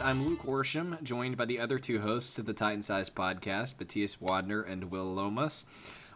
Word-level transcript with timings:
Podcast. 0.00 0.04
I'm 0.06 0.26
Luke 0.26 0.44
Worsham, 0.44 1.02
joined 1.02 1.36
by 1.36 1.44
the 1.44 1.58
other 1.58 1.78
two 1.78 2.00
hosts 2.00 2.38
of 2.38 2.46
the 2.46 2.52
Titan 2.52 2.82
Sized 2.82 3.14
Podcast, 3.14 3.74
Matthias 3.78 4.16
Wadner 4.16 4.68
and 4.68 4.90
Will 4.90 5.04
Lomas. 5.04 5.64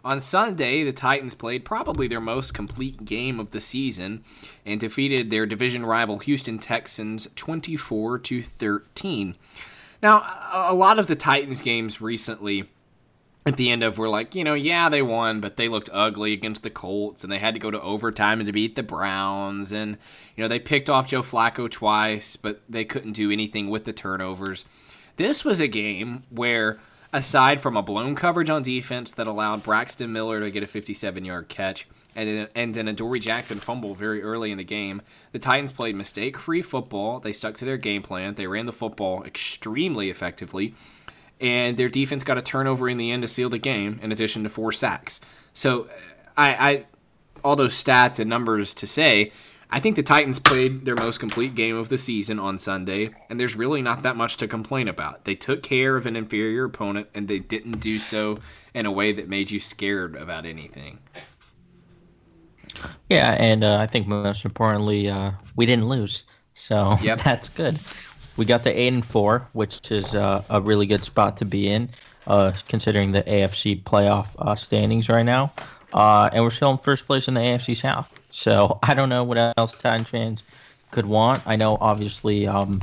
On 0.05 0.21
Sunday, 0.21 0.85
the 0.85 0.93
Titans 0.93 1.35
played 1.35 1.65
probably 1.65 2.09
their 2.09 2.21
most 2.21 2.53
complete 2.53 3.05
game 3.05 3.41
of 3.41 3.51
the 3.53 3.61
season 3.61 4.23
and 4.67 4.79
defeated 4.79 5.31
their 5.31 5.47
division 5.47 5.87
rival 5.87 6.19
Houston 6.19 6.59
Texans 6.59 7.29
24 7.37 8.19
to 8.19 8.43
13. 8.43 9.35
Now, 10.03 10.23
a 10.53 10.75
lot 10.75 10.99
of 10.99 11.07
the 11.07 11.17
Titans 11.17 11.63
games 11.63 12.01
recently 12.01 12.69
at 13.47 13.57
the 13.57 13.71
end 13.71 13.83
of 13.83 13.99
were 13.99 14.09
like, 14.09 14.35
you 14.35 14.43
know, 14.43 14.55
yeah, 14.55 14.89
they 14.89 15.03
won, 15.03 15.41
but 15.41 15.57
they 15.57 15.69
looked 15.69 15.91
ugly 15.93 16.33
against 16.33 16.63
the 16.63 16.71
Colts 16.71 17.23
and 17.23 17.33
they 17.33 17.39
had 17.39 17.55
to 17.55 17.61
go 17.61 17.71
to 17.71 17.81
overtime 17.81 18.41
and 18.41 18.47
to 18.47 18.53
beat 18.53 18.75
the 18.75 18.83
Browns 18.83 19.73
and 19.73 19.99
you 20.37 20.43
know, 20.43 20.49
they 20.49 20.59
picked 20.59 20.89
off 20.89 21.09
Joe 21.09 21.23
Flacco 21.23 21.71
twice, 21.71 22.37
but 22.37 22.63
they 22.69 22.85
couldn't 22.85 23.13
do 23.13 23.31
anything 23.31 23.69
with 23.69 23.85
the 23.85 23.93
turnovers. 23.93 24.65
This 25.17 25.45
was 25.45 25.61
a 25.61 25.69
game 25.69 26.25
where 26.31 26.79
aside 27.13 27.61
from 27.61 27.77
a 27.77 27.83
blown 27.83 28.15
coverage 28.15 28.51
on 28.51 28.63
defense 28.63 29.13
that 29.13 29.27
allowed 29.27 29.63
Braxton 29.63 30.13
Miller 30.13 30.41
to 30.41 30.51
get 30.51 30.63
a 30.63 30.67
57-yard 30.67 31.49
catch 31.49 31.87
and 32.17 32.29
then, 32.29 32.49
and 32.55 32.75
then 32.75 32.89
Adoree 32.89 33.21
Jackson 33.21 33.59
fumble 33.59 33.95
very 33.95 34.23
early 34.23 34.53
in 34.53 34.59
the 34.59 34.65
game, 34.65 35.03
the 35.33 35.39
Titans 35.39 35.73
played 35.73 35.97
mistake-free 35.97 36.63
football. 36.63 37.21
They 37.21 37.33
stuck 37.33 37.57
to 37.59 37.65
their 37.65 37.77
game 37.77 38.03
plan. 38.03 38.35
They 38.35 38.47
ran 38.47 38.67
the 38.67 38.73
football 38.73 39.25
extremely 39.25 40.11
effectively 40.11 40.75
and 41.41 41.77
their 41.77 41.89
defense 41.89 42.25
got 42.25 42.39
a 42.39 42.43
turnover 42.43 42.89
in 42.89 42.97
the 42.97 43.11
end 43.11 43.23
to 43.23 43.29
seal 43.29 43.51
the 43.51 43.59
game, 43.59 43.99
in 44.03 44.13
addition 44.13 44.43
to 44.45 44.49
four 44.49 44.73
sacks. 44.73 45.21
So, 45.53 45.89
I, 46.37 46.71
I 46.71 46.87
all 47.45 47.57
those 47.57 47.75
stats 47.75 48.19
and 48.19 48.29
numbers 48.29 48.73
to 48.75 48.87
say, 48.87 49.31
I 49.71 49.81
think 49.81 49.97
the 49.97 50.03
Titans 50.03 50.39
played 50.39 50.85
their 50.85 50.95
most 50.95 51.19
complete 51.19 51.55
game 51.55 51.77
of 51.77 51.89
the 51.89 51.99
season 51.99 52.39
on 52.39 52.59
Sunday, 52.59 53.11
and 53.29 53.41
there's 53.41 53.57
really 53.57 53.83
not 53.83 54.03
that 54.03 54.17
much 54.17 54.37
to 54.39 54.47
complain 54.47 54.89
about. 54.89 55.25
They 55.25 55.35
took 55.35 55.63
care 55.63 55.97
of 55.97 56.07
an 56.07 56.17
inferior 56.17 56.65
opponent, 56.65 57.09
and 57.15 57.27
they 57.27 57.41
didn't 57.41 57.81
do 57.81 57.99
so 57.99 58.39
in 58.73 58.87
a 58.87 58.93
way 58.93 59.13
that 59.13 59.29
made 59.29 59.51
you 59.51 59.61
scared 59.61 60.15
about 60.17 60.47
anything. 60.47 61.01
Yeah, 63.11 63.33
and 63.33 63.65
uh, 63.65 63.79
I 63.79 63.87
think 63.87 64.07
most 64.07 64.45
importantly, 64.45 65.09
uh, 65.09 65.33
we 65.57 65.67
didn't 65.67 65.89
lose, 65.89 66.23
so 66.55 66.97
Yep. 67.03 67.21
that's 67.25 67.49
good. 67.49 67.79
We 68.37 68.45
got 68.45 68.65
the 68.65 68.79
eight 68.79 68.93
and 68.93 69.05
four, 69.05 69.47
which 69.53 69.91
is 69.91 70.15
uh, 70.15 70.43
a 70.51 70.61
really 70.61 70.87
good 70.87 71.05
spot 71.05 71.37
to 71.39 71.45
be 71.45 71.69
in, 71.69 71.89
uh, 72.27 72.53
considering 72.69 73.13
the 73.13 73.23
AFC 73.23 73.83
playoff 73.83 74.29
uh, 74.39 74.55
standings 74.55 75.09
right 75.09 75.25
now, 75.25 75.53
uh, 75.93 76.31
and 76.33 76.43
we're 76.43 76.51
still 76.51 76.73
in 76.73 76.79
first 76.79 77.07
place 77.07 77.29
in 77.29 77.35
the 77.35 77.41
AFC 77.41 77.77
South. 77.77 78.13
So 78.31 78.79
I 78.83 78.95
don't 78.95 79.09
know 79.09 79.25
what 79.25 79.55
else 79.57 79.77
Titans 79.77 80.09
fans 80.09 80.43
could 80.91 81.07
want. 81.07 81.43
I 81.47 81.57
know 81.57 81.79
obviously 81.81 82.47
um, 82.47 82.83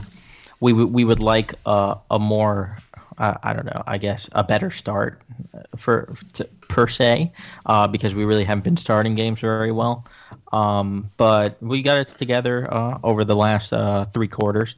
we 0.59 0.73
would 0.73 0.93
we 0.93 1.03
would 1.03 1.21
like 1.21 1.55
uh, 1.65 1.95
a 2.09 2.19
more 2.19 2.77
uh, 3.17 3.35
I 3.43 3.53
don't 3.53 3.65
know 3.65 3.83
I 3.87 3.97
guess 3.97 4.29
a 4.33 4.43
better 4.43 4.71
start 4.71 5.21
for 5.75 6.13
to, 6.33 6.45
per 6.71 6.87
se 6.87 7.31
uh, 7.65 7.87
because 7.87 8.15
we 8.15 8.25
really 8.25 8.43
haven't 8.43 8.63
been 8.63 8.77
starting 8.77 9.15
games 9.15 9.41
very 9.41 9.71
well. 9.71 10.05
Um, 10.51 11.11
but 11.17 11.61
we 11.61 11.81
got 11.81 11.97
it 11.97 12.07
together 12.09 12.73
uh, 12.73 12.99
over 13.03 13.23
the 13.23 13.35
last 13.35 13.73
uh, 13.73 14.05
three 14.05 14.27
quarters, 14.27 14.75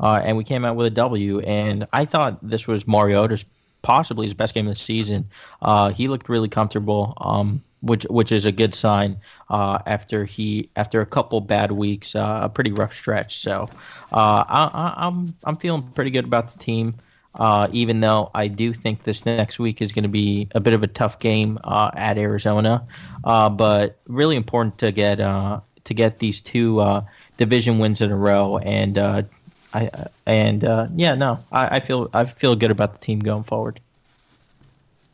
uh, 0.00 0.20
and 0.22 0.36
we 0.36 0.44
came 0.44 0.64
out 0.64 0.76
with 0.76 0.86
a 0.86 0.90
W. 0.90 1.40
And 1.40 1.86
I 1.92 2.04
thought 2.04 2.38
this 2.42 2.66
was 2.66 2.86
Mariota's 2.86 3.44
possibly 3.82 4.26
his 4.26 4.34
best 4.34 4.54
game 4.54 4.66
of 4.66 4.74
the 4.74 4.80
season. 4.80 5.28
Uh, 5.62 5.90
he 5.90 6.08
looked 6.08 6.28
really 6.28 6.48
comfortable. 6.48 7.14
Um, 7.20 7.62
which 7.80 8.04
which 8.04 8.32
is 8.32 8.44
a 8.44 8.52
good 8.52 8.74
sign 8.74 9.18
uh, 9.50 9.78
after 9.86 10.24
he 10.24 10.68
after 10.76 11.00
a 11.00 11.06
couple 11.06 11.40
bad 11.40 11.70
weeks, 11.72 12.14
uh, 12.14 12.40
a 12.42 12.48
pretty 12.48 12.72
rough 12.72 12.92
stretch. 12.94 13.38
So 13.38 13.68
uh, 14.12 14.44
I, 14.48 14.70
I, 14.72 15.06
I'm 15.06 15.34
I'm 15.44 15.56
feeling 15.56 15.82
pretty 15.94 16.10
good 16.10 16.24
about 16.24 16.52
the 16.52 16.58
team. 16.58 16.96
Uh, 17.34 17.68
even 17.72 18.00
though 18.00 18.30
I 18.34 18.48
do 18.48 18.72
think 18.72 19.04
this 19.04 19.24
next 19.24 19.60
week 19.60 19.80
is 19.80 19.92
going 19.92 20.02
to 20.02 20.08
be 20.08 20.48
a 20.56 20.60
bit 20.60 20.74
of 20.74 20.82
a 20.82 20.88
tough 20.88 21.20
game 21.20 21.58
at 21.64 22.18
Arizona, 22.18 22.84
but 23.22 24.00
really 24.08 24.34
important 24.34 24.78
to 24.78 24.90
get 24.90 25.20
uh, 25.20 25.60
to 25.84 25.94
get 25.94 26.18
these 26.18 26.40
two 26.40 27.02
division 27.36 27.78
wins 27.78 28.00
in 28.00 28.10
a 28.10 28.16
row, 28.16 28.58
and 28.58 29.28
I 29.74 29.90
and 30.26 30.64
uh, 30.64 30.88
yeah, 30.94 31.14
no, 31.14 31.38
I, 31.52 31.76
I 31.76 31.80
feel 31.80 32.08
I 32.12 32.24
feel 32.24 32.56
good 32.56 32.70
about 32.70 32.92
the 32.94 32.98
team 32.98 33.20
going 33.20 33.44
forward. 33.44 33.80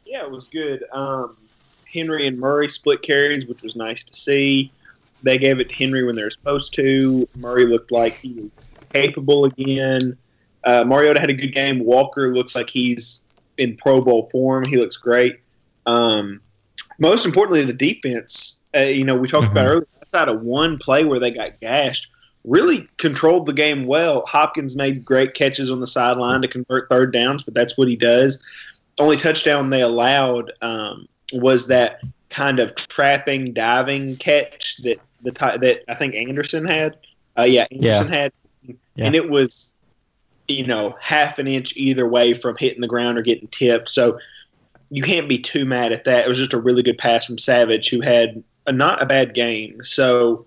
Yeah, 0.06 0.24
it 0.24 0.30
was 0.30 0.48
good. 0.48 0.84
Um, 0.92 1.36
Henry 1.92 2.26
and 2.26 2.38
Murray 2.38 2.68
split 2.68 3.02
carries, 3.02 3.46
which 3.46 3.62
was 3.62 3.74
nice 3.76 4.04
to 4.04 4.14
see. 4.14 4.72
They 5.22 5.38
gave 5.38 5.58
it 5.58 5.70
to 5.70 5.74
Henry 5.74 6.04
when 6.04 6.14
they 6.14 6.22
were 6.22 6.30
supposed 6.30 6.74
to. 6.74 7.28
Murray 7.36 7.66
looked 7.66 7.90
like 7.90 8.14
he 8.18 8.34
was 8.34 8.72
capable 8.92 9.46
again. 9.46 10.16
Uh, 10.64 10.84
Mariota 10.84 11.18
had 11.20 11.30
a 11.30 11.34
good 11.34 11.52
game. 11.52 11.84
Walker 11.84 12.32
looks 12.34 12.54
like 12.54 12.70
he's 12.70 13.22
in 13.58 13.76
Pro 13.76 14.00
Bowl 14.00 14.28
form. 14.30 14.64
He 14.64 14.76
looks 14.76 14.96
great. 14.96 15.40
Um, 15.86 16.40
most 16.98 17.24
importantly, 17.26 17.64
the 17.64 17.72
defense. 17.72 18.60
Uh, 18.76 18.80
you 18.80 19.04
know, 19.04 19.14
we 19.14 19.28
talked 19.28 19.46
about 19.46 19.66
Mhm. 19.66 19.70
earlier. 19.70 19.86
Outside 20.02 20.28
of 20.28 20.42
one 20.42 20.78
play 20.78 21.04
where 21.04 21.18
they 21.18 21.30
got 21.30 21.58
gashed, 21.60 22.08
really 22.44 22.88
controlled 22.98 23.46
the 23.46 23.52
game 23.52 23.86
well. 23.86 24.24
Hopkins 24.26 24.76
made 24.76 25.04
great 25.04 25.34
catches 25.34 25.70
on 25.70 25.80
the 25.80 25.86
sideline 25.86 26.42
to 26.42 26.48
convert 26.48 26.88
third 26.88 27.12
downs, 27.12 27.42
but 27.42 27.54
that's 27.54 27.76
what 27.78 27.88
he 27.88 27.96
does. 27.96 28.42
Only 28.98 29.16
touchdown 29.16 29.70
they 29.70 29.82
allowed 29.82 30.52
um, 30.62 31.08
was 31.32 31.66
that 31.68 32.00
kind 32.28 32.58
of 32.58 32.74
trapping 32.74 33.52
diving 33.52 34.16
catch 34.16 34.76
that 34.78 35.00
the 35.22 35.30
that 35.32 35.82
I 35.88 35.94
think 35.94 36.14
Anderson 36.14 36.66
had. 36.66 36.96
Uh, 37.36 37.42
yeah, 37.42 37.66
Anderson 37.72 38.08
had, 38.12 38.32
Yeah. 38.62 38.74
and 38.98 39.14
it 39.14 39.28
was 39.30 39.74
you 40.46 40.66
know 40.66 40.96
half 41.00 41.38
an 41.38 41.46
inch 41.46 41.74
either 41.76 42.06
way 42.06 42.34
from 42.34 42.56
hitting 42.58 42.80
the 42.82 42.88
ground 42.88 43.16
or 43.18 43.22
getting 43.22 43.48
tipped. 43.48 43.88
So 43.88 44.18
you 44.90 45.02
can't 45.02 45.28
be 45.28 45.38
too 45.38 45.64
mad 45.64 45.92
at 45.92 46.04
that. 46.04 46.24
It 46.24 46.28
was 46.28 46.38
just 46.38 46.52
a 46.52 46.60
really 46.60 46.82
good 46.82 46.98
pass 46.98 47.24
from 47.24 47.38
Savage, 47.38 47.88
who 47.88 48.00
had 48.00 48.44
a, 48.66 48.72
not 48.72 49.02
a 49.02 49.06
bad 49.06 49.34
game. 49.34 49.78
So 49.82 50.46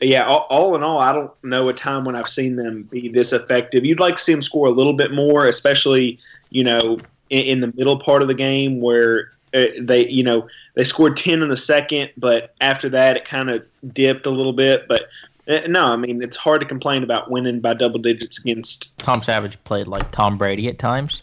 yeah, 0.00 0.24
all, 0.24 0.46
all 0.50 0.74
in 0.76 0.82
all, 0.82 0.98
I 0.98 1.12
don't 1.12 1.30
know 1.44 1.68
a 1.68 1.72
time 1.72 2.04
when 2.04 2.16
I've 2.16 2.28
seen 2.28 2.56
them 2.56 2.82
be 2.84 3.08
this 3.08 3.32
effective. 3.32 3.84
You'd 3.84 4.00
like 4.00 4.16
to 4.16 4.20
see 4.20 4.32
them 4.32 4.42
score 4.42 4.66
a 4.66 4.70
little 4.70 4.92
bit 4.92 5.12
more, 5.12 5.46
especially 5.46 6.18
you 6.50 6.64
know 6.64 6.98
in, 7.30 7.44
in 7.44 7.60
the 7.60 7.72
middle 7.76 7.98
part 7.98 8.22
of 8.22 8.28
the 8.28 8.34
game 8.34 8.80
where 8.80 9.32
uh, 9.52 9.66
they 9.80 10.08
you 10.08 10.22
know 10.22 10.46
they 10.74 10.84
scored 10.84 11.16
10 11.16 11.42
in 11.42 11.48
the 11.48 11.56
second 11.56 12.10
but 12.16 12.54
after 12.60 12.88
that 12.88 13.16
it 13.16 13.24
kind 13.24 13.50
of 13.50 13.64
dipped 13.92 14.26
a 14.26 14.30
little 14.30 14.52
bit 14.52 14.86
but 14.88 15.08
uh, 15.48 15.60
no 15.68 15.84
i 15.84 15.96
mean 15.96 16.22
it's 16.22 16.36
hard 16.36 16.60
to 16.60 16.66
complain 16.66 17.02
about 17.02 17.30
winning 17.30 17.60
by 17.60 17.74
double 17.74 17.98
digits 17.98 18.38
against 18.38 18.96
Tom 18.98 19.22
Savage 19.22 19.62
played 19.64 19.86
like 19.86 20.10
Tom 20.12 20.38
Brady 20.38 20.68
at 20.68 20.78
times, 20.78 21.22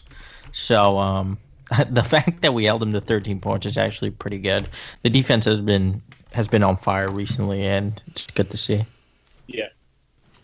so 0.52 0.98
um, 0.98 1.36
the 1.90 2.04
fact 2.04 2.42
that 2.42 2.54
we 2.54 2.64
held 2.64 2.80
them 2.80 2.92
to 2.92 3.00
13 3.00 3.40
points 3.40 3.66
is 3.66 3.76
actually 3.76 4.10
pretty 4.10 4.38
good. 4.38 4.68
The 5.02 5.10
defense 5.10 5.44
has 5.46 5.60
been 5.60 6.00
has 6.34 6.48
been 6.48 6.62
on 6.62 6.76
fire 6.76 7.10
recently, 7.10 7.64
and 7.64 8.02
it's 8.08 8.26
good 8.28 8.50
to 8.50 8.56
see. 8.56 8.84
Yeah. 9.46 9.68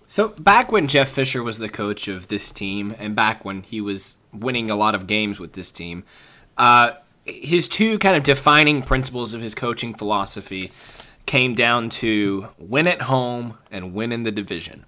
So 0.07 0.29
back 0.29 0.73
when 0.73 0.89
Jeff 0.89 1.11
Fisher 1.11 1.43
was 1.43 1.59
the 1.59 1.69
coach 1.69 2.09
of 2.09 2.29
this 2.29 2.51
team, 2.51 2.95
and 2.99 3.15
back 3.15 3.45
when 3.45 3.63
he 3.63 3.81
was 3.81 4.19
winning 4.33 4.71
a 4.71 4.77
lot 4.77 4.95
of 4.95 5.07
games 5.07 5.39
with 5.39 5.53
this 5.53 5.71
team, 5.71 6.05
uh, 6.57 6.93
his 7.25 7.69
two 7.69 7.99
kind 7.99 8.17
of 8.17 8.23
defining 8.23 8.83
principles 8.83 9.35
of 9.35 9.41
his 9.41 9.55
coaching 9.55 9.95
philosophy 9.95 10.73
came 11.27 11.55
down 11.55 11.91
to 11.91 12.49
win 12.59 12.87
at 12.87 13.03
home 13.03 13.59
and 13.71 13.93
win 13.93 14.13
in 14.13 14.23
the 14.23 14.33
division. 14.33 14.87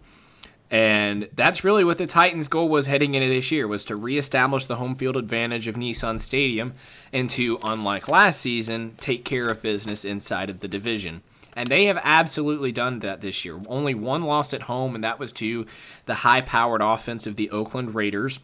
And 0.71 1.29
that's 1.35 1.65
really 1.65 1.83
what 1.83 1.99
the 1.99 2.07
Titans' 2.07 2.47
goal 2.47 2.69
was 2.69 2.87
heading 2.87 3.15
into 3.15 3.29
this 3.29 3.51
year 3.51 3.67
was 3.67 3.85
to 3.87 3.97
reestablish 3.97 4.67
the 4.67 4.77
home 4.77 4.95
field 4.95 5.17
advantage 5.17 5.67
of 5.67 5.75
Nissan 5.75 6.21
Stadium 6.21 6.75
and 7.13 7.29
to, 7.31 7.59
unlike 7.65 8.07
last 8.07 8.41
season, 8.41 8.95
take 9.01 9.25
care 9.25 9.49
of 9.49 9.63
business 9.63 10.05
inside 10.05 10.49
of 10.49 10.61
the 10.61 10.69
division. 10.69 11.23
And 11.55 11.69
they 11.69 11.87
have 11.87 11.99
absolutely 12.05 12.71
done 12.71 13.01
that 13.01 13.21
this 13.21 13.45
year. 13.45 13.61
Only 13.67 13.95
one 13.95 14.23
loss 14.23 14.55
at 14.55 14.63
home, 14.63 14.95
and 14.95 15.03
that 15.03 15.19
was 15.19 15.33
to 15.33 15.67
the 16.07 16.15
high 16.15 16.41
powered 16.41 16.83
offense 16.83 17.27
of 17.27 17.35
the 17.35 17.51
Oakland 17.51 17.97
Raiders. 17.97 18.39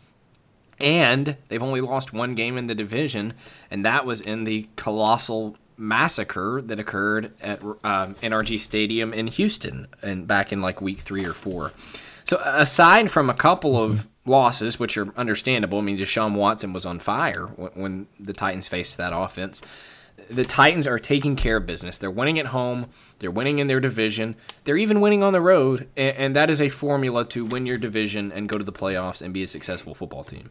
And 0.81 1.37
they've 1.49 1.63
only 1.63 1.81
lost 1.81 2.13
one 2.13 2.35
game 2.35 2.59
in 2.59 2.67
the 2.67 2.75
division, 2.75 3.33
and 3.71 3.85
that 3.85 4.05
was 4.05 4.21
in 4.21 4.45
the 4.45 4.69
colossal 4.75 5.57
massacre 5.79 6.61
that 6.65 6.79
occurred 6.79 7.33
at 7.41 7.63
um, 7.63 8.15
NRG 8.17 8.59
Stadium 8.59 9.13
in 9.15 9.29
Houston, 9.29 9.87
and 10.03 10.27
back 10.27 10.53
in 10.53 10.61
like 10.61 10.83
week 10.83 10.99
three 10.99 11.25
or 11.25 11.33
four. 11.33 11.73
So 12.27 12.41
aside 12.45 13.11
from 13.11 13.31
a 13.31 13.35
couple 13.35 13.83
of 13.83 14.09
losses, 14.25 14.81
which 14.81 14.97
are 14.97 15.13
understandable, 15.17 15.79
I 15.79 15.83
mean 15.83 15.97
Deshaun 15.97 16.35
Watson 16.35 16.73
was 16.73 16.85
on 16.85 16.99
fire 16.99 17.47
when, 17.47 18.09
the 18.19 18.33
Titans 18.33 18.67
faced 18.67 18.97
that 18.99 19.13
offense. 19.15 19.63
The 20.29 20.45
Titans 20.45 20.89
are 20.89 20.99
taking 20.99 21.37
care 21.37 21.59
of 21.59 21.67
business. 21.67 21.99
They're 21.99 22.11
winning 22.11 22.39
at 22.41 22.47
home. 22.47 22.87
They're 23.21 23.31
winning 23.31 23.61
in 23.61 23.69
their 23.69 23.81
division. 23.81 24.35
They're 24.65 24.77
even 24.77 25.01
winning 25.01 25.23
on 25.23 25.33
the 25.33 25.41
road, 25.41 25.89
and, 25.97 26.17
and 26.17 26.37
that 26.37 26.51
is 26.51 26.61
a 26.61 26.69
formula 26.69 27.25
to 27.27 27.45
win 27.45 27.65
your 27.65 27.79
division 27.79 28.33
and 28.33 28.49
go 28.49 28.59
to 28.59 28.65
the 28.65 28.73
playoffs 28.73 29.23
and 29.23 29.33
be 29.33 29.45
a 29.45 29.47
successful 29.47 29.95
football 29.95 30.25
team. 30.25 30.51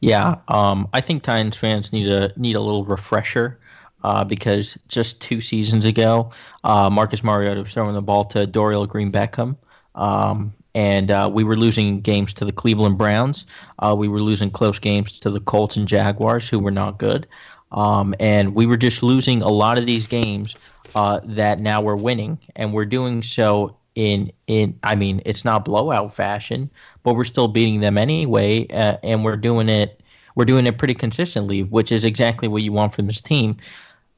Yeah, 0.00 0.36
um, 0.48 0.88
I 0.92 1.00
think 1.00 1.22
Titans 1.22 1.56
fans 1.56 1.92
need 1.92 2.08
a 2.08 2.32
need 2.36 2.56
a 2.56 2.60
little 2.60 2.84
refresher 2.84 3.58
uh, 4.04 4.24
because 4.24 4.76
just 4.88 5.20
two 5.20 5.40
seasons 5.40 5.84
ago, 5.84 6.30
uh, 6.64 6.90
Marcus 6.90 7.24
Mariota 7.24 7.62
was 7.62 7.72
throwing 7.72 7.94
the 7.94 8.02
ball 8.02 8.24
to 8.26 8.46
Dorial 8.46 8.86
Green 8.86 9.10
Beckham. 9.10 9.56
Um, 9.98 10.54
and 10.74 11.10
uh, 11.10 11.28
we 11.32 11.44
were 11.44 11.56
losing 11.56 12.00
games 12.00 12.32
to 12.34 12.44
the 12.44 12.52
Cleveland 12.52 12.96
Browns. 12.98 13.44
Uh, 13.80 13.94
we 13.98 14.08
were 14.08 14.20
losing 14.20 14.50
close 14.50 14.78
games 14.78 15.18
to 15.20 15.30
the 15.30 15.40
Colts 15.40 15.76
and 15.76 15.88
Jaguars, 15.88 16.48
who 16.48 16.58
were 16.58 16.70
not 16.70 16.98
good. 16.98 17.26
Um, 17.72 18.14
and 18.20 18.54
we 18.54 18.64
were 18.64 18.76
just 18.76 19.02
losing 19.02 19.42
a 19.42 19.48
lot 19.48 19.76
of 19.76 19.86
these 19.86 20.06
games 20.06 20.54
uh, 20.94 21.20
that 21.24 21.60
now 21.60 21.82
we're 21.82 21.96
winning, 21.96 22.38
and 22.56 22.72
we're 22.72 22.86
doing 22.86 23.22
so 23.22 23.76
in 23.94 24.32
in. 24.46 24.78
I 24.82 24.94
mean, 24.94 25.20
it's 25.26 25.44
not 25.44 25.64
blowout 25.64 26.14
fashion, 26.14 26.70
but 27.02 27.14
we're 27.14 27.24
still 27.24 27.48
beating 27.48 27.80
them 27.80 27.98
anyway, 27.98 28.66
uh, 28.68 28.96
and 29.02 29.24
we're 29.24 29.36
doing 29.36 29.68
it. 29.68 30.02
We're 30.34 30.44
doing 30.44 30.66
it 30.66 30.78
pretty 30.78 30.94
consistently, 30.94 31.64
which 31.64 31.90
is 31.90 32.04
exactly 32.04 32.46
what 32.46 32.62
you 32.62 32.72
want 32.72 32.94
from 32.94 33.06
this 33.06 33.20
team 33.20 33.56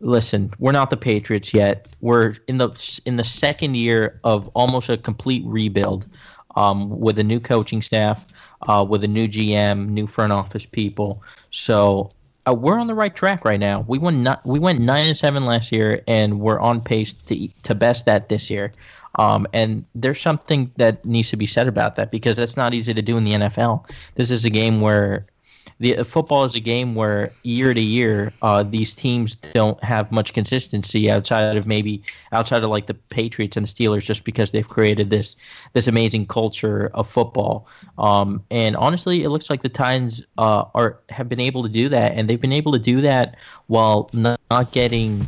listen, 0.01 0.53
we're 0.59 0.73
not 0.73 0.91
the 0.91 0.97
Patriots 0.97 1.55
yet. 1.55 1.89
We're 2.01 2.35
in 2.49 2.59
the 2.59 3.01
in 3.05 3.17
the 3.17 3.25
second 3.25 3.77
year 3.77 4.21
of 4.25 4.49
almost 4.55 4.89
a 4.89 4.97
complete 4.97 5.43
rebuild, 5.47 6.07
um, 6.57 6.99
with 6.99 7.19
a 7.19 7.25
new 7.25 7.41
coaching 7.41 7.83
staff, 7.83 8.27
uh, 8.63 8.85
with 8.89 9.05
a 9.05 9.09
new 9.09 9.29
GM, 9.29 9.89
new 9.89 10.07
front 10.07 10.33
office 10.33 10.67
people. 10.67 11.23
So 11.51 12.11
uh, 12.47 12.55
we're 12.55 12.79
on 12.79 12.87
the 12.87 12.95
right 12.95 13.15
track 13.15 13.45
right 13.45 13.61
now. 13.61 13.85
We 13.87 13.99
won 13.99 14.23
not, 14.23 14.45
we 14.45 14.59
went 14.59 14.81
nine 14.81 15.07
and 15.07 15.17
seven 15.17 15.45
last 15.45 15.73
year, 15.73 16.03
and 16.09 16.41
we're 16.41 16.61
on 16.61 16.81
pace 16.81 17.13
to 17.13 17.49
to 17.63 17.75
best 17.75 18.07
that 18.07 18.29
this 18.29 18.51
year. 18.51 18.73
Um, 19.17 19.47
and 19.53 19.85
there's 19.95 20.21
something 20.21 20.71
that 20.77 21.05
needs 21.05 21.31
to 21.31 21.37
be 21.37 21.47
said 21.47 21.67
about 21.67 21.97
that 21.97 22.13
because 22.13 22.37
that's 22.37 22.57
not 22.57 22.75
easy 22.75 22.95
to 22.95 23.03
do 23.03 23.17
in 23.17 23.25
the 23.25 23.33
NFL. 23.33 23.85
This 24.15 24.31
is 24.31 24.45
a 24.45 24.51
game 24.51 24.81
where 24.81 25.27
the 25.81 26.05
football 26.05 26.45
is 26.45 26.55
a 26.55 26.61
game 26.61 26.95
where 26.95 27.33
year 27.43 27.73
to 27.73 27.81
year 27.81 28.33
uh, 28.43 28.63
these 28.63 28.95
teams 28.95 29.35
don't 29.35 29.83
have 29.83 30.13
much 30.13 30.35
consistency 30.35 31.11
outside 31.11 31.57
of 31.57 31.67
maybe 31.67 32.03
outside 32.33 32.63
of 32.63 32.69
like 32.69 32.87
the 32.87 32.95
Patriots 32.95 33.57
and 33.57 33.67
the 33.67 33.71
Steelers 33.71 34.05
just 34.05 34.25
because 34.25 34.51
they've 34.51 34.69
created 34.69 35.09
this 35.09 35.37
this 35.73 35.87
amazing 35.87 36.27
culture 36.27 36.91
of 36.93 37.09
football. 37.09 37.67
Um, 37.97 38.45
and 38.51 38.77
honestly, 38.77 39.25
it 39.25 39.31
looks 39.31 39.49
like 39.49 39.63
the 39.63 39.71
Titans 39.71 40.23
uh, 40.37 40.65
are 40.75 40.99
have 41.09 41.31
been 41.31 41.41
able 41.41 41.63
to 41.63 41.69
do 41.71 41.89
that, 41.89 42.13
and 42.13 42.29
they've 42.29 42.41
been 42.41 42.53
able 42.53 42.73
to 42.73 42.79
do 42.79 43.01
that 43.01 43.37
while 43.69 44.11
not, 44.13 44.39
not 44.51 44.73
getting 44.73 45.27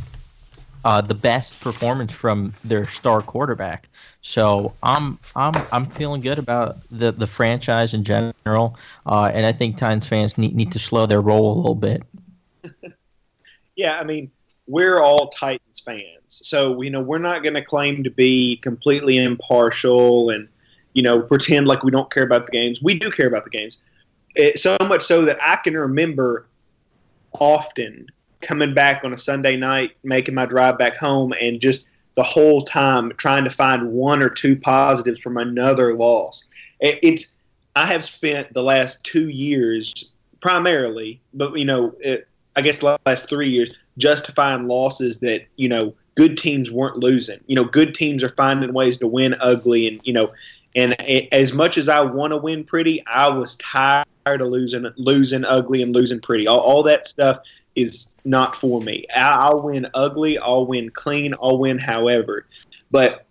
uh, 0.83 1.01
the 1.01 1.13
best 1.13 1.59
performance 1.61 2.11
from 2.13 2.53
their 2.63 2.87
star 2.87 3.21
quarterback. 3.21 3.89
So 4.21 4.73
I'm 4.83 5.19
I'm 5.35 5.53
I'm 5.71 5.85
feeling 5.85 6.21
good 6.21 6.39
about 6.39 6.77
the, 6.91 7.11
the 7.11 7.27
franchise 7.27 7.93
in 7.93 8.03
general, 8.03 8.77
uh, 9.05 9.31
and 9.33 9.45
I 9.45 9.51
think 9.51 9.77
Titans 9.77 10.07
fans 10.07 10.37
need 10.37 10.55
need 10.55 10.71
to 10.71 10.79
slow 10.79 11.05
their 11.05 11.21
roll 11.21 11.53
a 11.53 11.57
little 11.57 11.75
bit. 11.75 12.03
yeah, 13.75 13.99
I 13.99 14.03
mean 14.03 14.31
we're 14.65 15.01
all 15.01 15.27
Titans 15.29 15.79
fans, 15.79 16.05
so 16.27 16.81
you 16.81 16.89
know 16.89 17.01
we're 17.01 17.17
not 17.17 17.43
going 17.43 17.55
to 17.55 17.63
claim 17.63 18.03
to 18.03 18.09
be 18.09 18.57
completely 18.57 19.17
impartial 19.17 20.29
and 20.29 20.47
you 20.93 21.01
know 21.03 21.21
pretend 21.21 21.67
like 21.67 21.83
we 21.83 21.91
don't 21.91 22.11
care 22.11 22.23
about 22.23 22.45
the 22.45 22.51
games. 22.51 22.81
We 22.81 22.97
do 22.97 23.11
care 23.11 23.27
about 23.27 23.43
the 23.43 23.49
games, 23.49 23.79
it, 24.35 24.59
so 24.59 24.77
much 24.87 25.03
so 25.03 25.25
that 25.25 25.37
I 25.41 25.57
can 25.57 25.75
remember 25.75 26.47
often 27.39 28.07
coming 28.43 28.73
back 28.73 29.03
on 29.03 29.13
a 29.13 29.17
Sunday 29.17 29.55
night, 29.55 29.91
making 30.03 30.35
my 30.35 30.45
drive 30.45 30.77
back 30.77 30.97
home, 30.97 31.33
and 31.39 31.59
just 31.59 31.85
the 32.15 32.23
whole 32.23 32.61
time 32.61 33.11
trying 33.17 33.43
to 33.43 33.49
find 33.49 33.91
one 33.91 34.21
or 34.21 34.29
two 34.29 34.55
positives 34.55 35.19
from 35.19 35.37
another 35.37 35.93
loss. 35.93 36.45
It's 36.79 37.33
I 37.75 37.87
have 37.87 38.03
spent 38.03 38.53
the 38.53 38.63
last 38.63 39.03
two 39.03 39.29
years 39.29 40.11
primarily, 40.41 41.19
but 41.33 41.57
you 41.57 41.65
know, 41.65 41.95
it, 41.99 42.27
I 42.55 42.61
guess 42.61 42.79
the 42.79 42.99
last 43.05 43.29
three 43.29 43.49
years 43.49 43.75
justifying 43.97 44.67
losses 44.67 45.19
that 45.19 45.45
you 45.55 45.69
know 45.69 45.95
good 46.15 46.37
teams 46.37 46.71
weren't 46.71 46.97
losing. 46.97 47.39
You 47.47 47.55
know, 47.55 47.63
good 47.63 47.95
teams 47.95 48.23
are 48.23 48.29
finding 48.29 48.73
ways 48.73 48.97
to 48.99 49.07
win 49.07 49.35
ugly, 49.39 49.87
and 49.87 49.99
you 50.03 50.13
know, 50.13 50.31
and 50.75 50.99
as 51.33 51.53
much 51.53 51.77
as 51.77 51.89
I 51.89 52.01
want 52.01 52.31
to 52.31 52.37
win 52.37 52.63
pretty, 52.63 53.05
I 53.07 53.29
was 53.29 53.55
tired 53.57 54.05
of 54.25 54.47
losing, 54.47 54.85
losing 54.97 55.45
ugly 55.45 55.81
and 55.81 55.95
losing 55.95 56.19
pretty. 56.19 56.47
All, 56.47 56.59
all 56.59 56.83
that 56.83 57.07
stuff 57.07 57.39
is 57.75 58.15
not 58.25 58.55
for 58.55 58.81
me. 58.81 59.05
I'll 59.15 59.61
win 59.61 59.85
ugly, 59.93 60.37
I'll 60.37 60.65
win 60.65 60.89
clean, 60.89 61.33
I'll 61.41 61.57
win 61.57 61.77
however. 61.77 62.45
But 62.91 63.25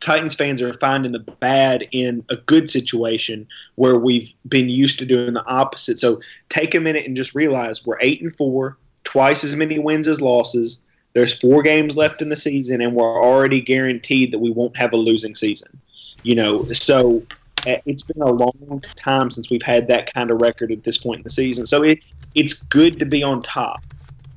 Titans 0.00 0.34
fans 0.34 0.60
are 0.60 0.72
finding 0.74 1.12
the 1.12 1.20
bad 1.20 1.86
in 1.92 2.24
a 2.28 2.36
good 2.36 2.68
situation 2.68 3.46
where 3.76 3.98
we've 3.98 4.32
been 4.48 4.68
used 4.68 4.98
to 4.98 5.06
doing 5.06 5.32
the 5.32 5.44
opposite. 5.46 5.98
So 6.00 6.20
take 6.48 6.74
a 6.74 6.80
minute 6.80 7.06
and 7.06 7.16
just 7.16 7.34
realize 7.34 7.86
we're 7.86 7.98
eight 8.00 8.20
and 8.20 8.34
four, 8.34 8.78
twice 9.04 9.44
as 9.44 9.54
many 9.54 9.78
wins 9.78 10.08
as 10.08 10.20
losses. 10.20 10.82
There's 11.12 11.38
four 11.38 11.62
games 11.62 11.96
left 11.96 12.20
in 12.20 12.30
the 12.30 12.36
season, 12.36 12.80
and 12.80 12.94
we're 12.94 13.22
already 13.22 13.60
guaranteed 13.60 14.32
that 14.32 14.38
we 14.40 14.50
won't 14.50 14.76
have 14.76 14.92
a 14.92 14.96
losing 14.96 15.34
season. 15.34 15.78
You 16.24 16.34
know, 16.34 16.64
so 16.72 17.22
Uh, 17.66 17.76
it's 17.86 18.02
been 18.02 18.22
a 18.22 18.30
long 18.30 18.82
time 18.96 19.30
since 19.30 19.50
we've 19.50 19.62
had 19.62 19.88
that 19.88 20.12
kind 20.12 20.30
of 20.30 20.40
record 20.40 20.72
at 20.72 20.82
this 20.84 20.98
point 20.98 21.18
in 21.18 21.24
the 21.24 21.30
season. 21.30 21.66
So 21.66 21.82
it 21.82 22.00
it's 22.34 22.54
good 22.54 22.98
to 22.98 23.06
be 23.06 23.22
on 23.22 23.42
top. 23.42 23.84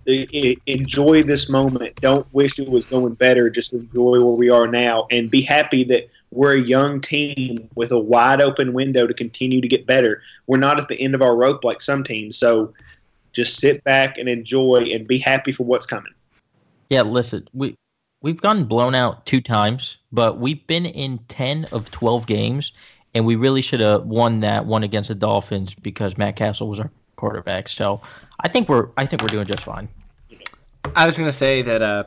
enjoy 0.06 1.24
this 1.24 1.50
moment. 1.50 1.96
Don't 2.02 2.28
wish 2.34 2.60
it 2.60 2.70
was 2.70 2.86
going 2.86 3.14
better. 3.16 3.50
Just 3.50 3.74
enjoy 3.74 4.22
where 4.24 4.36
we 4.36 4.50
are 4.50 4.68
now 4.68 5.08
and 5.12 5.32
be 5.32 5.42
happy 5.42 5.84
that 5.86 6.08
we're 6.32 6.56
a 6.56 6.62
young 6.62 7.02
team 7.02 7.70
with 7.76 7.92
a 7.92 8.00
wide 8.00 8.42
open 8.42 8.74
window 8.74 9.08
to 9.08 9.14
continue 9.14 9.62
to 9.62 9.68
get 9.68 9.86
better. 9.86 10.22
We're 10.48 10.58
not 10.58 10.80
at 10.80 10.88
the 10.90 11.00
end 11.00 11.16
of 11.16 11.22
our 11.22 11.36
rope 11.36 11.64
like 11.64 11.82
some 11.82 12.04
teams. 12.04 12.38
So 12.38 12.74
just 13.32 13.60
sit 13.60 13.84
back 13.84 14.18
and 14.18 14.30
enjoy 14.30 14.90
and 14.94 15.08
be 15.08 15.18
happy 15.18 15.52
for 15.52 15.64
what's 15.64 15.86
coming. 15.86 16.14
Yeah, 16.90 17.02
listen, 17.02 17.48
we 17.54 17.76
we've 18.22 18.42
gotten 18.42 18.66
blown 18.66 18.96
out 18.96 19.26
two 19.26 19.42
times, 19.42 19.98
but 20.12 20.40
we've 20.40 20.66
been 20.68 20.86
in 20.86 21.20
10 21.28 21.66
of 21.66 21.90
12 21.92 22.28
games 22.28 22.72
and 23.16 23.26
we 23.26 23.36
really 23.38 23.62
should 23.62 23.80
have 23.80 24.06
won 24.06 24.42
that 24.42 24.66
one 24.66 24.84
against 24.84 25.08
the 25.08 25.16
Dolphins 25.16 25.74
because 25.74 26.18
Matt 26.18 26.36
Cassel 26.36 26.68
was 26.68 26.82
our 26.82 26.92
quarterback. 27.16 27.70
So 27.70 28.02
I 28.42 28.50
think 28.50 28.70
we're 28.70 28.90
I 28.98 29.06
think 29.06 29.24
we're 29.24 29.30
doing 29.30 29.48
just 29.48 29.64
fine. 29.64 29.88
I 30.96 31.06
was 31.06 31.18
going 31.18 31.30
to 31.30 31.34
say 31.34 31.64
that 31.64 31.82
uh, 31.82 32.04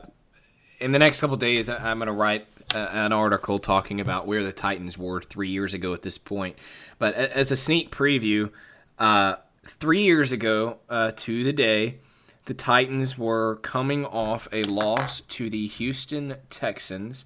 in 0.79 0.93
the 0.93 0.99
next 0.99 1.19
couple 1.19 1.35
days, 1.35 1.67
I'm 1.67 1.97
going 1.97 2.07
to 2.07 2.13
write 2.13 2.47
uh, 2.73 2.87
an 2.91 3.11
article 3.11 3.59
talking 3.59 3.99
about 3.99 4.27
where 4.27 4.43
the 4.43 4.53
Titans 4.53 4.97
were 4.97 5.19
three 5.19 5.49
years 5.49 5.73
ago 5.73 5.93
at 5.93 6.03
this 6.03 6.17
point. 6.17 6.55
But 6.99 7.15
as 7.15 7.51
a 7.51 7.57
sneak 7.57 7.91
preview, 7.91 8.51
uh, 8.99 9.35
three 9.65 10.03
years 10.03 10.31
ago 10.31 10.77
uh, 10.89 11.11
to 11.17 11.43
the 11.43 11.51
day, 11.51 11.97
the 12.45 12.53
Titans 12.53 13.17
were 13.17 13.57
coming 13.57 14.05
off 14.05 14.47
a 14.51 14.63
loss 14.63 15.21
to 15.21 15.49
the 15.49 15.67
Houston 15.67 16.35
Texans 16.49 17.25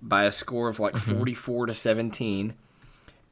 by 0.00 0.24
a 0.24 0.32
score 0.32 0.68
of 0.68 0.80
like 0.80 0.94
mm-hmm. 0.94 1.16
44 1.16 1.66
to 1.66 1.74
17 1.74 2.54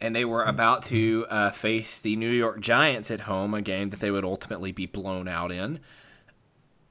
and 0.02 0.16
they 0.16 0.24
were 0.24 0.42
about 0.42 0.82
to 0.86 1.24
uh, 1.30 1.50
face 1.50 2.00
the 2.00 2.16
New 2.16 2.28
York 2.28 2.60
Giants 2.60 3.10
at 3.12 3.20
home, 3.20 3.54
a 3.54 3.62
game 3.62 3.90
that 3.90 4.00
they 4.00 4.10
would 4.10 4.24
ultimately 4.24 4.72
be 4.72 4.86
blown 4.86 5.28
out 5.28 5.52
in. 5.52 5.78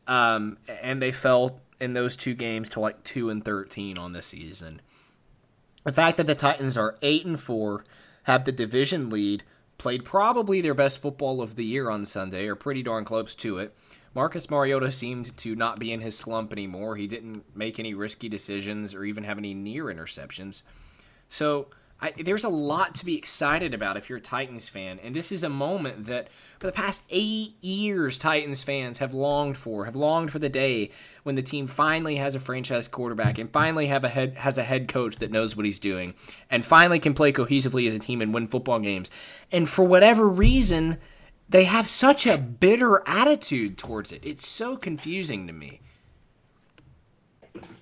Um, 0.08 0.58
and 0.82 1.02
they 1.02 1.12
fell 1.12 1.60
in 1.82 1.92
those 1.92 2.16
two 2.16 2.34
games 2.34 2.70
to 2.70 2.80
like 2.80 3.04
two 3.04 3.30
and 3.30 3.44
thirteen 3.44 3.98
on 3.98 4.14
the 4.14 4.22
season. 4.22 4.82
The 5.84 5.92
fact 5.92 6.18
that 6.18 6.28
the 6.28 6.36
Titans 6.36 6.78
are 6.78 6.98
eight 7.02 7.26
and 7.26 7.40
four, 7.40 7.84
have 8.24 8.46
the 8.46 8.52
division 8.54 9.10
lead, 9.10 9.44
played 9.78 10.06
probably 10.06 10.62
their 10.62 10.74
best 10.74 11.02
football 11.02 11.42
of 11.42 11.58
the 11.58 11.66
year 11.66 11.90
on 11.90 12.06
Sunday, 12.06 12.48
or 12.48 12.56
pretty 12.56 12.82
darn 12.82 13.04
close 13.04 13.36
to 13.36 13.58
it. 13.58 13.76
Marcus 14.14 14.50
Mariota 14.50 14.92
seemed 14.92 15.36
to 15.38 15.54
not 15.54 15.80
be 15.80 15.92
in 15.92 16.00
his 16.00 16.18
slump 16.18 16.54
anymore. 16.54 16.96
He 16.96 17.08
didn't 17.08 17.44
make 17.56 17.78
any 17.78 17.94
risky 17.94 18.30
decisions 18.30 18.94
or 18.94 19.04
even 19.04 19.26
have 19.26 19.38
any 19.38 19.54
near 19.54 19.86
interceptions. 19.86 20.62
So 21.28 21.68
I, 22.02 22.12
there's 22.12 22.44
a 22.44 22.50
lot 22.50 22.96
to 22.96 23.06
be 23.06 23.16
excited 23.16 23.76
about 23.76 23.96
if 23.96 24.10
you're 24.10 24.18
a 24.18 24.22
Titans 24.22 24.68
fan, 24.68 25.00
and 25.04 25.16
this 25.16 25.32
is 25.32 25.44
a 25.44 25.50
moment 25.50 26.08
that 26.08 26.30
for 26.58 26.66
the 26.66 26.74
past 26.74 27.04
eight 27.12 27.64
years, 27.64 28.18
Titans 28.18 28.64
fans 28.64 28.98
have 28.98 29.14
longed 29.14 29.56
for, 29.56 29.86
have 29.86 29.96
longed 29.96 30.32
for 30.32 30.40
the 30.40 30.50
day 30.50 30.90
when 31.22 31.36
the 31.36 31.44
team 31.44 31.68
finally 31.68 32.16
has 32.16 32.34
a 32.34 32.40
franchise 32.40 32.88
quarterback 32.88 33.38
and 33.38 33.52
finally 33.52 33.86
have 33.86 34.04
a 34.04 34.10
head 34.10 34.36
has 34.38 34.58
a 34.58 34.64
head 34.64 34.88
coach 34.88 35.18
that 35.18 35.30
knows 35.30 35.56
what 35.56 35.66
he's 35.66 35.78
doing, 35.78 36.16
and 36.50 36.66
finally 36.66 37.00
can 37.00 37.14
play 37.14 37.32
cohesively 37.32 37.88
as 37.88 37.94
a 37.94 38.00
team 38.00 38.22
and 38.22 38.34
win 38.34 38.48
football 38.48 38.80
games. 38.80 39.12
And 39.52 39.70
for 39.70 39.86
whatever 39.86 40.28
reason, 40.28 40.98
they 41.50 41.66
have 41.66 41.88
such 41.88 42.26
a 42.26 42.38
bitter 42.38 43.04
attitude 43.06 43.78
towards 43.78 44.12
it. 44.12 44.22
It's 44.26 44.48
so 44.48 44.76
confusing 44.76 45.46
to 45.46 45.54
me. 45.54 45.82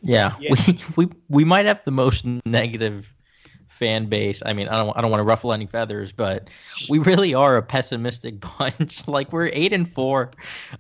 Yeah, 0.02 0.36
yeah. 0.42 0.56
we 0.98 1.06
we 1.06 1.12
we 1.30 1.46
might 1.46 1.68
have 1.68 1.80
the 1.86 1.92
most 1.92 2.26
negative 2.46 3.14
fan 3.80 4.08
base. 4.08 4.44
I 4.46 4.54
mean, 4.54 4.68
I 4.68 4.78
don't 4.78 4.96
I 4.96 5.02
don't 5.02 5.10
want 5.10 5.22
to 5.22 5.26
ruffle 5.26 5.54
any 5.54 5.66
feathers, 5.66 6.12
but 6.12 6.50
we 6.90 7.00
really 7.00 7.34
are 7.34 7.58
a 7.58 7.64
pessimistic 7.64 8.36
bunch. 8.60 9.08
like 9.08 9.32
we're 9.34 9.48
eight 9.54 9.74
and 9.74 9.92
four, 9.92 10.32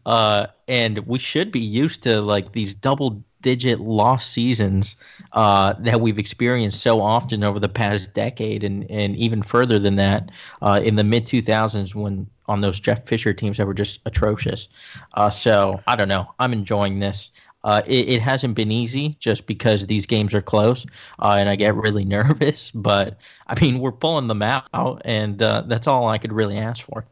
uh, 0.05 0.47
and 0.67 0.99
we 1.07 1.17
should 1.17 1.51
be 1.51 1.61
used 1.61 2.03
to 2.03 2.21
like 2.21 2.51
these 2.51 2.73
double 2.73 3.23
digit 3.41 3.79
loss 3.79 4.27
seasons 4.27 4.97
uh, 5.31 5.73
that 5.79 6.01
we've 6.01 6.19
experienced 6.19 6.81
so 6.81 7.01
often 7.01 7.41
over 7.41 7.57
the 7.57 7.69
past 7.69 8.13
decade 8.13 8.65
and, 8.65 8.89
and 8.91 9.15
even 9.15 9.41
further 9.41 9.79
than 9.79 9.95
that 9.95 10.29
uh, 10.61 10.81
in 10.83 10.97
the 10.97 11.03
mid 11.05 11.25
2000s 11.25 11.95
when 11.95 12.27
on 12.47 12.61
those 12.61 12.79
Jeff 12.79 13.07
Fisher 13.07 13.31
teams 13.31 13.57
that 13.57 13.67
were 13.67 13.75
just 13.75 13.99
atrocious. 14.05 14.67
Uh, 15.13 15.29
so 15.29 15.79
I 15.87 15.95
don't 15.95 16.07
know. 16.09 16.33
I'm 16.39 16.51
enjoying 16.51 16.99
this. 16.99 17.29
Uh, 17.63 17.81
it, 17.85 18.07
it, 18.07 18.21
hasn't 18.21 18.55
been 18.55 18.71
easy 18.71 19.17
just 19.19 19.45
because 19.45 19.85
these 19.85 20.05
games 20.05 20.33
are 20.33 20.41
close, 20.41 20.85
uh, 21.19 21.35
and 21.37 21.49
I 21.49 21.57
get 21.57 21.75
really 21.75 22.05
nervous. 22.17 22.71
But 22.71 23.17
I 23.47 23.59
mean, 23.59 23.79
we're 23.79 23.91
pulling 23.91 24.27
them 24.27 24.41
out, 24.41 25.01
and 25.03 25.41
uh, 25.41 25.63
that's 25.67 25.85
all 25.85 26.07
I 26.07 26.17
could 26.17 26.31
really 26.31 26.57
ask 26.57 26.85
for. 26.85 27.05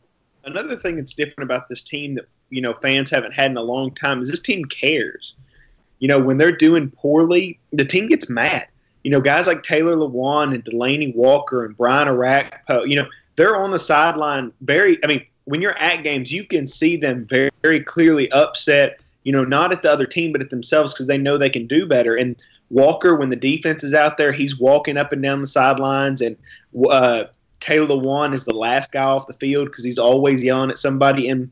Another 0.46 0.78
thing 0.78 0.96
that's 0.96 1.14
different 1.14 1.52
about 1.52 1.68
this 1.68 1.84
team 1.84 2.16
that 2.16 2.26
you 2.50 2.62
know 2.62 2.74
fans 2.76 3.10
haven't 3.10 3.34
had 3.34 3.52
in 3.52 3.58
a 3.58 3.62
long 3.62 3.94
time 3.94 4.22
is 4.22 4.30
this 4.30 4.42
team 4.42 4.64
cares. 4.66 5.36
You 6.00 6.08
know, 6.08 6.20
when 6.20 6.38
they're 6.38 6.56
doing 6.56 6.92
poorly, 6.92 7.60
the 7.74 7.84
team 7.84 8.08
gets 8.08 8.30
mad. 8.30 8.68
You 9.04 9.12
know, 9.12 9.20
guys 9.20 9.48
like 9.48 9.64
Taylor 9.64 9.96
Lewan 9.96 10.54
and 10.54 10.64
Delanie 10.64 11.14
Walker 11.14 11.66
and 11.66 11.76
Brian 11.76 12.08
Orakpo, 12.08 12.88
you 12.88 12.96
know, 12.96 13.08
they're 13.36 13.58
on 13.58 13.72
the 13.72 13.80
sideline 13.80 14.54
very. 14.62 15.04
I 15.04 15.08
mean, 15.08 15.26
when 15.44 15.62
you're 15.62 15.78
at 15.78 16.04
games, 16.04 16.32
you 16.32 16.46
can 16.46 16.68
see 16.68 16.96
them 16.96 17.26
very, 17.26 17.50
very 17.62 17.82
clearly 17.82 18.32
upset 18.32 19.00
you 19.28 19.34
know, 19.34 19.44
not 19.44 19.74
at 19.74 19.82
the 19.82 19.92
other 19.92 20.06
team, 20.06 20.32
but 20.32 20.40
at 20.40 20.52
themselves 20.52 20.94
because 20.94 21.08
they 21.08 21.18
know 21.18 21.38
they 21.38 21.50
can 21.50 21.68
do 21.68 21.86
better. 21.86 22.16
And 22.16 22.42
Walker, 22.70 23.14
when 23.14 23.28
the 23.28 23.36
defense 23.36 23.84
is 23.84 23.94
out 23.94 24.16
there, 24.16 24.32
he's 24.32 24.58
walking 24.58 24.96
up 24.96 25.12
and 25.12 25.22
down 25.22 25.42
the 25.42 25.48
sidelines. 25.48 26.22
And 26.22 26.38
uh, 26.90 27.26
Taylor 27.60 27.88
Lewan 27.88 28.34
is 28.34 28.46
the 28.46 28.54
last 28.54 28.94
guy 28.94 29.04
off 29.04 29.28
the 29.28 29.34
field 29.34 29.66
because 29.66 29.84
he's 29.84 29.98
always 29.98 30.42
yelling 30.42 30.70
at 30.70 30.78
somebody. 30.78 31.28
And, 31.28 31.52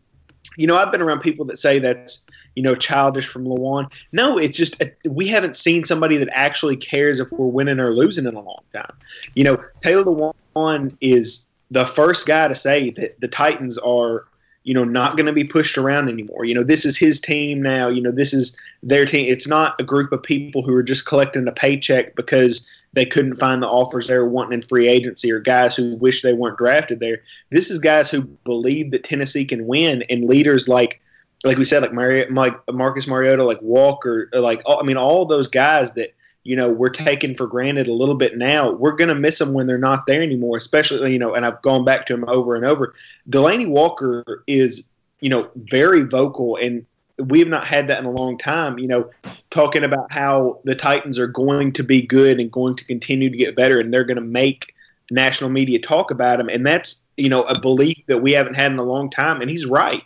you 0.55 0.67
know, 0.67 0.77
I've 0.77 0.89
been 0.89 1.01
around 1.01 1.19
people 1.19 1.43
that 1.47 1.59
say 1.59 1.79
that's, 1.79 2.25
you 2.55 2.63
know, 2.63 2.75
childish 2.75 3.27
from 3.27 3.43
Lewan. 3.43 3.91
No, 4.13 4.37
it's 4.37 4.55
just 4.55 4.81
uh, 4.81 4.87
we 5.09 5.27
haven't 5.27 5.57
seen 5.57 5.83
somebody 5.83 6.15
that 6.15 6.29
actually 6.31 6.77
cares 6.77 7.19
if 7.19 7.29
we're 7.33 7.45
winning 7.45 7.81
or 7.81 7.91
losing 7.91 8.25
in 8.25 8.35
a 8.35 8.41
long 8.41 8.63
time. 8.73 8.95
You 9.33 9.43
know, 9.43 9.63
Taylor 9.81 10.05
Lewan 10.05 10.95
is 11.01 11.49
the 11.71 11.85
first 11.85 12.25
guy 12.25 12.47
to 12.47 12.55
say 12.55 12.91
that 12.91 13.19
the 13.19 13.27
Titans 13.27 13.77
are 13.79 14.27
you 14.65 14.73
know, 14.73 14.83
not 14.83 15.15
going 15.15 15.27
to 15.27 15.31
be 15.31 15.43
pushed 15.43 15.77
around 15.77 16.09
anymore. 16.09 16.43
You 16.43 16.55
know, 16.55 16.63
this 16.63 16.85
is 16.85 16.97
his 16.97 17.21
team 17.21 17.61
now. 17.61 17.87
You 17.87 18.01
know, 18.01 18.11
this 18.11 18.33
is 18.33 18.57
their 18.81 19.05
team. 19.05 19.31
It's 19.31 19.47
not 19.47 19.79
a 19.79 19.83
group 19.83 20.11
of 20.11 20.21
people 20.21 20.63
who 20.63 20.73
are 20.73 20.83
just 20.83 21.05
collecting 21.05 21.47
a 21.47 21.51
paycheck 21.51 22.15
because 22.15 22.67
they 22.93 23.05
couldn't 23.05 23.35
find 23.35 23.61
the 23.61 23.69
offers 23.69 24.07
they 24.07 24.17
were 24.17 24.27
wanting 24.27 24.53
in 24.53 24.61
free 24.63 24.87
agency 24.87 25.31
or 25.31 25.39
guys 25.39 25.75
who 25.75 25.95
wish 25.97 26.23
they 26.23 26.33
weren't 26.33 26.57
drafted 26.57 26.99
there. 26.99 27.21
This 27.51 27.69
is 27.69 27.77
guys 27.77 28.09
who 28.09 28.21
believe 28.21 28.89
that 28.89 29.03
Tennessee 29.03 29.45
can 29.45 29.67
win 29.67 30.03
and 30.09 30.27
leaders 30.27 30.67
like 30.67 30.99
like 31.45 31.57
we 31.57 31.63
said, 31.63 31.81
like 31.81 31.93
Mari- 31.93 32.29
like 32.29 32.55
Marcus 32.73 33.07
Mariota, 33.07 33.43
like 33.43 33.61
Walker, 33.61 34.29
uh, 34.33 34.41
like 34.41 34.61
I 34.67 34.81
mean, 34.83 34.97
all 34.97 35.25
those 35.25 35.47
guys 35.47 35.91
that 35.93 36.13
you 36.43 36.55
know 36.55 36.69
we're 36.69 36.89
taking 36.89 37.35
for 37.35 37.47
granted 37.47 37.87
a 37.87 37.93
little 37.93 38.15
bit 38.15 38.37
now. 38.37 38.71
We're 38.71 38.95
to 38.95 39.15
miss 39.15 39.37
them 39.37 39.53
when 39.53 39.67
they're 39.67 39.77
not 39.77 40.07
there 40.07 40.23
anymore. 40.23 40.57
Especially 40.57 41.13
you 41.13 41.19
know, 41.19 41.35
and 41.35 41.45
I've 41.45 41.61
gone 41.61 41.85
back 41.85 42.07
to 42.07 42.13
him 42.13 42.25
over 42.27 42.55
and 42.55 42.65
over. 42.65 42.93
Delanie 43.29 43.69
Walker 43.69 44.43
is 44.47 44.89
you 45.21 45.29
know 45.29 45.49
very 45.55 46.03
vocal, 46.03 46.57
and 46.57 46.83
we 47.19 47.39
have 47.39 47.47
not 47.47 47.65
had 47.65 47.87
that 47.87 47.99
in 47.99 48.05
a 48.05 48.11
long 48.11 48.37
time. 48.37 48.79
You 48.79 48.87
know, 48.87 49.09
talking 49.51 49.83
about 49.83 50.11
how 50.11 50.59
the 50.65 50.75
Titans 50.75 51.19
are 51.19 51.27
going 51.27 51.71
to 51.73 51.83
be 51.83 52.01
good 52.01 52.39
and 52.39 52.51
going 52.51 52.75
to 52.75 52.85
continue 52.85 53.29
to 53.29 53.37
get 53.37 53.55
better, 53.55 53.79
and 53.79 53.93
they're 53.93 54.03
to 54.15 54.21
make 54.21 54.73
national 55.11 55.51
media 55.51 55.77
talk 55.77 56.09
about 56.09 56.39
them, 56.39 56.49
and 56.49 56.65
that's 56.65 57.03
you 57.17 57.29
know 57.29 57.43
a 57.43 57.59
belief 57.59 58.01
that 58.07 58.23
we 58.23 58.31
haven't 58.31 58.55
had 58.55 58.71
in 58.71 58.79
a 58.79 58.83
long 58.83 59.11
time. 59.11 59.41
And 59.41 59.51
he's 59.51 59.67
right. 59.67 60.03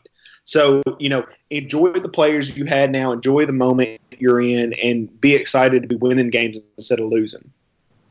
So, 0.50 0.82
you 0.98 1.10
know, 1.10 1.28
enjoy 1.52 1.92
the 1.92 2.10
players 2.10 2.58
you 2.58 2.66
had 2.66 2.92
now, 2.92 3.12
enjoy 3.12 3.46
the 3.46 3.54
moment 3.54 4.02
you're 4.18 4.42
in, 4.42 4.74
and 4.74 5.22
be 5.22 5.36
excited 5.36 5.84
to 5.84 5.88
be 5.88 5.96
winning 5.96 6.32
games 6.32 6.58
instead 6.76 7.00
of 7.00 7.06
losing. 7.06 7.52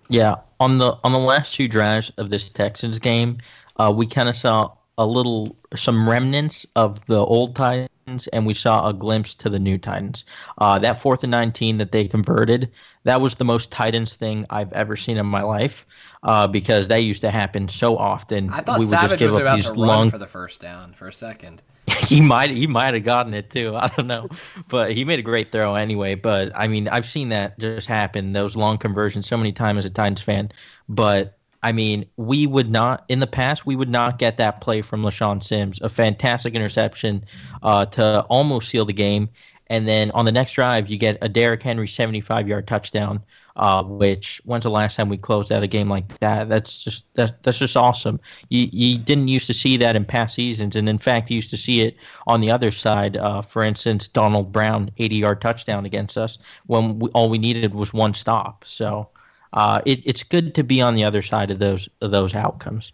Yeah, 0.08 0.36
on 0.60 0.78
the 0.78 0.96
on 1.02 1.10
the 1.10 1.18
last 1.18 1.56
two 1.56 1.66
drives 1.66 2.12
of 2.16 2.30
this 2.30 2.48
Texans 2.48 3.00
game, 3.00 3.38
uh, 3.80 3.92
we 3.94 4.06
kind 4.06 4.28
of 4.28 4.36
saw 4.36 4.70
a 4.98 5.04
little 5.04 5.56
some 5.74 6.08
remnants 6.08 6.64
of 6.76 7.04
the 7.06 7.18
old 7.18 7.56
Titans, 7.56 8.28
and 8.28 8.46
we 8.46 8.54
saw 8.54 8.88
a 8.88 8.92
glimpse 8.92 9.34
to 9.34 9.50
the 9.50 9.58
new 9.58 9.76
Titans. 9.76 10.24
Uh, 10.58 10.78
that 10.78 11.02
fourth 11.02 11.24
and 11.24 11.32
nineteen 11.32 11.78
that 11.78 11.90
they 11.90 12.06
converted, 12.06 12.70
that 13.02 13.20
was 13.20 13.34
the 13.34 13.44
most 13.44 13.72
Titans 13.72 14.14
thing 14.14 14.46
I've 14.48 14.72
ever 14.74 14.94
seen 14.94 15.16
in 15.16 15.26
my 15.26 15.42
life, 15.42 15.84
uh, 16.22 16.46
because 16.46 16.86
that 16.86 17.02
used 17.02 17.22
to 17.22 17.32
happen 17.32 17.68
so 17.68 17.98
often. 17.98 18.48
I 18.50 18.60
thought 18.60 18.78
we 18.78 18.86
would 18.86 18.90
Savage 18.90 19.10
just 19.10 19.18
give 19.18 19.32
was 19.32 19.36
up 19.38 19.42
about 19.42 19.56
these 19.56 19.64
to 19.64 19.72
run 19.72 19.88
long... 19.88 20.10
for 20.12 20.18
the 20.18 20.28
first 20.28 20.60
down 20.60 20.92
for 20.92 21.08
a 21.08 21.12
second. 21.12 21.64
he 22.06 22.20
might 22.20 22.50
he 22.50 22.66
might 22.66 22.94
have 22.94 23.04
gotten 23.04 23.34
it 23.34 23.50
too. 23.50 23.74
I 23.76 23.88
don't 23.88 24.06
know, 24.06 24.28
but 24.68 24.92
he 24.92 25.04
made 25.04 25.18
a 25.18 25.22
great 25.22 25.52
throw 25.52 25.74
anyway. 25.74 26.14
But 26.14 26.52
I 26.54 26.68
mean, 26.68 26.88
I've 26.88 27.08
seen 27.08 27.28
that 27.30 27.58
just 27.58 27.86
happen 27.86 28.32
those 28.32 28.56
long 28.56 28.78
conversions 28.78 29.26
so 29.26 29.36
many 29.36 29.52
times 29.52 29.78
as 29.78 29.84
a 29.86 29.90
Titans 29.90 30.22
fan. 30.22 30.50
But 30.88 31.38
I 31.62 31.72
mean, 31.72 32.06
we 32.16 32.46
would 32.46 32.70
not 32.70 33.04
in 33.08 33.20
the 33.20 33.26
past 33.26 33.66
we 33.66 33.76
would 33.76 33.88
not 33.88 34.18
get 34.18 34.36
that 34.36 34.60
play 34.60 34.82
from 34.82 35.02
LeShaun 35.02 35.42
Sims, 35.42 35.80
a 35.82 35.88
fantastic 35.88 36.54
interception 36.54 37.24
uh, 37.62 37.86
to 37.86 38.20
almost 38.28 38.68
seal 38.68 38.84
the 38.84 38.92
game, 38.92 39.28
and 39.68 39.86
then 39.88 40.10
on 40.12 40.24
the 40.24 40.32
next 40.32 40.52
drive 40.52 40.88
you 40.88 40.98
get 40.98 41.18
a 41.22 41.28
Derrick 41.28 41.62
Henry 41.62 41.88
75 41.88 42.48
yard 42.48 42.66
touchdown 42.66 43.22
uh, 43.58 43.82
which 43.82 44.40
when's 44.44 44.62
the 44.62 44.70
last 44.70 44.96
time 44.96 45.08
we 45.08 45.18
closed 45.18 45.50
out 45.50 45.62
a 45.62 45.66
game 45.66 45.88
like 45.88 46.18
that? 46.20 46.48
That's 46.48 46.82
just 46.82 47.06
that's 47.14 47.32
that's 47.42 47.58
just 47.58 47.76
awesome. 47.76 48.20
You 48.48 48.68
you 48.72 48.98
didn't 48.98 49.28
used 49.28 49.46
to 49.48 49.54
see 49.54 49.76
that 49.78 49.96
in 49.96 50.04
past 50.04 50.36
seasons, 50.36 50.76
and 50.76 50.88
in 50.88 50.98
fact, 50.98 51.30
you 51.30 51.36
used 51.36 51.50
to 51.50 51.56
see 51.56 51.80
it 51.80 51.96
on 52.26 52.40
the 52.40 52.50
other 52.50 52.70
side. 52.70 53.16
Uh, 53.16 53.42
for 53.42 53.62
instance, 53.62 54.06
Donald 54.06 54.52
Brown, 54.52 54.90
80-yard 54.98 55.40
touchdown 55.40 55.84
against 55.84 56.16
us 56.16 56.38
when 56.66 57.00
we, 57.00 57.10
all 57.10 57.28
we 57.28 57.38
needed 57.38 57.74
was 57.74 57.92
one 57.92 58.14
stop. 58.14 58.64
So 58.64 59.08
uh, 59.52 59.80
it, 59.84 60.02
it's 60.04 60.22
good 60.22 60.54
to 60.54 60.62
be 60.62 60.80
on 60.80 60.94
the 60.94 61.04
other 61.04 61.22
side 61.22 61.50
of 61.50 61.58
those 61.58 61.88
of 62.00 62.12
those 62.12 62.34
outcomes. 62.34 62.92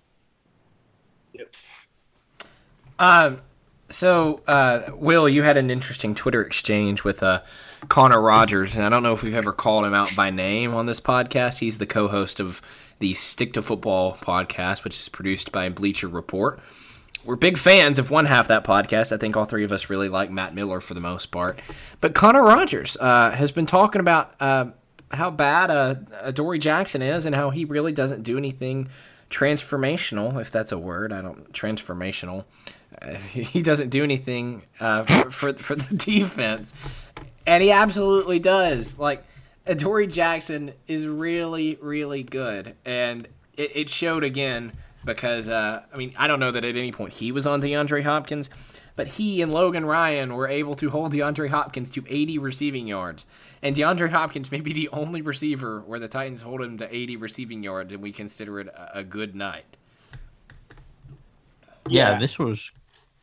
Yep. 1.34 1.54
Um. 2.98 3.40
So, 3.94 4.40
uh, 4.48 4.90
Will, 4.96 5.28
you 5.28 5.44
had 5.44 5.56
an 5.56 5.70
interesting 5.70 6.16
Twitter 6.16 6.42
exchange 6.42 7.04
with 7.04 7.22
uh, 7.22 7.42
Connor 7.88 8.20
Rogers, 8.20 8.74
and 8.74 8.84
I 8.84 8.88
don't 8.88 9.04
know 9.04 9.14
if 9.14 9.22
we've 9.22 9.36
ever 9.36 9.52
called 9.52 9.84
him 9.84 9.94
out 9.94 10.16
by 10.16 10.30
name 10.30 10.74
on 10.74 10.86
this 10.86 10.98
podcast. 10.98 11.58
He's 11.58 11.78
the 11.78 11.86
co-host 11.86 12.40
of 12.40 12.60
the 12.98 13.14
Stick 13.14 13.52
to 13.52 13.62
Football 13.62 14.16
podcast, 14.20 14.82
which 14.82 14.98
is 14.98 15.08
produced 15.08 15.52
by 15.52 15.68
Bleacher 15.68 16.08
Report. 16.08 16.58
We're 17.24 17.36
big 17.36 17.56
fans 17.56 18.00
of 18.00 18.10
one 18.10 18.26
half 18.26 18.48
that 18.48 18.64
podcast. 18.64 19.12
I 19.12 19.16
think 19.16 19.36
all 19.36 19.44
three 19.44 19.62
of 19.62 19.70
us 19.70 19.88
really 19.88 20.08
like 20.08 20.28
Matt 20.28 20.56
Miller 20.56 20.80
for 20.80 20.94
the 20.94 21.00
most 21.00 21.26
part. 21.26 21.62
But 22.00 22.16
Connor 22.16 22.42
Rogers 22.42 22.96
uh, 22.98 23.30
has 23.30 23.52
been 23.52 23.64
talking 23.64 24.00
about 24.00 24.34
uh, 24.40 24.70
how 25.12 25.30
bad 25.30 25.70
uh, 25.70 25.94
Adoree 26.20 26.58
Jackson 26.58 27.00
is 27.00 27.26
and 27.26 27.34
how 27.36 27.50
he 27.50 27.64
really 27.64 27.92
doesn't 27.92 28.24
do 28.24 28.38
anything 28.38 28.88
transformational, 29.30 30.40
if 30.40 30.50
that's 30.50 30.72
a 30.72 30.78
word. 30.78 31.12
I 31.12 31.22
don't 31.22 31.52
transformational. 31.52 32.44
Uh, 33.00 33.14
he 33.14 33.62
doesn't 33.62 33.90
do 33.90 34.02
anything 34.02 34.62
uh, 34.80 35.04
for, 35.04 35.30
for, 35.30 35.52
for 35.54 35.74
the 35.74 35.94
defense 35.96 36.74
and 37.46 37.62
he 37.62 37.70
absolutely 37.70 38.38
does. 38.38 38.98
Like, 38.98 39.24
Adoree 39.66 40.06
Jackson 40.06 40.72
is 40.86 41.06
really, 41.06 41.78
really 41.80 42.22
good, 42.22 42.74
and 42.84 43.26
it, 43.56 43.76
it 43.76 43.90
showed 43.90 44.24
again 44.24 44.72
because 45.04 45.48
uh, 45.48 45.82
I 45.92 45.96
mean 45.96 46.14
I 46.16 46.26
don't 46.26 46.40
know 46.40 46.50
that 46.50 46.64
at 46.64 46.76
any 46.76 46.92
point 46.92 47.12
he 47.12 47.32
was 47.32 47.46
on 47.46 47.60
DeAndre 47.62 48.02
Hopkins, 48.02 48.50
but 48.96 49.06
he 49.06 49.42
and 49.42 49.52
Logan 49.52 49.84
Ryan 49.84 50.34
were 50.34 50.48
able 50.48 50.74
to 50.74 50.90
hold 50.90 51.12
DeAndre 51.12 51.48
Hopkins 51.48 51.90
to 51.92 52.04
80 52.08 52.38
receiving 52.38 52.86
yards. 52.86 53.26
And 53.62 53.74
DeAndre 53.74 54.10
Hopkins 54.10 54.50
may 54.50 54.60
be 54.60 54.72
the 54.72 54.88
only 54.90 55.22
receiver 55.22 55.80
where 55.80 55.98
the 55.98 56.08
Titans 56.08 56.42
hold 56.42 56.60
him 56.60 56.78
to 56.78 56.94
80 56.94 57.16
receiving 57.16 57.62
yards, 57.62 57.92
and 57.92 58.02
we 58.02 58.12
consider 58.12 58.60
it 58.60 58.68
a, 58.68 58.98
a 58.98 59.04
good 59.04 59.34
night. 59.34 59.64
Yeah, 61.88 62.12
yeah. 62.12 62.18
this 62.18 62.38
was. 62.38 62.70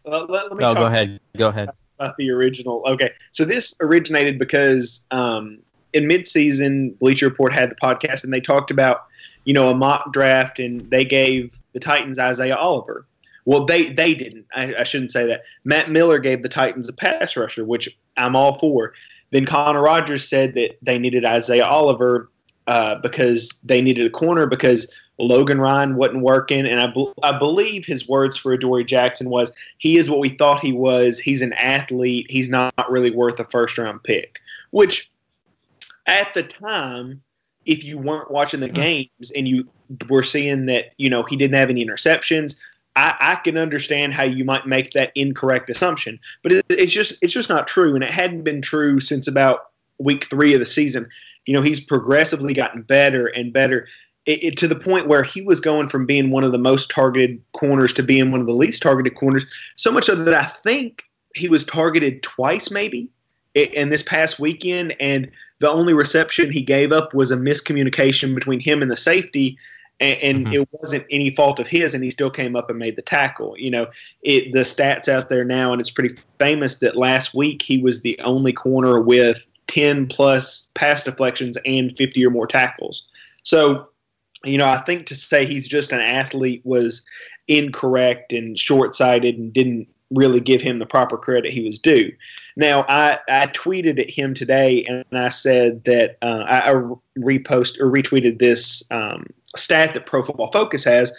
Let, 0.06 0.30
let 0.30 0.52
me 0.52 0.58
no, 0.60 0.74
go 0.74 0.86
ahead. 0.86 1.20
Go 1.38 1.48
ahead. 1.48 1.70
About 2.00 2.18
the 2.18 2.32
original. 2.32 2.84
Okay, 2.88 3.12
so 3.32 3.46
this 3.46 3.76
originated 3.80 4.40
because 4.40 5.06
um, 5.12 5.60
in 5.94 6.06
midseason, 6.06 6.98
Bleacher 7.00 7.28
Report 7.28 7.54
had 7.54 7.70
the 7.70 7.76
podcast, 7.76 8.24
and 8.24 8.34
they 8.34 8.42
talked 8.42 8.72
about 8.72 9.06
you 9.46 9.54
know 9.54 9.70
a 9.70 9.76
mock 9.76 10.12
draft, 10.14 10.60
and 10.60 10.82
they 10.90 11.06
gave 11.06 11.56
the 11.74 11.80
Titans 11.80 12.18
Isaiah 12.20 12.56
Oliver. 12.56 13.06
Well, 13.46 13.66
they 13.66 13.90
they 13.90 14.14
didn't. 14.14 14.46
I, 14.56 14.74
I, 14.80 14.84
shouldn't 14.84 15.12
say 15.12 15.26
that. 15.28 15.42
Matt 15.64 15.90
Miller 15.90 16.20
gave 16.20 16.44
the 16.44 16.50
Titans 16.50 16.88
a 16.90 16.94
pass 16.94 17.36
rusher, 17.36 17.66
which 17.66 17.90
I'm 18.18 18.36
all 18.36 18.58
for. 18.60 18.94
Then 19.32 19.46
Connor 19.46 19.82
Rogers 19.82 20.28
said 20.28 20.54
that 20.56 20.78
they 20.82 21.00
needed 21.00 21.26
Isaiah 21.26 21.66
Oliver 21.66 22.30
uh, 22.68 22.96
because 22.96 23.60
they 23.64 23.82
needed 23.82 24.06
a 24.06 24.10
corner 24.10 24.46
because 24.46 24.92
Logan 25.22 25.60
Ryan 25.60 25.96
wasn't 25.96 26.22
working, 26.22 26.66
and 26.66 26.80
I, 26.80 26.94
I 27.24 27.38
believe 27.38 27.86
his 27.86 28.08
words 28.08 28.38
for 28.38 28.54
Adoree 28.54 28.84
Jackson 28.84 29.30
was, 29.30 29.52
"He 29.78 29.98
is 29.98 30.10
what 30.10 30.20
we 30.20 30.30
thought 30.30 30.60
he 30.60 30.74
was. 30.74 31.20
He's 31.20 31.42
an 31.42 31.54
athlete. 31.54 32.28
He's 32.30 32.50
not 32.50 32.74
really 32.90 33.12
worth 33.12 33.40
a 33.40 33.46
first 33.46 33.78
round 33.78 34.04
pick." 34.04 34.40
Which, 34.72 35.10
at 36.08 36.34
the 36.34 36.44
time, 36.44 37.22
if 37.66 37.84
you 37.84 37.98
weren't 37.98 38.32
watching 38.32 38.60
the 38.60 38.68
hmm. 38.68 38.74
games 38.74 39.32
and 39.36 39.48
you 39.48 39.68
were 40.10 40.24
seeing 40.24 40.66
that 40.66 40.94
you 40.98 41.10
know 41.10 41.24
he 41.24 41.36
didn't 41.36 41.56
have 41.56 41.70
any 41.70 41.86
interceptions, 41.86 42.60
I, 42.96 43.16
I, 43.20 43.36
can 43.36 43.58
understand 43.58 44.14
how 44.14 44.24
you 44.24 44.44
might 44.44 44.66
make 44.66 44.92
that 44.92 45.12
incorrect 45.16 45.70
assumption, 45.70 46.20
but 46.44 46.52
it, 46.52 46.66
it's 46.70 46.94
just 46.94 47.18
it's 47.22 47.34
just 47.34 47.50
not 47.50 47.68
true, 47.68 47.96
and 47.96 48.04
it 48.04 48.12
hadn't 48.12 48.44
been 48.44 48.62
true 48.62 49.00
since 49.00 49.28
about 49.28 49.72
week 50.00 50.26
three 50.26 50.54
of 50.54 50.60
the 50.60 50.66
season. 50.66 51.08
You 51.46 51.54
know, 51.54 51.62
he's 51.62 51.80
progressively 51.80 52.54
gotten 52.54 52.82
better 52.82 53.28
and 53.28 53.54
better 53.54 53.88
it, 54.32 54.44
it, 54.44 54.58
to 54.58 54.68
the 54.68 54.76
point 54.76 55.08
where 55.08 55.24
he 55.24 55.42
was 55.42 55.60
going 55.60 55.88
from 55.88 56.06
being 56.06 56.32
one 56.32 56.44
of 56.44 56.52
the 56.52 56.58
most 56.58 56.90
targeted 56.90 57.42
corners 57.54 57.92
to 57.94 58.04
being 58.04 58.32
one 58.32 58.40
of 58.40 58.48
the 58.48 58.54
least 58.54 58.82
targeted 58.82 59.16
corners. 59.16 59.46
So 59.76 59.92
much 59.92 60.06
so 60.06 60.16
that 60.16 60.34
I 60.34 60.46
think 60.46 61.04
he 61.36 61.50
was 61.50 61.66
targeted 61.66 62.24
twice, 62.24 62.72
maybe 62.72 63.10
in 63.54 63.90
this 63.90 64.04
past 64.04 64.40
weekend, 64.40 64.96
and 65.02 65.30
the 65.60 65.70
only 65.70 65.94
reception 65.94 66.52
he 66.52 66.62
gave 66.62 66.94
up 66.94 67.14
was 67.14 67.32
a 67.32 67.36
miscommunication 67.36 68.34
between 68.34 68.62
him 68.62 68.82
and 68.82 68.90
the 68.90 68.96
safety, 68.96 69.58
and, 70.00 70.20
and 70.22 70.46
mm-hmm. 70.46 70.62
it 70.62 70.70
wasn't 70.72 71.06
any 71.12 71.30
fault 71.32 71.60
of 71.60 71.68
his, 71.68 71.94
and 71.94 72.02
he 72.02 72.10
still 72.10 72.30
came 72.30 72.56
up 72.56 72.70
and 72.70 72.80
made 72.80 72.96
the 72.96 73.02
tackle. 73.02 73.58
You 73.58 73.72
know, 73.72 73.88
it, 74.24 74.54
the 74.54 74.60
stats 74.60 75.10
out 75.10 75.28
there 75.28 75.44
now, 75.44 75.74
and 75.74 75.82
it's 75.82 75.92
pretty 75.92 76.16
famous 76.40 76.76
that 76.76 76.96
last 76.96 77.34
week 77.34 77.62
he 77.62 77.78
was 77.78 78.02
the 78.02 78.18
only 78.20 78.54
corner 78.54 79.02
with 79.02 79.46
10 79.68 80.08
plus 80.08 80.70
pass 80.74 81.04
deflections 81.04 81.58
and 81.66 81.96
50 81.98 82.26
or 82.26 82.30
more 82.30 82.48
tackles. 82.48 83.10
So, 83.44 83.88
you 84.46 84.58
know, 84.58 84.68
I 84.68 84.78
think 84.78 85.06
to 85.08 85.16
say 85.16 85.46
he's 85.46 85.68
just 85.68 85.92
an 85.92 86.00
athlete 86.00 86.62
was 86.64 87.04
incorrect 87.48 88.34
and 88.34 88.58
short 88.58 88.96
sighted 88.96 89.38
and 89.38 89.54
didn't 89.54 89.88
really 90.12 90.40
give 90.40 90.62
him 90.62 90.80
the 90.80 90.86
proper 90.86 91.18
credit 91.18 91.52
he 91.52 91.66
was 91.66 91.80
due. 91.80 92.12
Now, 92.56 92.86
I, 92.90 93.20
I 93.30 93.48
tweeted 93.48 94.00
at 94.00 94.10
him 94.10 94.34
today 94.34 94.84
and 94.86 95.06
I 95.14 95.30
said 95.30 95.84
that 95.86 96.18
uh, 96.22 96.44
I, 96.48 96.72
I 96.72 96.74
repost 97.18 97.80
or 97.80 97.90
retweeted 97.90 98.40
this 98.40 98.84
um, 98.92 99.28
stat 99.56 99.94
that 99.94 100.06
Pro 100.06 100.22
Football 100.22 100.52
Focus 100.52 100.84
has, 100.84 101.12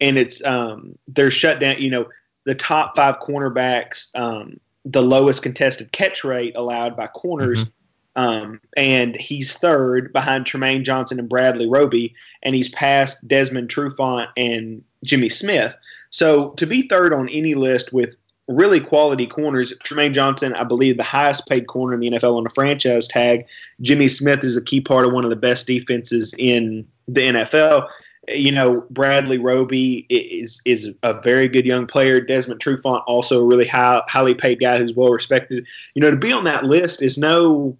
and 0.00 0.16
it's 0.18 0.44
um, 0.44 0.96
they're 1.08 1.30
shut 1.30 1.60
down. 1.60 1.78
You 1.78 1.90
know, 1.90 2.08
the 2.44 2.54
top 2.54 2.94
five 2.94 3.18
cornerbacks, 3.18 4.08
um, 4.14 4.60
the 4.84 5.02
lowest 5.02 5.42
contested 5.42 5.92
catch 5.92 6.22
rate 6.24 6.52
allowed 6.56 6.96
by 6.96 7.08
corners. 7.08 7.64
Mm-hmm. 7.64 7.70
Um, 8.18 8.60
and 8.76 9.14
he's 9.14 9.56
third 9.56 10.12
behind 10.12 10.44
Trumaine 10.44 10.82
Johnson 10.82 11.20
and 11.20 11.28
Bradley 11.28 11.68
Roby, 11.68 12.12
and 12.42 12.56
he's 12.56 12.68
passed 12.68 13.26
Desmond 13.28 13.68
Trufant 13.68 14.26
and 14.36 14.82
Jimmy 15.04 15.28
Smith. 15.28 15.76
So 16.10 16.50
to 16.50 16.66
be 16.66 16.88
third 16.88 17.14
on 17.14 17.28
any 17.28 17.54
list 17.54 17.92
with 17.92 18.16
really 18.48 18.80
quality 18.80 19.26
corners. 19.26 19.72
Trumaine 19.84 20.14
Johnson, 20.14 20.54
I 20.54 20.64
believe, 20.64 20.96
the 20.96 21.04
highest 21.04 21.46
paid 21.48 21.68
corner 21.68 21.94
in 21.94 22.00
the 22.00 22.10
NFL 22.10 22.38
on 22.38 22.46
a 22.46 22.50
franchise 22.50 23.06
tag. 23.06 23.46
Jimmy 23.82 24.08
Smith 24.08 24.42
is 24.42 24.56
a 24.56 24.64
key 24.64 24.80
part 24.80 25.06
of 25.06 25.12
one 25.12 25.22
of 25.22 25.30
the 25.30 25.36
best 25.36 25.68
defenses 25.68 26.34
in 26.38 26.84
the 27.06 27.20
NFL. 27.20 27.88
You 28.26 28.50
know, 28.50 28.84
Bradley 28.90 29.38
Roby 29.38 30.06
is 30.10 30.60
is 30.64 30.92
a 31.04 31.20
very 31.20 31.46
good 31.46 31.66
young 31.66 31.86
player. 31.86 32.20
Desmond 32.20 32.60
Trufant, 32.60 33.04
also 33.06 33.40
a 33.40 33.44
really 33.44 33.66
high, 33.66 34.02
highly 34.08 34.34
paid 34.34 34.58
guy 34.58 34.78
who's 34.78 34.94
well 34.94 35.10
respected. 35.10 35.66
You 35.94 36.02
know, 36.02 36.10
to 36.10 36.16
be 36.16 36.32
on 36.32 36.44
that 36.44 36.64
list 36.64 37.00
is 37.00 37.16
no 37.16 37.78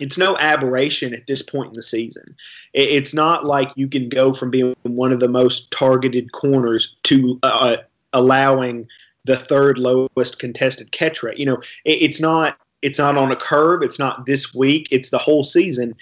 it's 0.00 0.18
no 0.18 0.36
aberration 0.38 1.14
at 1.14 1.26
this 1.26 1.42
point 1.42 1.68
in 1.68 1.74
the 1.74 1.82
season. 1.82 2.36
It's 2.72 3.14
not 3.14 3.44
like 3.44 3.70
you 3.76 3.88
can 3.88 4.08
go 4.08 4.32
from 4.32 4.50
being 4.50 4.74
one 4.82 5.12
of 5.12 5.20
the 5.20 5.28
most 5.28 5.70
targeted 5.70 6.32
corners 6.32 6.96
to 7.04 7.38
uh, 7.42 7.76
allowing 8.12 8.86
the 9.24 9.36
third 9.36 9.78
lowest 9.78 10.38
contested 10.38 10.92
catch 10.92 11.22
rate. 11.22 11.38
You 11.38 11.46
know, 11.46 11.60
it's 11.84 12.20
not 12.20 12.58
it's 12.82 12.98
not 12.98 13.16
on 13.16 13.32
a 13.32 13.36
curve. 13.36 13.82
It's 13.82 13.98
not 13.98 14.26
this 14.26 14.54
week. 14.54 14.88
It's 14.90 15.10
the 15.10 15.18
whole 15.18 15.44
season, 15.44 15.94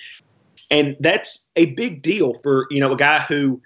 and 0.70 0.96
that's 1.00 1.50
a 1.56 1.66
big 1.66 2.02
deal 2.02 2.34
for 2.42 2.66
you 2.70 2.80
know 2.80 2.92
a 2.92 2.96
guy 2.96 3.20
who 3.20 3.60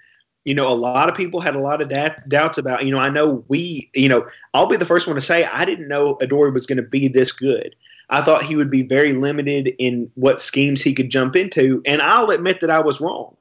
you 0.45 0.55
know, 0.55 0.67
a 0.67 0.73
lot 0.73 1.09
of 1.09 1.15
people 1.15 1.41
had 1.41 1.55
a 1.55 1.59
lot 1.59 1.79
of 1.79 1.89
da- 1.89 2.15
doubts 2.27 2.57
about. 2.57 2.83
You 2.85 2.91
know, 2.91 2.99
I 2.99 3.09
know 3.09 3.43
we, 3.49 3.89
you 3.93 4.09
know, 4.09 4.25
I'll 4.53 4.67
be 4.67 4.77
the 4.77 4.85
first 4.85 5.05
one 5.05 5.15
to 5.15 5.21
say 5.21 5.43
I 5.43 5.63
didn't 5.63 5.87
know 5.87 6.17
Adoree 6.21 6.51
was 6.51 6.65
going 6.65 6.77
to 6.77 6.81
be 6.81 7.07
this 7.07 7.31
good. 7.31 7.75
I 8.09 8.21
thought 8.21 8.43
he 8.43 8.55
would 8.55 8.71
be 8.71 8.83
very 8.83 9.13
limited 9.13 9.73
in 9.77 10.11
what 10.15 10.41
schemes 10.41 10.81
he 10.81 10.93
could 10.93 11.11
jump 11.11 11.35
into, 11.35 11.81
and 11.85 12.01
I'll 12.01 12.31
admit 12.31 12.61
that 12.61 12.69
I 12.69 12.79
was 12.79 12.99
wrong. 12.99 13.35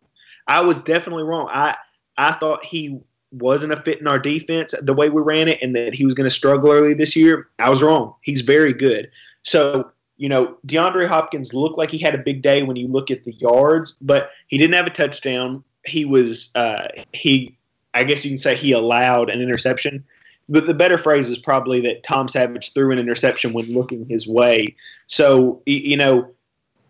I 0.47 0.61
was 0.61 0.83
definitely 0.83 1.25
wrong. 1.25 1.49
I 1.53 1.77
I 2.17 2.33
thought 2.33 2.65
he 2.65 3.01
wasn't 3.33 3.73
a 3.73 3.81
fit 3.83 4.01
in 4.01 4.07
our 4.07 4.19
defense 4.19 4.75
the 4.81 4.95
way 4.95 5.11
we 5.11 5.21
ran 5.21 5.49
it 5.49 5.59
and 5.63 5.77
that 5.77 5.95
he 5.95 6.05
was 6.05 6.15
going 6.15 6.29
to 6.29 6.35
struggle 6.35 6.71
early 6.71 6.95
this 6.95 7.15
year, 7.15 7.49
I 7.59 7.71
was 7.71 7.83
wrong. 7.83 8.15
He's 8.23 8.41
very 8.41 8.73
good. 8.73 9.11
So, 9.43 9.91
you 10.17 10.29
know, 10.29 10.57
DeAndre 10.67 11.07
Hopkins 11.07 11.53
looked 11.55 11.79
like 11.79 11.91
he 11.91 11.99
had 11.99 12.15
a 12.15 12.19
big 12.19 12.43
day 12.43 12.63
when 12.63 12.77
you 12.77 12.89
look 12.89 13.11
at 13.11 13.25
the 13.25 13.33
yards, 13.35 13.93
but 14.01 14.31
he 14.47 14.59
didn't 14.59 14.75
have 14.75 14.87
a 14.87 14.91
touchdown. 14.91 15.63
He 15.85 16.05
was, 16.05 16.51
uh, 16.55 16.89
he, 17.13 17.57
I 17.95 18.05
guess 18.05 18.25
you 18.25 18.31
can 18.31 18.39
say 18.39 18.57
he 18.57 18.73
allowed 18.73 19.31
an 19.31 19.41
interception. 19.41 20.05
But 20.49 20.67
the 20.67 20.75
better 20.75 20.97
phrase 20.97 21.31
is 21.31 21.39
probably 21.39 21.81
that 21.83 22.03
Tom 22.03 22.29
Savage 22.29 22.73
threw 22.73 22.91
an 22.91 22.99
interception 22.99 23.53
when 23.53 23.73
looking 23.73 24.07
his 24.07 24.27
way. 24.27 24.75
So, 25.07 25.63
you 25.67 25.97
know, 25.97 26.31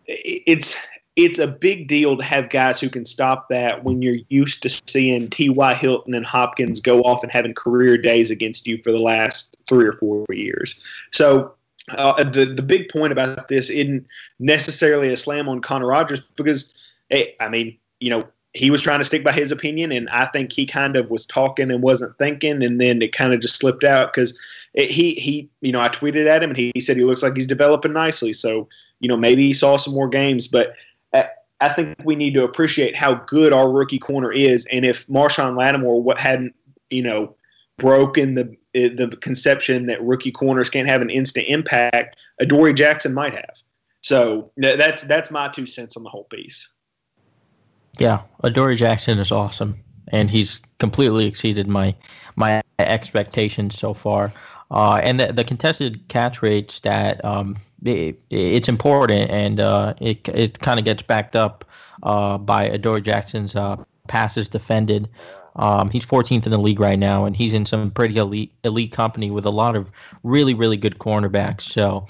it's 0.07 0.77
it's 1.17 1.41
a 1.41 1.49
big 1.49 1.89
deal 1.89 2.17
to 2.17 2.23
have 2.23 2.49
guys 2.49 2.81
who 2.81 2.89
can 2.89 3.05
stop 3.05 3.49
that 3.49 3.83
when 3.83 4.03
you're 4.03 4.19
used 4.29 4.63
to 4.63 4.69
seeing 4.87 5.29
T.Y. 5.29 5.75
Hilton 5.75 6.15
and 6.15 6.25
Hopkins 6.25 6.81
go 6.81 7.03
off 7.03 7.25
and 7.25 7.33
having 7.33 7.55
career 7.55 7.99
days 7.99 8.31
against 8.31 8.69
you 8.69 8.81
for 8.85 8.93
the 8.93 9.01
last 9.01 9.57
three 9.69 9.85
or 9.85 9.95
four 9.95 10.25
years. 10.31 10.79
So 11.11 11.53
uh, 11.97 12.23
the 12.23 12.45
the 12.45 12.63
big 12.63 12.89
point 12.89 13.13
about 13.13 13.49
this 13.49 13.69
isn't 13.69 14.07
necessarily 14.39 15.13
a 15.13 15.17
slam 15.17 15.49
on 15.49 15.61
Connor 15.61 15.89
Rogers 15.89 16.21
because, 16.37 16.73
I 17.13 17.49
mean, 17.51 17.77
you 17.99 18.11
know, 18.11 18.23
he 18.55 18.71
was 18.71 18.83
trying 18.83 18.99
to 18.99 19.05
stick 19.05 19.23
by 19.23 19.33
his 19.33 19.53
opinion, 19.53 19.93
and 19.93 20.09
I 20.09 20.27
think 20.27 20.53
he 20.53 20.65
kind 20.67 20.97
of 20.97 21.11
was 21.11 21.27
talking 21.27 21.71
and 21.71 21.83
wasn't 21.83 22.17
thinking, 22.19 22.65
and 22.65 22.81
then 22.81 23.03
it 23.03 23.13
kind 23.13 23.35
of 23.35 23.41
just 23.41 23.57
slipped 23.57 23.85
out 23.85 24.13
because 24.13 24.39
he 24.75 25.15
he 25.15 25.49
you 25.61 25.73
know 25.73 25.81
I 25.81 25.89
tweeted 25.89 26.27
at 26.29 26.43
him 26.43 26.51
and 26.51 26.57
he, 26.57 26.73
he 26.75 26.81
said 26.81 26.97
he 26.97 27.05
looks 27.05 27.23
like 27.23 27.37
he's 27.37 27.47
developing 27.47 27.93
nicely, 27.93 28.33
so 28.33 28.69
you 29.01 29.09
know 29.09 29.17
maybe 29.17 29.47
he 29.47 29.53
saw 29.53 29.77
some 29.77 29.95
more 29.95 30.09
games, 30.09 30.49
but 30.49 30.75
uh, 31.13 31.25
I 31.61 31.69
think 31.69 31.97
we 32.05 32.17
need 32.17 32.35
to 32.35 32.45
appreciate 32.45 32.97
how 32.97 33.15
good 33.15 33.53
our 33.53 33.71
rookie 33.71 33.99
corner 33.99 34.33
is, 34.33 34.67
and 34.67 34.85
if 34.85 35.07
Marshon 35.09 35.57
Lattimore 35.57 36.03
what 36.03 36.19
hadn't 36.19 36.55
you 36.91 37.03
know 37.03 37.35
broken 37.77 38.35
the 38.35 38.45
uh, 38.75 38.95
the 38.97 39.17
conception 39.21 39.87
that 39.87 40.03
rookie 40.03 40.33
corners 40.33 40.71
can't 40.71 40.89
have 40.89 41.03
an 41.03 41.11
instant 41.11 41.47
impact, 41.49 42.17
Adoree 42.41 42.75
Jackson 42.75 43.13
might 43.13 43.35
have. 43.35 43.63
So 44.01 44.51
that's 44.57 45.03
that's 45.03 45.31
my 45.31 45.49
two 45.49 45.67
cents 45.67 45.97
on 45.97 46.03
the 46.03 46.09
whole 46.09 46.25
piece. 46.25 46.69
Yeah, 47.99 48.23
Adoree 48.45 48.77
Jackson 48.77 49.19
is 49.19 49.33
awesome, 49.33 49.79
and 50.09 50.31
he's 50.31 50.61
completely 50.79 51.27
exceeded 51.27 51.69
my 51.69 51.95
my 52.37 52.63
expectations 52.79 53.77
so 53.77 53.93
far. 53.93 54.33
Uh, 54.71 55.01
and 55.03 55.19
the, 55.19 55.33
the 55.33 55.45
contested 55.45 56.07
catch 56.09 56.43
rate 56.43 56.71
stat 56.71 57.25
um, 57.25 57.57
it, 57.85 58.21
it's 58.31 58.69
important, 58.69 59.31
and 59.31 59.61
uh, 59.61 59.95
it 60.01 60.29
it 60.29 60.61
kind 60.61 60.79
of 60.79 60.85
gets 60.85 61.03
backed 61.03 61.37
up 61.37 61.65
uh, 62.03 62.39
by 62.39 62.69
Adoree 62.69 63.01
Jackson's 63.03 63.57
uh, 63.57 63.77
passes 64.09 64.49
defended. 64.49 65.09
Um, 65.57 65.91
he's 65.91 66.07
14th 66.07 66.47
in 66.47 66.53
the 66.53 66.59
league 66.59 66.79
right 66.79 66.99
now, 66.99 67.25
and 67.25 67.35
he's 67.35 67.53
in 67.53 67.65
some 67.65 67.91
pretty 67.91 68.17
elite 68.17 68.53
elite 68.63 68.93
company 68.93 69.31
with 69.31 69.45
a 69.45 69.51
lot 69.51 69.75
of 69.75 69.91
really 70.23 70.55
really 70.55 70.77
good 70.77 70.99
cornerbacks. 70.99 71.63
So 71.63 72.07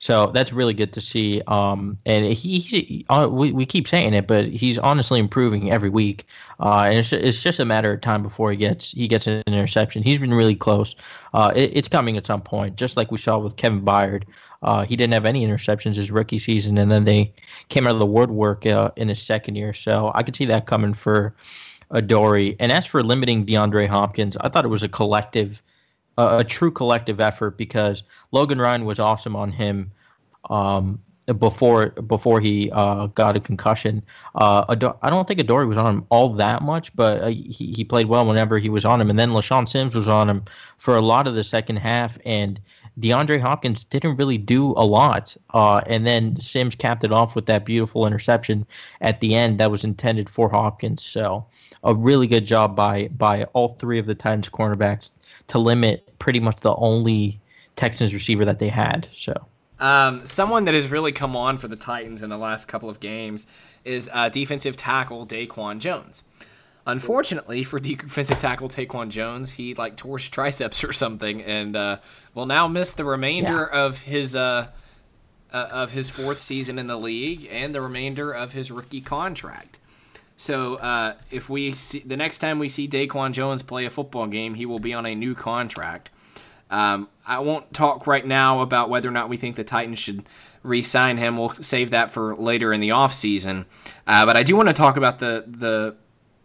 So 0.00 0.26
that's 0.26 0.52
really 0.52 0.74
good 0.74 0.92
to 0.92 1.00
see. 1.00 1.42
Um, 1.48 1.98
and 2.06 2.24
he, 2.24 2.60
he 2.60 3.04
uh, 3.08 3.28
we, 3.30 3.50
we 3.52 3.66
keep 3.66 3.88
saying 3.88 4.14
it, 4.14 4.28
but 4.28 4.46
he's 4.46 4.78
honestly 4.78 5.18
improving 5.18 5.72
every 5.72 5.90
week. 5.90 6.24
Uh, 6.60 6.82
and 6.88 6.94
it's, 6.94 7.12
it's 7.12 7.42
just 7.42 7.58
a 7.58 7.64
matter 7.64 7.92
of 7.92 8.00
time 8.00 8.22
before 8.22 8.50
he 8.52 8.56
gets 8.56 8.92
he 8.92 9.08
gets 9.08 9.26
an 9.26 9.42
interception. 9.46 10.02
He's 10.04 10.18
been 10.18 10.34
really 10.34 10.54
close. 10.54 10.94
Uh, 11.34 11.52
it, 11.54 11.72
it's 11.74 11.88
coming 11.88 12.16
at 12.16 12.26
some 12.26 12.42
point, 12.42 12.76
just 12.76 12.96
like 12.96 13.10
we 13.10 13.18
saw 13.18 13.38
with 13.38 13.56
Kevin 13.56 13.82
Byard. 13.82 14.22
Uh, 14.62 14.84
he 14.84 14.96
didn't 14.96 15.14
have 15.14 15.24
any 15.24 15.46
interceptions 15.46 15.96
his 15.96 16.10
rookie 16.10 16.38
season, 16.38 16.78
and 16.78 16.90
then 16.90 17.04
they 17.04 17.32
came 17.68 17.86
out 17.86 17.94
of 17.94 18.00
the 18.00 18.06
woodwork 18.06 18.66
uh, 18.66 18.90
in 18.96 19.08
his 19.08 19.20
second 19.20 19.56
year. 19.56 19.72
So 19.74 20.12
I 20.14 20.22
could 20.22 20.36
see 20.36 20.46
that 20.46 20.66
coming 20.66 20.94
for 20.94 21.34
Adoree. 21.90 22.56
And 22.60 22.70
as 22.70 22.86
for 22.86 23.02
limiting 23.02 23.46
DeAndre 23.46 23.88
Hopkins, 23.88 24.36
I 24.38 24.48
thought 24.48 24.64
it 24.64 24.68
was 24.68 24.82
a 24.82 24.88
collective 24.88 25.62
a, 26.18 26.38
a 26.38 26.44
true 26.44 26.70
collective 26.70 27.20
effort 27.20 27.56
because 27.56 28.02
Logan 28.32 28.60
Ryan 28.60 28.84
was 28.84 28.98
awesome 28.98 29.36
on 29.36 29.50
him 29.50 29.90
um, 30.50 31.00
before 31.38 31.90
before 31.90 32.40
he 32.40 32.70
uh, 32.72 33.06
got 33.06 33.36
a 33.36 33.40
concussion. 33.40 34.02
Uh, 34.34 34.64
I 34.68 35.10
don't 35.10 35.28
think 35.28 35.40
Adoree 35.40 35.66
was 35.66 35.76
on 35.76 35.94
him 35.94 36.06
all 36.08 36.32
that 36.34 36.62
much, 36.62 36.94
but 36.96 37.22
uh, 37.22 37.26
he 37.28 37.72
he 37.76 37.84
played 37.84 38.06
well 38.06 38.26
whenever 38.26 38.58
he 38.58 38.68
was 38.68 38.84
on 38.84 39.00
him. 39.00 39.10
And 39.10 39.18
then 39.18 39.30
LeShaun 39.30 39.68
Sims 39.68 39.94
was 39.94 40.08
on 40.08 40.28
him 40.28 40.44
for 40.78 40.96
a 40.96 41.02
lot 41.02 41.26
of 41.28 41.34
the 41.34 41.44
second 41.44 41.76
half, 41.76 42.18
and 42.24 42.60
DeAndre 42.98 43.40
Hopkins 43.40 43.84
didn't 43.84 44.16
really 44.16 44.38
do 44.38 44.72
a 44.72 44.84
lot. 44.84 45.36
Uh, 45.54 45.82
and 45.86 46.06
then 46.06 46.38
Sims 46.40 46.74
capped 46.74 47.04
it 47.04 47.12
off 47.12 47.36
with 47.36 47.46
that 47.46 47.64
beautiful 47.64 48.06
interception 48.06 48.66
at 49.00 49.20
the 49.20 49.34
end 49.34 49.60
that 49.60 49.70
was 49.70 49.84
intended 49.84 50.28
for 50.28 50.48
Hopkins. 50.48 51.02
So 51.02 51.46
a 51.84 51.94
really 51.94 52.26
good 52.26 52.44
job 52.44 52.74
by 52.74 53.08
by 53.08 53.44
all 53.52 53.76
three 53.78 53.98
of 53.98 54.06
the 54.06 54.14
Titans 54.14 54.48
cornerbacks 54.48 55.10
to 55.48 55.58
limit 55.58 56.18
pretty 56.18 56.40
much 56.40 56.60
the 56.60 56.74
only 56.76 57.40
Texans 57.76 58.14
receiver 58.14 58.44
that 58.44 58.58
they 58.58 58.68
had. 58.68 59.08
So. 59.14 59.34
Um, 59.80 60.26
someone 60.26 60.64
that 60.64 60.74
has 60.74 60.88
really 60.88 61.12
come 61.12 61.36
on 61.36 61.58
for 61.58 61.68
the 61.68 61.76
Titans 61.76 62.22
in 62.22 62.30
the 62.30 62.38
last 62.38 62.66
couple 62.66 62.90
of 62.90 63.00
games 63.00 63.46
is 63.84 64.10
uh, 64.12 64.28
defensive 64.28 64.76
tackle 64.76 65.26
Daquan 65.26 65.78
Jones. 65.78 66.24
Unfortunately 66.86 67.64
for 67.64 67.78
defensive 67.78 68.38
tackle 68.38 68.68
Daquan 68.68 69.10
Jones, 69.10 69.52
he 69.52 69.74
like 69.74 69.96
tore 69.96 70.18
his 70.18 70.28
triceps 70.28 70.82
or 70.84 70.92
something, 70.92 71.42
and 71.42 71.76
uh, 71.76 71.98
will 72.34 72.46
now 72.46 72.66
miss 72.66 72.92
the 72.92 73.04
remainder 73.04 73.70
yeah. 73.72 73.84
of 73.84 74.00
his 74.00 74.34
uh, 74.34 74.68
uh, 75.52 75.56
of 75.56 75.92
his 75.92 76.10
fourth 76.10 76.40
season 76.40 76.78
in 76.78 76.86
the 76.86 76.96
league 76.98 77.48
and 77.50 77.74
the 77.74 77.80
remainder 77.80 78.32
of 78.32 78.52
his 78.52 78.70
rookie 78.70 79.00
contract. 79.00 79.78
So 80.38 80.76
uh, 80.76 81.14
if 81.32 81.50
we 81.50 81.72
see 81.72 81.98
the 81.98 82.16
next 82.16 82.38
time 82.38 82.60
we 82.60 82.68
see 82.68 82.86
Daquan 82.86 83.32
Jones 83.32 83.62
play 83.64 83.86
a 83.86 83.90
football 83.90 84.28
game, 84.28 84.54
he 84.54 84.66
will 84.66 84.78
be 84.78 84.94
on 84.94 85.04
a 85.04 85.14
new 85.14 85.34
contract. 85.34 86.10
Um, 86.70 87.08
I 87.26 87.40
won't 87.40 87.74
talk 87.74 88.06
right 88.06 88.24
now 88.24 88.60
about 88.60 88.88
whether 88.88 89.08
or 89.08 89.10
not 89.10 89.28
we 89.28 89.36
think 89.36 89.56
the 89.56 89.64
Titans 89.64 89.98
should 89.98 90.24
re-sign 90.62 91.16
him. 91.16 91.36
We'll 91.36 91.54
save 91.60 91.90
that 91.90 92.12
for 92.12 92.36
later 92.36 92.72
in 92.72 92.80
the 92.80 92.90
offseason. 92.90 93.64
Uh, 94.06 94.26
but 94.26 94.36
I 94.36 94.44
do 94.44 94.54
want 94.54 94.68
to 94.68 94.74
talk 94.74 94.96
about 94.96 95.18
the 95.18 95.44
the 95.44 95.96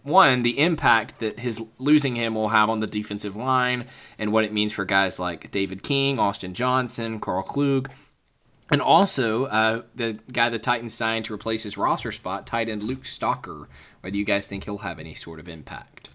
one 0.01 0.41
the 0.41 0.59
impact 0.59 1.19
that 1.19 1.37
his 1.39 1.61
losing 1.77 2.15
him 2.15 2.33
will 2.33 2.49
have 2.49 2.71
on 2.71 2.79
the 2.79 2.87
defensive 2.87 3.35
line 3.35 3.85
and 4.17 4.33
what 4.33 4.43
it 4.43 4.51
means 4.51 4.73
for 4.73 4.85
guys 4.85 5.19
like 5.19 5.51
David 5.51 5.83
King, 5.83 6.17
Austin 6.17 6.55
Johnson, 6.55 7.19
Carl 7.19 7.43
Klug, 7.43 7.91
and 8.69 8.81
also, 8.81 9.45
uh, 9.45 9.81
the 9.95 10.17
guy 10.31 10.49
the 10.49 10.59
Titans 10.59 10.93
signed 10.93 11.25
to 11.25 11.33
replace 11.33 11.63
his 11.63 11.77
roster 11.77 12.11
spot, 12.11 12.47
tight 12.47 12.69
end 12.69 12.83
Luke 12.83 13.03
Stocker. 13.03 13.67
Whether 14.01 14.17
you 14.17 14.25
guys 14.25 14.47
think 14.47 14.63
he'll 14.63 14.79
have 14.79 14.99
any 14.99 15.13
sort 15.13 15.39
of 15.39 15.47
impact? 15.47 16.09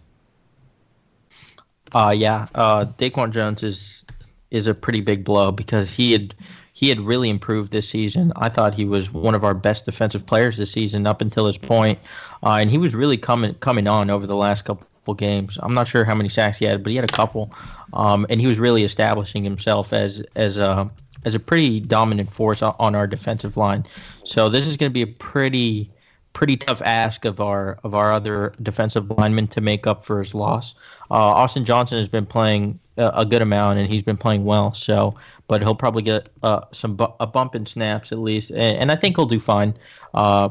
Uh, 1.92 2.14
yeah, 2.16 2.48
uh, 2.54 2.84
Daquan 2.98 3.32
Jones 3.32 3.62
is 3.62 4.04
is 4.50 4.66
a 4.66 4.74
pretty 4.74 5.00
big 5.00 5.24
blow 5.24 5.52
because 5.52 5.90
he 5.90 6.12
had 6.12 6.34
he 6.72 6.88
had 6.88 7.00
really 7.00 7.28
improved 7.28 7.72
this 7.72 7.88
season. 7.88 8.32
I 8.36 8.48
thought 8.48 8.72
he 8.74 8.84
was 8.84 9.12
one 9.12 9.34
of 9.34 9.44
our 9.44 9.54
best 9.54 9.84
defensive 9.84 10.24
players 10.24 10.58
this 10.58 10.70
season 10.70 11.06
up 11.06 11.20
until 11.20 11.44
this 11.44 11.58
point, 11.58 11.98
uh, 12.42 12.52
and 12.52 12.70
he 12.70 12.78
was 12.78 12.94
really 12.94 13.16
coming 13.16 13.54
coming 13.54 13.86
on 13.88 14.10
over 14.10 14.26
the 14.26 14.36
last 14.36 14.64
couple 14.64 15.14
games. 15.14 15.58
I'm 15.62 15.74
not 15.74 15.88
sure 15.88 16.04
how 16.04 16.14
many 16.14 16.28
sacks 16.28 16.58
he 16.58 16.66
had, 16.66 16.82
but 16.82 16.90
he 16.90 16.96
had 16.96 17.04
a 17.04 17.12
couple, 17.12 17.52
um, 17.92 18.26
and 18.30 18.40
he 18.40 18.46
was 18.46 18.58
really 18.58 18.84
establishing 18.84 19.44
himself 19.44 19.92
as 19.92 20.22
as 20.36 20.56
a 20.56 20.90
as 21.24 21.34
a 21.34 21.38
pretty 21.38 21.80
dominant 21.80 22.32
force 22.32 22.62
on 22.62 22.94
our 22.94 23.06
defensive 23.06 23.56
line. 23.56 23.84
So 24.24 24.48
this 24.48 24.66
is 24.66 24.76
going 24.76 24.90
to 24.90 24.94
be 24.94 25.02
a 25.02 25.06
pretty 25.06 25.90
pretty 26.34 26.56
tough 26.56 26.80
ask 26.82 27.24
of 27.24 27.40
our 27.40 27.78
of 27.82 27.94
our 27.94 28.12
other 28.12 28.52
defensive 28.62 29.10
linemen 29.18 29.48
to 29.48 29.60
make 29.60 29.86
up 29.86 30.04
for 30.04 30.20
his 30.20 30.34
loss. 30.34 30.74
Uh, 31.10 31.14
Austin 31.14 31.64
Johnson 31.64 31.98
has 31.98 32.08
been 32.08 32.26
playing 32.26 32.78
a, 32.96 33.08
a, 33.16 33.26
good 33.26 33.42
amount 33.42 33.78
and 33.78 33.90
he's 33.90 34.02
been 34.02 34.16
playing 34.16 34.44
well. 34.44 34.72
So, 34.72 35.14
but 35.48 35.62
he'll 35.62 35.74
probably 35.74 36.02
get 36.02 36.28
uh, 36.42 36.60
some 36.72 36.96
bu- 36.96 37.12
a 37.18 37.26
bump 37.26 37.54
in 37.54 37.66
snaps 37.66 38.12
at 38.12 38.18
least, 38.18 38.50
and, 38.50 38.78
and 38.78 38.92
I 38.92 38.96
think 38.96 39.16
he'll 39.16 39.26
do 39.26 39.40
fine. 39.40 39.74
Uh, 40.14 40.50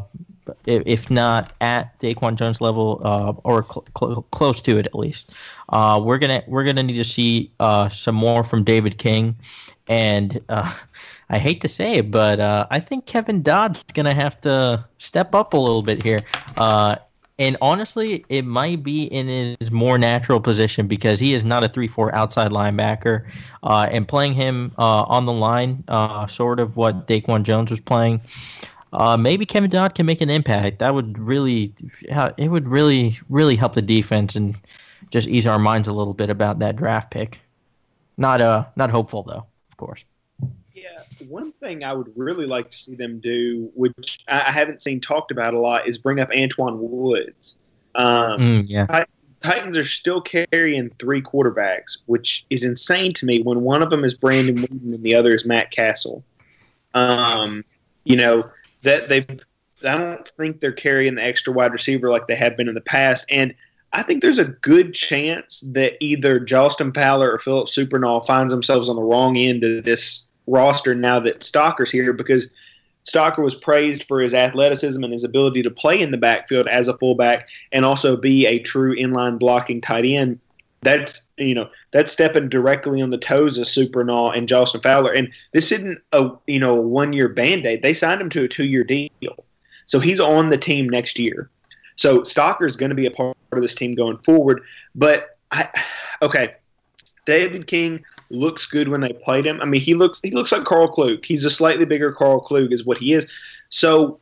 if 0.65 1.09
not 1.09 1.53
at 1.61 1.99
Daquan 1.99 2.35
Jones 2.35 2.61
level 2.61 3.01
uh, 3.03 3.33
or 3.43 3.63
cl- 3.63 3.85
cl- 3.97 4.21
close 4.31 4.61
to 4.61 4.77
it 4.77 4.85
at 4.85 4.95
least. 4.95 5.31
Uh, 5.69 5.99
we're 6.03 6.17
gonna 6.17 6.43
we're 6.47 6.63
gonna 6.63 6.83
need 6.83 6.95
to 6.95 7.03
see 7.03 7.51
uh, 7.59 7.89
some 7.89 8.15
more 8.15 8.43
from 8.43 8.63
David 8.63 8.97
King, 8.97 9.35
and 9.87 10.41
uh, 10.49 10.73
I 11.29 11.39
hate 11.39 11.61
to 11.61 11.67
say 11.67 11.95
it, 11.95 12.11
but 12.11 12.39
uh, 12.39 12.67
I 12.71 12.79
think 12.79 13.05
Kevin 13.05 13.41
Dodd's 13.41 13.83
gonna 13.93 14.13
have 14.13 14.39
to 14.41 14.85
step 14.97 15.35
up 15.35 15.53
a 15.53 15.57
little 15.57 15.81
bit 15.81 16.03
here. 16.03 16.19
Uh, 16.57 16.95
and 17.39 17.55
honestly, 17.61 18.25
it 18.29 18.45
might 18.45 18.81
be 18.81 19.03
in 19.03 19.27
his 19.59 19.69
more 19.69 19.99
natural 19.99 20.39
position 20.39 20.87
because 20.87 21.19
he 21.19 21.35
is 21.35 21.45
not 21.45 21.63
a 21.63 21.69
three-four 21.69 22.15
outside 22.15 22.49
linebacker, 22.49 23.27
and 23.61 24.07
playing 24.07 24.33
him 24.33 24.71
on 24.79 25.27
the 25.27 25.33
line, 25.33 25.83
sort 26.29 26.59
of 26.59 26.75
what 26.75 27.07
Daquan 27.07 27.43
Jones 27.43 27.69
was 27.69 27.79
playing 27.79 28.21
uh, 28.93 29.17
maybe 29.17 29.45
Kevin 29.45 29.69
Dodd 29.69 29.95
can 29.95 30.05
make 30.05 30.21
an 30.21 30.29
impact. 30.29 30.79
That 30.79 30.93
would 30.93 31.17
really, 31.17 31.73
it 32.01 32.49
would 32.49 32.67
really, 32.67 33.17
really 33.29 33.55
help 33.55 33.73
the 33.73 33.81
defense 33.81 34.35
and 34.35 34.55
just 35.11 35.27
ease 35.27 35.45
our 35.45 35.59
minds 35.59 35.87
a 35.87 35.93
little 35.93 36.13
bit 36.13 36.29
about 36.29 36.59
that 36.59 36.75
draft 36.75 37.11
pick. 37.11 37.39
Not 38.17 38.41
uh, 38.41 38.65
not 38.75 38.89
hopeful 38.89 39.23
though, 39.23 39.45
of 39.69 39.77
course. 39.77 40.03
Yeah, 40.73 41.01
one 41.27 41.51
thing 41.53 41.83
I 41.83 41.93
would 41.93 42.11
really 42.15 42.45
like 42.45 42.69
to 42.71 42.77
see 42.77 42.95
them 42.95 43.19
do, 43.19 43.71
which 43.73 44.19
I 44.27 44.51
haven't 44.51 44.81
seen 44.81 45.01
talked 45.01 45.31
about 45.31 45.53
a 45.53 45.59
lot, 45.59 45.87
is 45.87 45.97
bring 45.97 46.19
up 46.19 46.29
Antwaun 46.31 46.77
Woods. 46.77 47.57
Um, 47.95 48.39
mm, 48.39 48.65
yeah. 48.67 49.05
Titans 49.41 49.77
are 49.77 49.85
still 49.85 50.19
carrying 50.19 50.89
three 50.99 51.21
quarterbacks, 51.21 51.97
which 52.07 52.45
is 52.49 52.63
insane 52.63 53.13
to 53.13 53.25
me 53.25 53.41
when 53.41 53.61
one 53.61 53.83
of 53.83 53.89
them 53.89 54.03
is 54.03 54.13
Brandon 54.13 54.57
Weeden 54.57 54.95
and 54.95 55.03
the 55.03 55.13
other 55.13 55.33
is 55.33 55.45
Matt 55.45 55.71
Cassel, 55.71 56.23
Um, 56.93 57.63
you 58.03 58.15
know, 58.15 58.49
that 58.87 59.09
they 59.09 59.25
I 59.87 59.97
don't 59.97 60.27
think 60.27 60.59
they're 60.59 60.71
carrying 60.71 61.15
the 61.15 61.23
extra 61.23 61.53
wide 61.53 61.71
receiver 61.71 62.09
like 62.09 62.27
they 62.27 62.35
have 62.35 62.57
been 62.57 62.67
in 62.67 62.73
the 62.73 62.81
past. 62.81 63.25
And 63.29 63.53
I 63.93 64.01
think 64.01 64.21
there's 64.21 64.39
a 64.39 64.45
good 64.45 64.93
chance 64.93 65.61
that 65.71 65.93
either 65.99 66.39
Jalston 66.39 66.93
Fowler 66.95 67.31
or 67.31 67.37
Phillip 67.37 67.67
Supernaw 67.67 68.25
finds 68.25 68.51
themselves 68.51 68.89
on 68.89 68.95
the 68.95 69.03
wrong 69.03 69.37
end 69.37 69.63
of 69.63 69.83
this 69.83 70.27
roster 70.47 70.95
now 70.95 71.19
that 71.19 71.39
Stocker's 71.41 71.91
here 71.91 72.11
because 72.11 72.49
Stocker 73.05 73.43
was 73.43 73.55
praised 73.55 74.05
for 74.05 74.19
his 74.19 74.33
athleticism 74.33 75.01
and 75.03 75.13
his 75.13 75.23
ability 75.23 75.63
to 75.63 75.69
play 75.69 76.01
in 76.01 76.11
the 76.11 76.17
backfield 76.17 76.67
as 76.67 76.87
a 76.87 76.97
fullback 76.97 77.47
and 77.71 77.85
also 77.85 78.17
be 78.17 78.45
a 78.45 78.59
true 78.59 78.95
inline 78.95 79.39
blocking 79.39 79.79
tight 79.79 80.05
end 80.05 80.39
that's 80.81 81.27
you 81.37 81.53
know 81.53 81.69
that's 81.91 82.11
stepping 82.11 82.49
directly 82.49 83.01
on 83.01 83.09
the 83.09 83.17
toes 83.17 83.57
of 83.57 83.65
Supernaw 83.65 84.37
and 84.37 84.47
Jalston 84.47 84.83
Fowler. 84.83 85.11
And 85.11 85.31
this 85.53 85.71
isn't 85.71 85.99
a 86.11 86.29
you 86.45 86.59
know 86.59 86.75
one 86.75 87.13
year 87.13 87.29
band 87.29 87.65
aid. 87.65 87.81
They 87.81 87.93
signed 87.93 88.21
him 88.21 88.29
to 88.29 88.43
a 88.43 88.47
two 88.47 88.65
year 88.65 88.83
deal, 88.83 89.09
so 89.85 89.99
he's 89.99 90.19
on 90.19 90.49
the 90.49 90.57
team 90.57 90.87
next 90.87 91.17
year. 91.17 91.49
So 91.95 92.19
Stocker 92.19 92.67
is 92.67 92.77
going 92.77 92.91
to 92.91 92.95
be 92.95 93.07
a 93.07 93.11
part 93.11 93.35
of 93.51 93.61
this 93.61 93.75
team 93.75 93.95
going 93.95 94.17
forward. 94.19 94.61
But 94.93 95.31
I, 95.51 95.67
okay, 96.21 96.55
David 97.25 97.67
King 97.67 98.03
looks 98.29 98.65
good 98.65 98.87
when 98.87 99.01
they 99.01 99.13
played 99.13 99.45
him. 99.45 99.59
I 99.61 99.65
mean, 99.65 99.81
he 99.81 99.93
looks 99.93 100.21
he 100.21 100.31
looks 100.31 100.51
like 100.51 100.63
Carl 100.63 100.87
Klug. 100.87 101.25
He's 101.25 101.43
a 101.43 101.49
slightly 101.49 101.85
bigger 101.85 102.11
Carl 102.11 102.39
Klug, 102.39 102.71
is 102.71 102.85
what 102.85 102.97
he 102.97 103.13
is. 103.13 103.27
So 103.69 104.19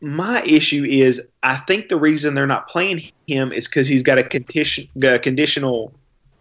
my 0.00 0.42
issue 0.42 0.84
is 0.84 1.26
I 1.42 1.56
think 1.56 1.88
the 1.88 1.98
reason 1.98 2.34
they're 2.34 2.46
not 2.46 2.68
playing 2.68 3.02
him 3.26 3.52
is 3.52 3.68
because 3.68 3.86
he's 3.86 4.02
got 4.02 4.18
a 4.18 4.24
condition, 4.24 4.88
a 5.02 5.18
conditional 5.18 5.92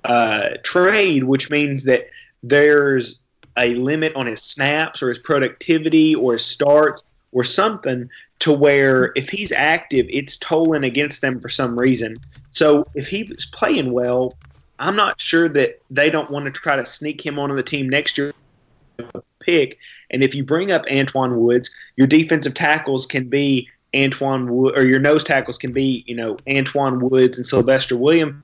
uh, 0.04 0.50
trade, 0.64 1.24
which 1.24 1.50
means 1.50 1.84
that 1.86 2.10
there's 2.44 3.22
a 3.58 3.74
limit 3.76 4.14
on 4.16 4.28
his 4.28 4.42
snaps 4.42 5.02
or 5.02 5.08
his 5.08 5.20
productivity 5.20 6.16
or 6.16 6.34
his 6.34 6.46
starts 6.46 7.04
or 7.32 7.44
something 7.44 8.10
to 8.40 8.52
where 8.52 9.12
if 9.16 9.30
he's 9.30 9.52
active, 9.52 10.06
it's 10.10 10.38
tolling 10.38 10.84
against 10.84 11.22
them 11.22 11.40
for 11.40 11.50
some 11.50 11.78
reason. 11.78 12.18
So 12.52 12.86
if 12.96 13.08
he's 13.08 13.46
playing 13.46 13.92
well, 13.92 14.36
I'm 14.80 14.96
not 14.96 15.20
sure 15.22 15.48
that 15.50 15.80
they 15.90 16.10
don't 16.10 16.30
want 16.30 16.46
to 16.46 16.52
try 16.52 16.76
to 16.76 16.86
sneak 16.86 17.26
him 17.26 17.40
onto 17.40 17.56
the 17.56 17.64
team 17.64 17.90
next 17.90 18.18
year 18.18 18.34
pick. 19.46 19.78
And 20.12 20.24
if 20.24 20.34
you 20.36 20.44
bring 20.44 20.72
up 20.72 20.86
Antwaun 20.86 21.38
Woods, 21.38 21.70
your 21.96 22.08
defensive 22.08 22.54
tackles 22.54 23.06
can 23.06 23.30
be 23.30 23.68
Antwaun 23.94 24.50
Wood, 24.50 24.78
or 24.78 24.86
your 24.86 25.00
nose 25.00 25.24
tackles 25.24 25.58
can 25.58 25.72
be, 25.72 26.04
you 26.08 26.16
know, 26.16 26.36
Antwaun 26.48 27.10
Woods 27.10 27.38
and 27.38 27.46
Sylvester 27.46 27.96
Williams. 27.96 28.44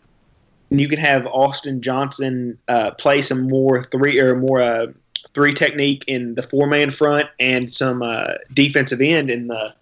And 0.70 0.80
you 0.80 0.88
can 0.88 1.00
have 1.00 1.28
Austin 1.28 1.82
Johnson 1.82 2.58
uh, 2.70 2.92
play 2.92 3.22
some 3.22 3.48
more 3.48 3.84
three 3.84 4.20
or 4.22 4.36
more 4.36 4.62
uh, 4.62 4.88
three 5.34 5.54
technique 5.54 6.06
in 6.08 6.36
the 6.36 6.44
four 6.44 6.68
man 6.68 6.92
front 6.92 7.28
and 7.40 7.72
some 7.72 8.02
uh, 8.02 8.34
defensive 8.54 9.02
end 9.02 9.30
in 9.30 9.48
the 9.48 9.74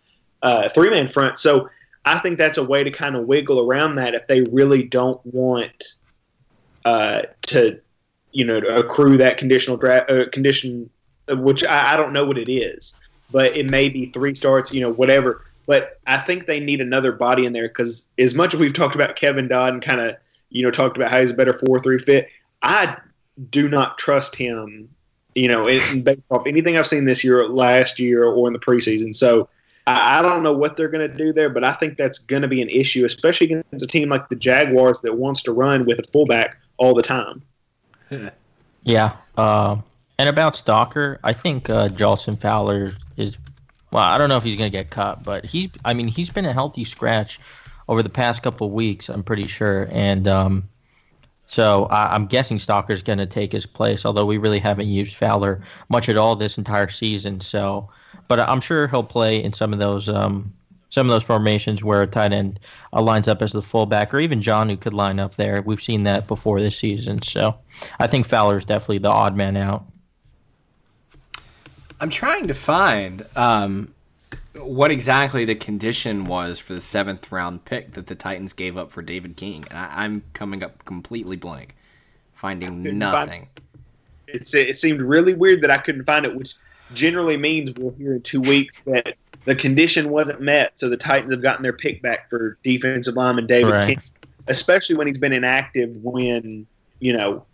uh, 0.41 0.69
three 0.69 0.89
man 0.89 1.07
front. 1.07 1.37
So 1.37 1.69
I 2.05 2.17
think 2.17 2.37
that's 2.37 2.57
a 2.57 2.63
way 2.63 2.83
to 2.83 2.89
kind 2.89 3.15
of 3.15 3.25
wiggle 3.25 3.59
around 3.59 3.95
that 3.95 4.15
if 4.15 4.25
they 4.27 4.41
really 4.41 4.83
don't 4.83 5.23
want 5.25 5.95
uh, 6.85 7.21
to, 7.47 7.79
you 8.31 8.45
know, 8.45 8.57
accrue 8.57 9.17
that 9.17 9.37
conditional 9.37 9.77
draft 9.77 10.09
uh, 10.09 10.27
condition, 10.29 10.89
which 11.37 11.63
I, 11.63 11.93
I 11.93 11.97
don't 11.97 12.13
know 12.13 12.25
what 12.25 12.37
it 12.37 12.51
is, 12.51 12.99
but 13.31 13.55
it 13.55 13.69
may 13.69 13.89
be 13.89 14.07
three 14.07 14.35
starts, 14.35 14.73
you 14.73 14.81
know, 14.81 14.91
whatever. 14.91 15.45
But 15.65 15.99
I 16.07 16.17
think 16.17 16.45
they 16.45 16.59
need 16.59 16.81
another 16.81 17.11
body 17.11 17.45
in 17.45 17.53
there 17.53 17.67
because 17.67 18.07
as 18.17 18.33
much 18.33 18.53
as 18.53 18.59
we've 18.59 18.73
talked 18.73 18.95
about 18.95 19.15
Kevin 19.15 19.47
Dodd 19.47 19.73
and 19.73 19.81
kind 19.81 20.01
of, 20.01 20.15
you 20.49 20.63
know, 20.63 20.71
talked 20.71 20.97
about 20.97 21.11
how 21.11 21.19
he's 21.19 21.31
a 21.31 21.35
better 21.35 21.53
four 21.53 21.79
three 21.79 21.99
fit, 21.99 22.27
I 22.61 22.97
do 23.51 23.69
not 23.69 23.97
trust 23.97 24.35
him. 24.35 24.89
You 25.35 25.47
know, 25.47 25.65
in, 25.65 26.01
based 26.01 26.21
off 26.31 26.47
anything 26.47 26.77
I've 26.77 26.87
seen 26.87 27.05
this 27.05 27.23
year, 27.23 27.47
last 27.47 27.99
year, 27.99 28.25
or 28.25 28.47
in 28.47 28.53
the 28.53 28.59
preseason. 28.59 29.15
So 29.15 29.47
I, 29.85 30.19
I 30.19 30.21
don't 30.21 30.43
know 30.43 30.53
what 30.53 30.75
they're 30.75 30.89
going 30.89 31.07
to 31.07 31.15
do 31.15 31.33
there, 31.33 31.49
but 31.49 31.63
I 31.63 31.73
think 31.73 31.97
that's 31.97 32.17
going 32.17 32.41
to 32.41 32.47
be 32.47 32.61
an 32.61 32.69
issue, 32.69 33.05
especially 33.05 33.45
against 33.51 33.83
a 33.83 33.87
team 33.87 34.09
like 34.09 34.29
the 34.29 34.35
Jaguars 34.35 35.01
that 35.01 35.15
wants 35.15 35.43
to 35.43 35.51
run 35.51 35.85
with 35.85 35.99
a 35.99 36.03
fullback 36.03 36.57
all 36.77 36.93
the 36.93 37.01
time. 37.01 37.41
yeah. 38.83 39.15
Uh, 39.37 39.77
and 40.19 40.27
about 40.27 40.53
Stocker, 40.53 41.17
I 41.23 41.31
think 41.31 41.69
uh, 41.69 41.87
Jalston 41.87 42.39
Fowler 42.39 42.91
is. 43.15 43.37
Well, 43.91 44.03
I 44.03 44.19
don't 44.19 44.29
know 44.29 44.37
if 44.37 44.43
he's 44.43 44.57
going 44.57 44.69
to 44.69 44.77
get 44.77 44.89
cut, 44.91 45.23
but 45.23 45.45
he's. 45.45 45.69
I 45.85 45.93
mean, 45.93 46.09
he's 46.09 46.29
been 46.29 46.45
a 46.45 46.51
healthy 46.51 46.83
scratch 46.83 47.39
over 47.87 48.03
the 48.03 48.09
past 48.09 48.43
couple 48.43 48.69
weeks. 48.69 49.07
I'm 49.07 49.23
pretty 49.23 49.47
sure, 49.47 49.87
and 49.91 50.27
um, 50.27 50.69
so 51.45 51.85
I, 51.85 52.15
am 52.17 52.27
guessing 52.27 52.57
Stocker's 52.57 53.01
going 53.01 53.19
to 53.19 53.25
take 53.25 53.53
his 53.53 53.65
place, 53.65 54.05
although 54.05 54.25
we 54.25 54.37
really 54.37 54.59
haven't 54.59 54.89
used 54.89 55.15
Fowler 55.15 55.61
much 55.87 56.09
at 56.09 56.17
all 56.17 56.35
this 56.35 56.57
entire 56.57 56.89
season. 56.89 57.39
So, 57.39 57.89
but 58.27 58.41
I'm 58.41 58.59
sure 58.59 58.89
he'll 58.89 59.03
play 59.03 59.41
in 59.41 59.53
some 59.53 59.71
of 59.71 59.79
those 59.79 60.09
um, 60.09 60.53
some 60.89 61.07
of 61.07 61.11
those 61.11 61.23
formations 61.23 61.81
where 61.81 62.01
a 62.01 62.07
tight 62.07 62.33
end 62.33 62.59
uh, 62.91 63.01
lines 63.01 63.29
up 63.29 63.41
as 63.41 63.53
the 63.53 63.61
fullback, 63.61 64.13
or 64.13 64.19
even 64.19 64.41
Jonnu 64.41 64.81
could 64.81 64.93
line 64.93 65.17
up 65.17 65.37
there. 65.37 65.61
We've 65.61 65.81
seen 65.81 66.03
that 66.03 66.27
before 66.27 66.59
this 66.59 66.77
season. 66.77 67.21
So 67.21 67.55
I 67.99 68.07
think 68.07 68.27
Fowler's 68.27 68.65
definitely 68.65 68.97
the 68.97 69.09
odd 69.09 69.37
man 69.37 69.55
out. 69.55 69.85
I'm 72.01 72.09
trying 72.09 72.47
to 72.47 72.53
find 72.53 73.25
um, 73.35 73.93
what 74.55 74.91
exactly 74.91 75.45
the 75.45 75.55
condition 75.55 76.25
was 76.25 76.59
for 76.59 76.73
the 76.73 76.81
seventh 76.81 77.31
round 77.31 77.65
pick 77.65 77.93
that 77.93 78.07
the 78.07 78.15
Titans 78.15 78.53
gave 78.53 78.77
up 78.77 78.91
for 78.91 79.01
David 79.01 79.35
King. 79.35 79.65
And 79.69 79.77
I, 79.77 80.05
am 80.05 80.23
coming 80.33 80.63
up 80.63 80.85
completely 80.85 81.35
blank, 81.35 81.75
finding 82.33 82.97
nothing. 82.97 83.41
Find, 83.41 83.47
it's 84.27 84.53
it 84.53 84.77
seemed 84.77 85.01
really 85.01 85.33
weird 85.33 85.61
that 85.61 85.71
I 85.71 85.77
couldn't 85.77 86.05
find 86.05 86.25
it, 86.25 86.35
which 86.35 86.53
generally 86.93 87.37
means 87.37 87.73
we'll 87.77 87.91
hear 87.91 88.13
in 88.13 88.21
two 88.21 88.41
weeks 88.41 88.79
that 88.85 89.15
the 89.45 89.55
condition 89.55 90.09
wasn't 90.09 90.41
met, 90.41 90.79
so 90.79 90.89
the 90.89 90.97
Titans 90.97 91.31
have 91.31 91.41
gotten 91.41 91.63
their 91.63 91.73
pick 91.73 92.01
back 92.01 92.29
for 92.29 92.57
defensive 92.63 93.15
lineman 93.15 93.47
David 93.47 93.71
right. 93.71 93.87
King, 93.87 94.01
especially 94.47 94.95
when 94.95 95.07
he's 95.07 95.17
been 95.17 95.33
inactive. 95.33 95.97
When 95.97 96.67
you 96.99 97.13
know 97.13 97.45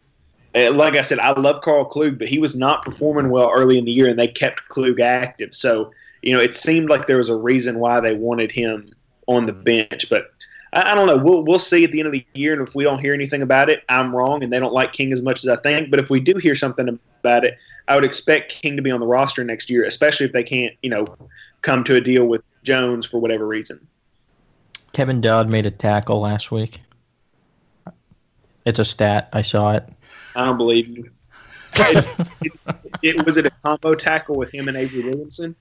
like 0.56 0.96
I 0.96 1.02
said, 1.02 1.20
I 1.20 1.38
love 1.40 1.62
Carl 1.62 1.86
Klug, 1.86 2.18
but 2.18 2.30
he 2.30 2.40
was 2.40 2.56
not 2.56 2.84
performing 2.84 3.30
well 3.30 3.52
early 3.54 3.78
in 3.78 3.86
the 3.86 3.92
year, 3.92 4.08
and 4.08 4.18
they 4.18 4.28
kept 4.28 4.68
Klug 4.70 5.02
active. 5.02 5.54
So, 5.54 5.92
you 6.22 6.34
know, 6.34 6.42
it 6.42 6.56
seemed 6.56 6.90
like 6.90 7.08
there 7.08 7.18
was 7.18 7.30
a 7.30 7.36
reason 7.36 7.80
why 7.80 8.00
they 8.00 8.16
wanted 8.16 8.52
him 8.52 8.94
on 9.28 9.46
the 9.48 9.52
bench. 9.52 10.10
But 10.10 10.32
I, 10.72 10.92
I, 10.92 10.96
don't 10.96 11.08
know. 11.08 11.18
We'll 11.18 11.44
we'll 11.44 11.60
see 11.60 11.84
at 11.84 11.92
the 11.92 12.00
end 12.00 12.08
of 12.08 12.14
the 12.14 12.26
year, 12.34 12.54
and 12.54 12.66
if 12.66 12.74
we 12.74 12.86
don't 12.86 13.00
hear 13.00 13.14
anything 13.14 13.42
about 13.42 13.70
it, 13.70 13.84
I'm 13.90 14.16
wrong, 14.16 14.44
and 14.44 14.54
they 14.54 14.60
don't 14.60 14.74
like 14.74 14.94
King 14.94 15.12
as 15.12 15.22
much 15.22 15.44
as 15.44 15.50
I 15.50 15.58
think. 15.58 15.92
But 15.92 16.00
if 16.00 16.10
we 16.10 16.22
do 16.22 16.38
hear 16.38 16.56
something 16.56 17.00
about 17.20 17.44
it, 17.44 17.58
I 17.90 17.96
would 17.96 18.06
expect 18.06 18.54
King 18.54 18.78
to 18.78 18.82
be 18.82 18.92
on 18.92 19.02
the 19.02 19.08
roster 19.08 19.44
next 19.44 19.70
year, 19.70 19.84
especially 19.84 20.26
if 20.26 20.32
they 20.32 20.44
can't, 20.44 20.74
you 20.82 20.90
know, 20.90 21.06
come 21.64 21.84
to 21.84 21.96
a 21.96 22.02
deal 22.02 22.28
with 22.28 22.42
Jones 22.64 23.06
for 23.06 23.20
whatever 23.20 23.46
reason. 23.46 23.86
Kevin 24.94 25.20
Dodd 25.20 25.52
made 25.52 25.66
a 25.66 25.72
tackle 25.72 26.22
last 26.22 26.50
week. 26.50 26.80
It's 28.66 28.80
a 28.80 28.86
stat. 28.86 29.28
I 29.34 29.42
saw 29.42 29.74
it. 29.74 29.84
I 30.36 30.46
don't 30.46 30.58
believe 30.58 30.90
you. 30.90 31.10
it, 31.76 32.30
it, 32.42 32.54
it, 33.02 33.26
was 33.26 33.38
it 33.38 33.46
a 33.46 33.52
combo 33.64 33.96
tackle 33.96 34.36
with 34.36 34.54
him 34.54 34.68
and 34.68 34.78
Avery 34.78 35.04
Williamson? 35.04 35.56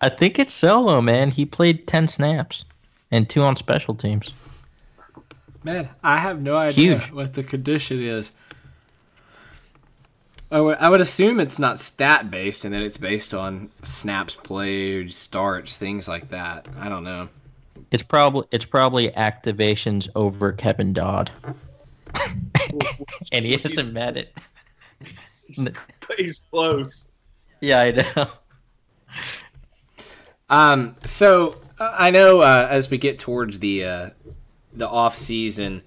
I 0.00 0.08
think 0.08 0.38
it's 0.38 0.52
solo, 0.52 1.00
man. 1.00 1.30
He 1.30 1.44
played 1.44 1.86
ten 1.86 2.08
snaps 2.08 2.64
and 3.10 3.28
two 3.28 3.42
on 3.42 3.56
special 3.56 3.94
teams. 3.94 4.32
Man, 5.62 5.88
I 6.02 6.16
have 6.16 6.40
no 6.40 6.56
idea 6.56 6.98
Huge. 6.98 7.12
what 7.12 7.34
the 7.34 7.42
condition 7.42 8.02
is. 8.02 8.32
I 10.52 10.60
would, 10.60 10.78
I 10.78 10.88
would 10.88 11.00
assume 11.00 11.38
it's 11.38 11.58
not 11.58 11.78
stat 11.78 12.30
based 12.30 12.64
and 12.64 12.74
that 12.74 12.82
it's 12.82 12.96
based 12.96 13.34
on 13.34 13.70
snaps 13.82 14.34
played, 14.34 15.12
starts, 15.12 15.76
things 15.76 16.08
like 16.08 16.28
that. 16.30 16.66
I 16.78 16.88
don't 16.88 17.04
know. 17.04 17.28
It's 17.90 18.02
probably 18.02 18.46
it's 18.50 18.64
probably 18.64 19.10
activations 19.10 20.08
over 20.14 20.52
Kevin 20.52 20.92
Dodd. 20.92 21.30
and 23.32 23.44
he 23.44 23.56
hasn't 23.56 23.92
met 23.92 24.16
it. 24.16 24.34
He's, 26.16 26.46
close. 26.50 27.08
Yeah, 27.60 27.80
I 27.80 27.90
know. 27.90 28.26
Um, 30.48 30.96
so 31.04 31.60
uh, 31.78 31.94
I 31.96 32.10
know 32.10 32.40
uh, 32.40 32.66
as 32.70 32.90
we 32.90 32.98
get 32.98 33.18
towards 33.18 33.58
the 33.58 33.84
uh, 33.84 34.10
the 34.72 34.88
off 34.88 35.16
season, 35.16 35.82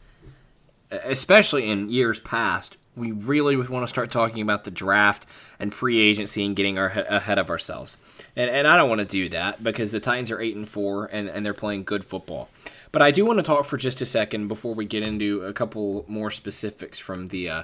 especially 0.90 1.70
in 1.70 1.90
years 1.90 2.20
past, 2.20 2.78
we 2.96 3.12
really 3.12 3.56
want 3.58 3.84
to 3.84 3.88
start 3.88 4.12
talking 4.12 4.42
about 4.42 4.64
the 4.64 4.72
draft 4.72 5.26
and 5.60 5.74
free 5.74 6.00
agency 6.00 6.46
and 6.46 6.56
getting 6.56 6.78
our, 6.78 6.88
ahead 6.88 7.40
of 7.40 7.50
ourselves. 7.50 7.98
And, 8.36 8.50
and 8.50 8.68
I 8.68 8.78
don't 8.78 8.90
want 8.90 9.00
to 9.00 9.06
do 9.06 9.30
that 9.30 9.64
because 9.64 9.92
the 9.92 10.00
Titans 10.00 10.32
are 10.32 10.40
eight 10.40 10.56
and 10.56 10.68
four 10.68 11.06
and, 11.06 11.30
and 11.30 11.46
they're 11.46 11.54
playing 11.54 11.84
good 11.84 12.04
football. 12.04 12.50
But 12.94 13.02
I 13.02 13.10
do 13.10 13.26
want 13.26 13.40
to 13.40 13.44
talk 13.44 13.66
for 13.66 13.76
just 13.76 14.02
a 14.02 14.06
second 14.06 14.48
before 14.48 14.76
we 14.76 14.86
get 14.86 15.02
into 15.02 15.42
a 15.42 15.52
couple 15.52 16.06
more 16.08 16.30
specifics 16.30 17.00
from 17.00 17.28
the 17.28 17.50
uh, 17.50 17.64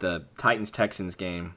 the 0.00 0.26
Titans 0.36 0.70
Texans 0.70 1.14
game. 1.14 1.54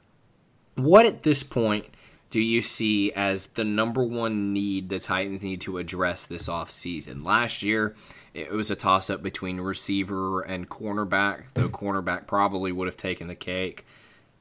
What 0.74 1.04
at 1.04 1.22
this 1.22 1.42
point 1.42 1.84
do 2.30 2.40
you 2.40 2.62
see 2.62 3.12
as 3.12 3.46
the 3.46 3.64
number 3.64 4.02
one 4.02 4.54
need 4.54 4.88
the 4.88 4.98
Titans 4.98 5.42
need 5.42 5.60
to 5.62 5.76
address 5.76 6.26
this 6.26 6.48
offseason? 6.48 7.22
Last 7.22 7.62
year, 7.62 7.94
it 8.32 8.50
was 8.52 8.70
a 8.70 8.76
toss 8.76 9.10
up 9.10 9.22
between 9.22 9.60
receiver 9.60 10.40
and 10.40 10.70
cornerback, 10.70 11.44
though 11.52 11.68
cornerback 11.68 12.26
probably 12.26 12.72
would 12.72 12.88
have 12.88 12.96
taken 12.96 13.28
the 13.28 13.34
cake. 13.34 13.84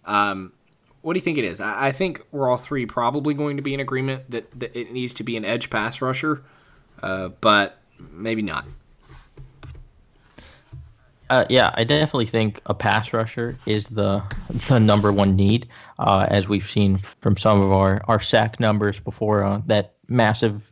Um, 0.06 0.54
what 1.02 1.15
do 1.15 1.18
you 1.18 1.24
think 1.24 1.38
it 1.38 1.44
is? 1.44 1.60
I, 1.60 1.88
I, 1.88 1.92
think 1.92 2.24
we're 2.32 2.50
all 2.50 2.58
three 2.58 2.86
probably 2.86 3.34
going 3.34 3.58
to 3.58 3.63
be 3.63 3.74
in 3.74 3.82
agreement 3.82 4.32
that, 4.32 4.58
that 4.58 4.76
it 4.78 4.94
needs 4.94 5.13
to 5.15 5.24
be 5.24 5.36
an 5.36 5.44
edge 5.44 5.70
pass 5.70 6.02
rusher, 6.02 6.44
uh, 7.04 7.30
but 7.42 7.80
maybe 8.12 8.41
not. 8.41 8.65
Uh, 11.29 11.45
yeah, 11.47 11.71
I 11.75 11.83
definitely 11.83 12.25
think 12.25 12.59
a 12.65 12.73
pass 12.73 13.13
rusher 13.13 13.55
is 13.67 13.85
the 13.85 14.23
the 14.67 14.79
number 14.79 15.12
one 15.12 15.35
need, 15.35 15.67
uh, 15.99 16.25
as 16.27 16.47
we've 16.47 16.67
seen 16.67 16.97
from 17.21 17.38
some 17.38 17.62
of 17.62 17.71
our, 17.71 18.01
our 18.07 18.19
sack 18.19 18.59
numbers 18.59 18.99
before 18.99 19.43
uh, 19.43 19.62
that 19.67 19.93
massive 20.07 20.63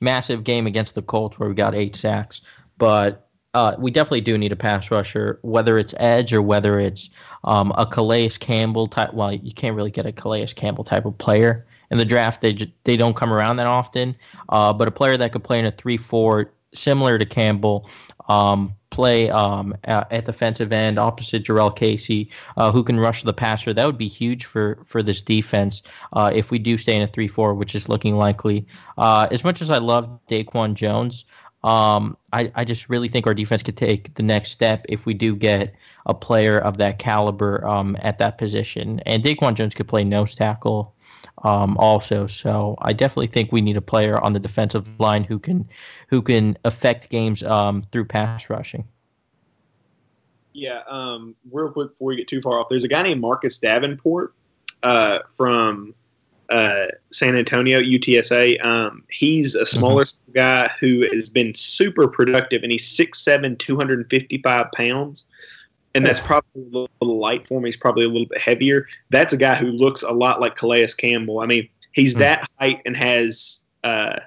massive 0.00 0.42
game 0.42 0.66
against 0.66 0.96
the 0.96 1.02
Colts 1.02 1.38
where 1.38 1.48
we 1.48 1.54
got 1.54 1.74
eight 1.76 1.94
sacks. 1.94 2.40
But 2.76 3.28
uh, 3.54 3.76
we 3.78 3.92
definitely 3.92 4.20
do 4.20 4.36
need 4.36 4.50
a 4.50 4.56
pass 4.56 4.90
rusher, 4.90 5.38
whether 5.42 5.78
it's 5.78 5.94
edge 5.98 6.32
or 6.32 6.42
whether 6.42 6.80
it's 6.80 7.08
um, 7.44 7.72
a 7.78 7.86
Calais 7.86 8.30
Campbell 8.30 8.88
type. 8.88 9.14
Well, 9.14 9.32
you 9.32 9.52
can't 9.52 9.76
really 9.76 9.92
get 9.92 10.06
a 10.06 10.12
Calais 10.12 10.46
Campbell 10.46 10.82
type 10.82 11.04
of 11.04 11.16
player 11.18 11.64
in 11.92 11.98
the 11.98 12.04
draft. 12.04 12.40
They 12.40 12.72
they 12.82 12.96
don't 12.96 13.14
come 13.14 13.32
around 13.32 13.58
that 13.58 13.68
often. 13.68 14.16
Uh, 14.48 14.72
but 14.72 14.88
a 14.88 14.90
player 14.90 15.16
that 15.16 15.30
could 15.32 15.44
play 15.44 15.60
in 15.60 15.66
a 15.66 15.70
three-four 15.70 16.50
similar 16.74 17.18
to 17.18 17.26
Campbell. 17.26 17.88
Um, 18.28 18.74
play 18.94 19.28
um, 19.28 19.74
at 19.84 20.24
defensive 20.24 20.72
end 20.72 20.98
opposite 20.98 21.44
Jurrell 21.44 21.74
Casey, 21.74 22.30
uh, 22.56 22.70
who 22.70 22.84
can 22.84 22.98
rush 22.98 23.24
the 23.24 23.32
passer. 23.32 23.74
That 23.74 23.86
would 23.86 23.98
be 23.98 24.08
huge 24.08 24.44
for 24.44 24.78
for 24.86 25.02
this 25.02 25.20
defense 25.20 25.82
uh, 26.12 26.30
if 26.32 26.50
we 26.50 26.58
do 26.58 26.78
stay 26.78 26.94
in 26.96 27.02
a 27.02 27.06
three-four, 27.08 27.54
which 27.54 27.74
is 27.74 27.88
looking 27.88 28.16
likely. 28.16 28.66
Uh, 28.96 29.26
as 29.30 29.44
much 29.44 29.60
as 29.60 29.68
I 29.68 29.78
love 29.78 30.08
Daquan 30.28 30.74
Jones, 30.74 31.24
um, 31.64 32.16
I, 32.32 32.52
I 32.54 32.64
just 32.64 32.88
really 32.88 33.08
think 33.08 33.26
our 33.26 33.34
defense 33.34 33.62
could 33.62 33.76
take 33.76 34.14
the 34.14 34.22
next 34.22 34.52
step 34.52 34.84
if 34.88 35.06
we 35.06 35.14
do 35.14 35.34
get 35.34 35.74
a 36.06 36.14
player 36.14 36.58
of 36.58 36.76
that 36.76 36.98
caliber 36.98 37.66
um, 37.66 37.96
at 38.00 38.18
that 38.18 38.38
position. 38.38 39.00
And 39.00 39.24
Daquan 39.24 39.54
Jones 39.54 39.74
could 39.74 39.88
play 39.88 40.04
nose 40.04 40.34
tackle 40.34 40.94
um, 41.42 41.76
also. 41.78 42.26
So 42.26 42.76
I 42.82 42.92
definitely 42.92 43.28
think 43.28 43.52
we 43.52 43.60
need 43.60 43.76
a 43.76 43.82
player 43.82 44.18
on 44.18 44.32
the 44.32 44.40
defensive 44.40 44.86
line 44.98 45.24
who 45.24 45.38
can 45.38 45.68
who 46.08 46.22
can 46.22 46.56
affect 46.64 47.10
games 47.10 47.42
um, 47.42 47.82
through 47.92 48.06
pass 48.06 48.50
rushing. 48.50 48.86
Yeah, 50.52 50.82
um, 50.88 51.34
real 51.50 51.70
quick 51.70 51.90
before 51.90 52.08
we 52.08 52.16
get 52.16 52.28
too 52.28 52.40
far 52.40 52.60
off, 52.60 52.68
there's 52.70 52.84
a 52.84 52.88
guy 52.88 53.02
named 53.02 53.20
Marcus 53.20 53.58
Davenport 53.58 54.34
uh, 54.84 55.18
from 55.32 55.94
uh, 56.50 56.86
San 57.12 57.36
Antonio 57.36 57.80
UTSA. 57.80 58.64
Um, 58.64 59.02
he's 59.10 59.54
a 59.54 59.66
smaller 59.66 60.04
mm-hmm. 60.04 60.32
guy 60.32 60.70
who 60.78 61.04
has 61.12 61.28
been 61.28 61.54
super 61.54 62.06
productive, 62.06 62.62
and 62.62 62.70
he's 62.70 62.86
6'7", 62.96 63.58
255 63.58 64.66
pounds. 64.72 65.24
And 65.94 66.04
that's 66.04 66.20
probably 66.20 66.62
a 66.62 66.64
little, 66.64 66.88
little 67.00 67.20
light 67.20 67.46
for 67.46 67.58
him. 67.58 67.64
He's 67.64 67.76
probably 67.76 68.04
a 68.04 68.08
little 68.08 68.26
bit 68.26 68.40
heavier. 68.40 68.86
That's 69.10 69.32
a 69.32 69.36
guy 69.36 69.54
who 69.54 69.66
looks 69.66 70.02
a 70.02 70.12
lot 70.12 70.40
like 70.40 70.56
Calais 70.56 70.88
Campbell. 70.98 71.40
I 71.40 71.46
mean, 71.46 71.68
he's 71.92 72.14
mm. 72.16 72.18
that 72.18 72.48
height 72.58 72.80
and 72.84 72.96
has, 72.96 73.64
uh, 73.84 74.18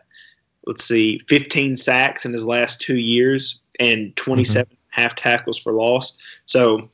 let's 0.66 0.86
see, 0.86 1.20
15 1.28 1.76
sacks 1.76 2.26
in 2.26 2.32
his 2.32 2.46
last 2.46 2.80
two 2.80 2.96
years 2.96 3.60
and 3.80 4.16
27 4.16 4.66
mm-hmm. 4.66 4.76
half 4.90 5.16
tackles 5.16 5.58
for 5.58 5.74
loss. 5.74 6.18
So 6.46 6.90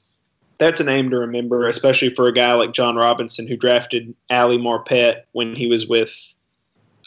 that's 0.58 0.80
a 0.80 0.84
name 0.84 1.10
to 1.10 1.18
remember, 1.18 1.68
especially 1.68 2.10
for 2.10 2.28
a 2.28 2.34
guy 2.34 2.54
like 2.54 2.74
Jon 2.74 2.96
Robinson 2.96 3.48
who 3.48 3.56
drafted 3.56 4.14
Ali 4.32 4.58
Marpet 4.58 5.24
when 5.34 5.56
he 5.56 5.68
was 5.68 5.88
with 5.88 6.34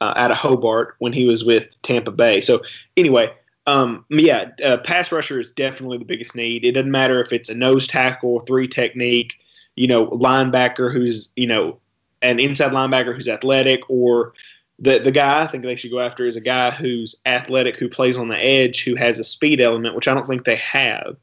uh, 0.00 0.12
out 0.16 0.30
of 0.30 0.36
Hobart 0.36 0.94
when 0.98 1.12
he 1.12 1.26
was 1.26 1.44
with 1.44 1.80
Tampa 1.82 2.10
Bay. 2.10 2.40
So 2.40 2.62
anyway, 2.96 3.32
um, 3.66 4.04
yeah, 4.08 4.50
uh, 4.64 4.78
pass 4.78 5.10
rusher 5.10 5.40
is 5.40 5.50
definitely 5.50 5.98
the 5.98 6.04
biggest 6.04 6.36
need. 6.36 6.64
It 6.64 6.72
doesn't 6.72 6.90
matter 6.90 7.20
if 7.20 7.32
it's 7.32 7.50
a 7.50 7.54
nose 7.54 7.86
tackle, 7.86 8.40
three 8.40 8.68
technique, 8.68 9.34
you 9.74 9.88
know, 9.88 10.06
linebacker 10.08 10.92
who's 10.92 11.32
you 11.36 11.46
know 11.46 11.78
an 12.22 12.38
inside 12.38 12.72
linebacker 12.72 13.14
who's 13.14 13.28
athletic, 13.28 13.80
or 13.88 14.34
the 14.78 14.98
the 14.98 15.10
guy 15.10 15.42
I 15.42 15.46
think 15.48 15.64
they 15.64 15.76
should 15.76 15.90
go 15.90 16.00
after 16.00 16.26
is 16.26 16.36
a 16.36 16.40
guy 16.40 16.70
who's 16.70 17.16
athletic, 17.26 17.78
who 17.78 17.88
plays 17.88 18.16
on 18.16 18.28
the 18.28 18.38
edge, 18.38 18.84
who 18.84 18.94
has 18.94 19.18
a 19.18 19.24
speed 19.24 19.60
element, 19.60 19.96
which 19.96 20.06
I 20.06 20.14
don't 20.14 20.26
think 20.26 20.44
they 20.44 20.56
have. 20.56 21.16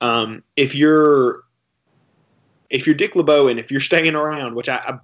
Um, 0.00 0.42
if 0.56 0.74
you're 0.74 1.44
if 2.70 2.86
you're 2.86 2.94
Dick 2.94 3.14
LeBeau 3.14 3.48
and 3.48 3.60
if 3.60 3.70
you're 3.70 3.80
staying 3.80 4.14
around, 4.14 4.54
which 4.54 4.70
I, 4.70 4.76
I 4.76 4.98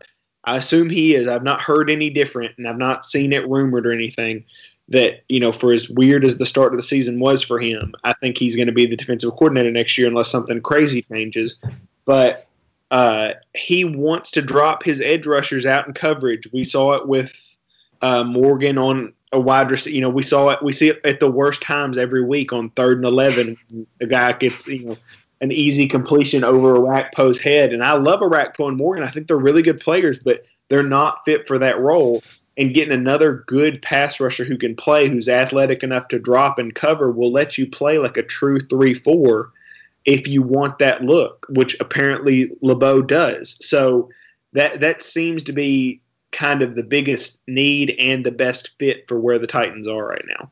I 0.44 0.56
assume 0.56 0.88
he 0.88 1.14
is, 1.14 1.28
I've 1.28 1.42
not 1.42 1.60
heard 1.60 1.90
any 1.90 2.08
different, 2.08 2.56
and 2.56 2.66
I've 2.66 2.78
not 2.78 3.04
seen 3.04 3.34
it 3.34 3.46
rumored 3.46 3.86
or 3.86 3.92
anything 3.92 4.44
that 4.88 5.22
you 5.28 5.38
know 5.38 5.52
for 5.52 5.72
as 5.72 5.88
weird 5.90 6.24
as 6.24 6.38
the 6.38 6.46
start 6.46 6.72
of 6.72 6.78
the 6.78 6.82
season 6.82 7.20
was 7.20 7.42
for 7.42 7.60
him 7.60 7.94
i 8.04 8.12
think 8.14 8.38
he's 8.38 8.56
going 8.56 8.66
to 8.66 8.72
be 8.72 8.86
the 8.86 8.96
defensive 8.96 9.30
coordinator 9.32 9.70
next 9.70 9.98
year 9.98 10.08
unless 10.08 10.30
something 10.30 10.60
crazy 10.60 11.02
changes. 11.02 11.60
But 12.04 12.46
uh, 12.90 13.34
he 13.54 13.84
wants 13.84 14.30
to 14.30 14.40
drop 14.40 14.82
his 14.82 15.02
edge 15.02 15.26
rushers 15.26 15.66
out 15.66 15.86
in 15.86 15.92
coverage. 15.92 16.50
We 16.52 16.64
saw 16.64 16.94
it 16.94 17.06
with 17.06 17.56
uh, 18.00 18.24
morgan 18.24 18.78
on 18.78 19.12
a 19.32 19.40
wide 19.40 19.70
receiver 19.70 19.94
you 19.94 20.00
know 20.00 20.08
we 20.08 20.22
saw 20.22 20.50
it 20.50 20.62
we 20.62 20.72
see 20.72 20.88
it 20.88 21.00
at 21.04 21.20
the 21.20 21.30
worst 21.30 21.60
times 21.60 21.98
every 21.98 22.24
week 22.24 22.52
on 22.52 22.70
third 22.70 22.96
and 22.98 23.04
11 23.04 23.56
the 23.98 24.06
guy 24.06 24.32
gets 24.32 24.66
you 24.66 24.84
know 24.84 24.96
an 25.40 25.52
easy 25.52 25.86
completion 25.86 26.42
over 26.42 26.74
Orakpo's 26.74 27.38
head. 27.38 27.72
And 27.72 27.84
i 27.84 27.92
love 27.92 28.20
Orakpo 28.20 28.68
and 28.68 28.76
morgan. 28.76 29.04
I 29.04 29.08
think 29.08 29.26
they're 29.26 29.36
really 29.36 29.62
good 29.62 29.80
players 29.80 30.18
but 30.18 30.44
they're 30.68 30.82
not 30.82 31.24
fit 31.24 31.46
for 31.46 31.58
that 31.58 31.78
role 31.78 32.22
and 32.58 32.74
getting 32.74 32.92
another 32.92 33.44
good 33.46 33.80
pass 33.80 34.18
rusher 34.18 34.44
who 34.44 34.58
can 34.58 34.74
play, 34.74 35.08
who's 35.08 35.28
athletic 35.28 35.84
enough 35.84 36.08
to 36.08 36.18
drop 36.18 36.58
and 36.58 36.74
cover, 36.74 37.10
will 37.10 37.32
let 37.32 37.56
you 37.56 37.66
play 37.66 37.98
like 37.98 38.16
a 38.16 38.22
true 38.22 38.60
3 38.60 38.94
4 38.94 39.52
if 40.04 40.26
you 40.26 40.42
want 40.42 40.78
that 40.80 41.02
look, 41.02 41.46
which 41.50 41.76
apparently 41.80 42.50
LeBeau 42.60 43.02
does. 43.02 43.56
So 43.64 44.10
that, 44.52 44.80
that 44.80 45.02
seems 45.02 45.42
to 45.44 45.52
be 45.52 46.02
kind 46.32 46.62
of 46.62 46.74
the 46.74 46.82
biggest 46.82 47.40
need 47.46 47.94
and 47.98 48.26
the 48.26 48.32
best 48.32 48.76
fit 48.78 49.06
for 49.06 49.20
where 49.20 49.38
the 49.38 49.46
Titans 49.46 49.86
are 49.86 50.06
right 50.06 50.24
now. 50.26 50.50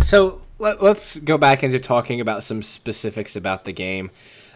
So 0.00 0.42
let, 0.58 0.80
us 0.82 1.16
go 1.16 1.38
back 1.38 1.62
into 1.62 1.78
talking 1.78 2.20
about 2.20 2.42
some 2.42 2.62
specifics 2.62 3.34
about 3.34 3.64
the 3.64 3.72
game. 3.72 4.10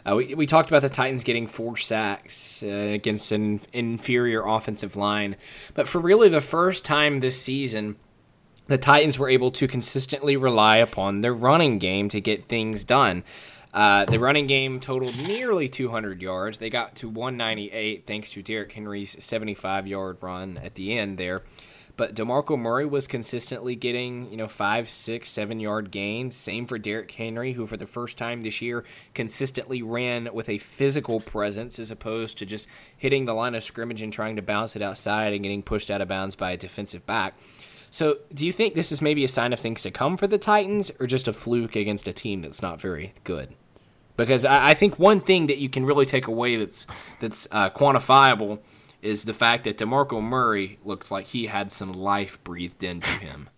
Uh, 0.04 0.16
we, 0.16 0.34
we 0.34 0.46
talked 0.46 0.68
about 0.68 0.82
the 0.82 0.88
Titans 0.88 1.24
getting 1.24 1.46
four 1.46 1.76
sacks 1.76 2.62
uh, 2.62 2.66
against 2.66 3.30
an 3.32 3.60
inferior 3.72 4.44
offensive 4.46 4.96
line, 4.96 5.36
but 5.74 5.88
for 5.88 6.00
really 6.00 6.28
the 6.28 6.40
first 6.40 6.84
time 6.84 7.20
this 7.20 7.40
season, 7.40 7.96
the 8.66 8.78
Titans 8.78 9.18
were 9.18 9.28
able 9.28 9.50
to 9.52 9.68
consistently 9.68 10.36
rely 10.36 10.76
upon 10.78 11.20
their 11.20 11.34
running 11.34 11.78
game 11.78 12.08
to 12.08 12.20
get 12.20 12.48
things 12.48 12.84
done. 12.84 13.22
Uh, 13.72 14.04
the 14.04 14.18
running 14.18 14.46
game 14.46 14.80
totaled 14.80 15.16
nearly 15.26 15.68
200 15.68 16.20
yards. 16.20 16.58
They 16.58 16.68
got 16.68 16.94
to 16.96 17.08
198 17.08 18.06
thanks 18.06 18.30
to 18.32 18.42
Derrick 18.42 18.72
Henry's 18.72 19.22
75 19.22 19.86
yard 19.86 20.18
run 20.20 20.58
at 20.58 20.74
the 20.74 20.98
end 20.98 21.16
there. 21.16 21.42
But 22.02 22.16
DeMarco 22.16 22.58
Murray 22.58 22.84
was 22.84 23.06
consistently 23.06 23.76
getting, 23.76 24.28
you 24.28 24.36
know, 24.36 24.48
five, 24.48 24.90
six, 24.90 25.30
seven 25.30 25.60
yard 25.60 25.92
gains. 25.92 26.34
Same 26.34 26.66
for 26.66 26.76
Derrick 26.76 27.12
Henry, 27.12 27.52
who 27.52 27.64
for 27.64 27.76
the 27.76 27.86
first 27.86 28.16
time 28.16 28.42
this 28.42 28.60
year 28.60 28.82
consistently 29.14 29.82
ran 29.82 30.28
with 30.34 30.48
a 30.48 30.58
physical 30.58 31.20
presence 31.20 31.78
as 31.78 31.92
opposed 31.92 32.38
to 32.38 32.44
just 32.44 32.66
hitting 32.96 33.24
the 33.24 33.34
line 33.34 33.54
of 33.54 33.62
scrimmage 33.62 34.02
and 34.02 34.12
trying 34.12 34.34
to 34.34 34.42
bounce 34.42 34.74
it 34.74 34.82
outside 34.82 35.32
and 35.32 35.44
getting 35.44 35.62
pushed 35.62 35.92
out 35.92 36.00
of 36.00 36.08
bounds 36.08 36.34
by 36.34 36.50
a 36.50 36.56
defensive 36.56 37.06
back. 37.06 37.38
So, 37.92 38.18
do 38.34 38.44
you 38.44 38.52
think 38.52 38.74
this 38.74 38.90
is 38.90 39.00
maybe 39.00 39.22
a 39.22 39.28
sign 39.28 39.52
of 39.52 39.60
things 39.60 39.82
to 39.82 39.92
come 39.92 40.16
for 40.16 40.26
the 40.26 40.38
Titans, 40.38 40.90
or 40.98 41.06
just 41.06 41.28
a 41.28 41.32
fluke 41.32 41.76
against 41.76 42.08
a 42.08 42.12
team 42.12 42.42
that's 42.42 42.62
not 42.62 42.80
very 42.80 43.14
good? 43.22 43.54
Because 44.16 44.44
I, 44.44 44.70
I 44.70 44.74
think 44.74 44.98
one 44.98 45.20
thing 45.20 45.46
that 45.46 45.58
you 45.58 45.68
can 45.68 45.86
really 45.86 46.06
take 46.06 46.26
away 46.26 46.56
that's 46.56 46.84
that's 47.20 47.46
uh, 47.52 47.70
quantifiable 47.70 48.58
is 49.02 49.24
the 49.24 49.34
fact 49.34 49.64
that 49.64 49.78
DeMarco 49.78 50.22
Murray 50.22 50.78
looks 50.84 51.10
like 51.10 51.26
he 51.26 51.46
had 51.46 51.72
some 51.72 51.92
life 51.92 52.42
breathed 52.44 52.82
into 52.82 53.08
him. 53.08 53.48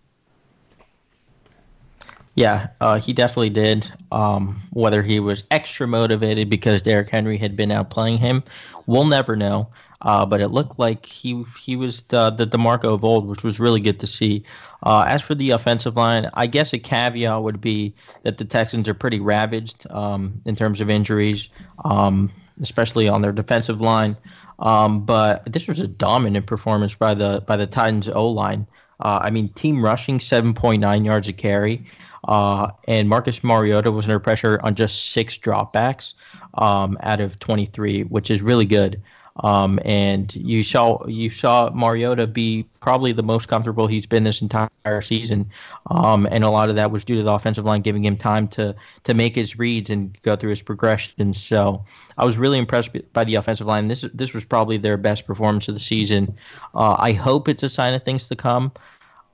Yeah, 2.33 2.67
uh, 2.81 2.99
he 2.99 3.13
definitely 3.13 3.51
did. 3.51 3.89
Um, 4.11 4.61
whether 4.71 5.01
he 5.01 5.21
was 5.21 5.45
extra 5.51 5.87
motivated 5.87 6.49
because 6.49 6.81
Derrick 6.81 7.09
Henry 7.09 7.37
had 7.37 7.55
been 7.55 7.71
out 7.71 7.89
playing 7.89 8.17
him, 8.17 8.43
we'll 8.87 9.05
never 9.05 9.37
know. 9.37 9.69
Uh, 10.01 10.25
but 10.25 10.41
it 10.41 10.49
looked 10.49 10.77
like 10.77 11.05
he 11.05 11.43
he 11.57 11.75
was 11.75 12.03
the 12.03 12.29
the 12.29 12.45
Demarco 12.45 12.93
of 12.93 13.03
old, 13.03 13.27
which 13.27 13.43
was 13.43 13.59
really 13.59 13.79
good 13.79 13.99
to 14.01 14.07
see. 14.07 14.43
Uh, 14.83 15.05
as 15.07 15.21
for 15.21 15.33
the 15.33 15.51
offensive 15.51 15.95
line, 15.95 16.29
I 16.33 16.45
guess 16.45 16.73
a 16.73 16.77
caveat 16.77 17.41
would 17.41 17.61
be 17.61 17.95
that 18.23 18.37
the 18.37 18.45
Texans 18.45 18.87
are 18.89 18.93
pretty 18.93 19.19
ravaged 19.19 19.89
um, 19.89 20.41
in 20.45 20.55
terms 20.55 20.81
of 20.81 20.89
injuries, 20.89 21.49
um, 21.85 22.31
especially 22.61 23.07
on 23.07 23.21
their 23.21 23.31
defensive 23.31 23.81
line. 23.81 24.17
Um, 24.59 25.05
but 25.05 25.51
this 25.51 25.67
was 25.67 25.81
a 25.81 25.87
dominant 25.87 26.45
performance 26.45 26.95
by 26.95 27.13
the 27.13 27.43
by 27.45 27.57
the 27.57 27.67
Titans 27.67 28.07
O 28.09 28.27
line. 28.27 28.67
Uh, 29.01 29.19
I 29.21 29.29
mean, 29.29 29.49
team 29.49 29.83
rushing 29.83 30.19
7.9 30.19 31.05
yards 31.05 31.27
a 31.27 31.33
carry, 31.33 31.85
uh, 32.29 32.69
and 32.87 33.09
Marcus 33.09 33.43
Mariota 33.43 33.91
was 33.91 34.05
under 34.05 34.19
pressure 34.19 34.59
on 34.63 34.75
just 34.75 35.11
six 35.11 35.37
dropbacks 35.37 36.13
um, 36.53 36.97
out 37.01 37.19
of 37.19 37.37
23, 37.39 38.03
which 38.03 38.31
is 38.31 38.41
really 38.41 38.65
good. 38.65 39.01
Um, 39.43 39.79
and 39.83 40.33
you 40.33 40.63
saw 40.63 41.05
you 41.07 41.29
saw 41.29 41.69
Mariota 41.71 42.25
be 42.25 42.65
probably 42.79 43.11
the 43.11 43.23
most 43.23 43.49
comfortable 43.49 43.85
he's 43.85 44.05
been 44.05 44.23
this 44.23 44.41
entire 44.41 45.01
season, 45.01 45.49
um, 45.91 46.25
and 46.31 46.45
a 46.45 46.49
lot 46.49 46.69
of 46.69 46.75
that 46.77 46.89
was 46.91 47.03
due 47.03 47.15
to 47.15 47.23
the 47.23 47.31
offensive 47.31 47.65
line 47.65 47.81
giving 47.81 48.05
him 48.05 48.15
time 48.15 48.47
to 48.49 48.73
to 49.03 49.13
make 49.13 49.35
his 49.35 49.59
reads 49.59 49.89
and 49.89 50.17
go 50.21 50.37
through 50.37 50.51
his 50.51 50.61
progressions. 50.61 51.41
So 51.41 51.83
I 52.17 52.23
was 52.23 52.37
really 52.37 52.57
impressed 52.57 52.91
by 53.11 53.25
the 53.25 53.35
offensive 53.35 53.67
line. 53.67 53.89
This 53.89 54.05
this 54.13 54.33
was 54.33 54.45
probably 54.45 54.77
their 54.77 54.95
best 54.95 55.27
performance 55.27 55.67
of 55.67 55.73
the 55.73 55.81
season. 55.81 56.33
Uh, 56.73 56.95
I 56.97 57.11
hope 57.11 57.49
it's 57.49 57.63
a 57.63 57.69
sign 57.69 57.93
of 57.93 58.03
things 58.03 58.29
to 58.29 58.37
come. 58.37 58.71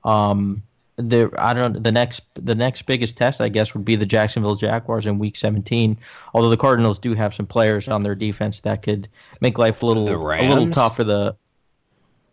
Um, 0.02 0.64
the 1.08 1.30
I 1.38 1.52
don't 1.54 1.72
know 1.74 1.80
the 1.80 1.92
next 1.92 2.22
the 2.34 2.54
next 2.54 2.82
biggest 2.82 3.16
test 3.16 3.40
I 3.40 3.48
guess 3.48 3.74
would 3.74 3.84
be 3.84 3.96
the 3.96 4.06
Jacksonville 4.06 4.56
Jaguars 4.56 5.06
in 5.06 5.18
Week 5.18 5.36
17. 5.36 5.98
Although 6.34 6.50
the 6.50 6.56
Cardinals 6.56 6.98
do 6.98 7.14
have 7.14 7.34
some 7.34 7.46
players 7.46 7.88
on 7.88 8.02
their 8.02 8.14
defense 8.14 8.60
that 8.60 8.82
could 8.82 9.08
make 9.40 9.58
life 9.58 9.82
a 9.82 9.86
little 9.86 10.08
a 10.08 10.48
little 10.48 10.70
tough 10.70 10.96
for 10.96 11.04
the. 11.04 11.36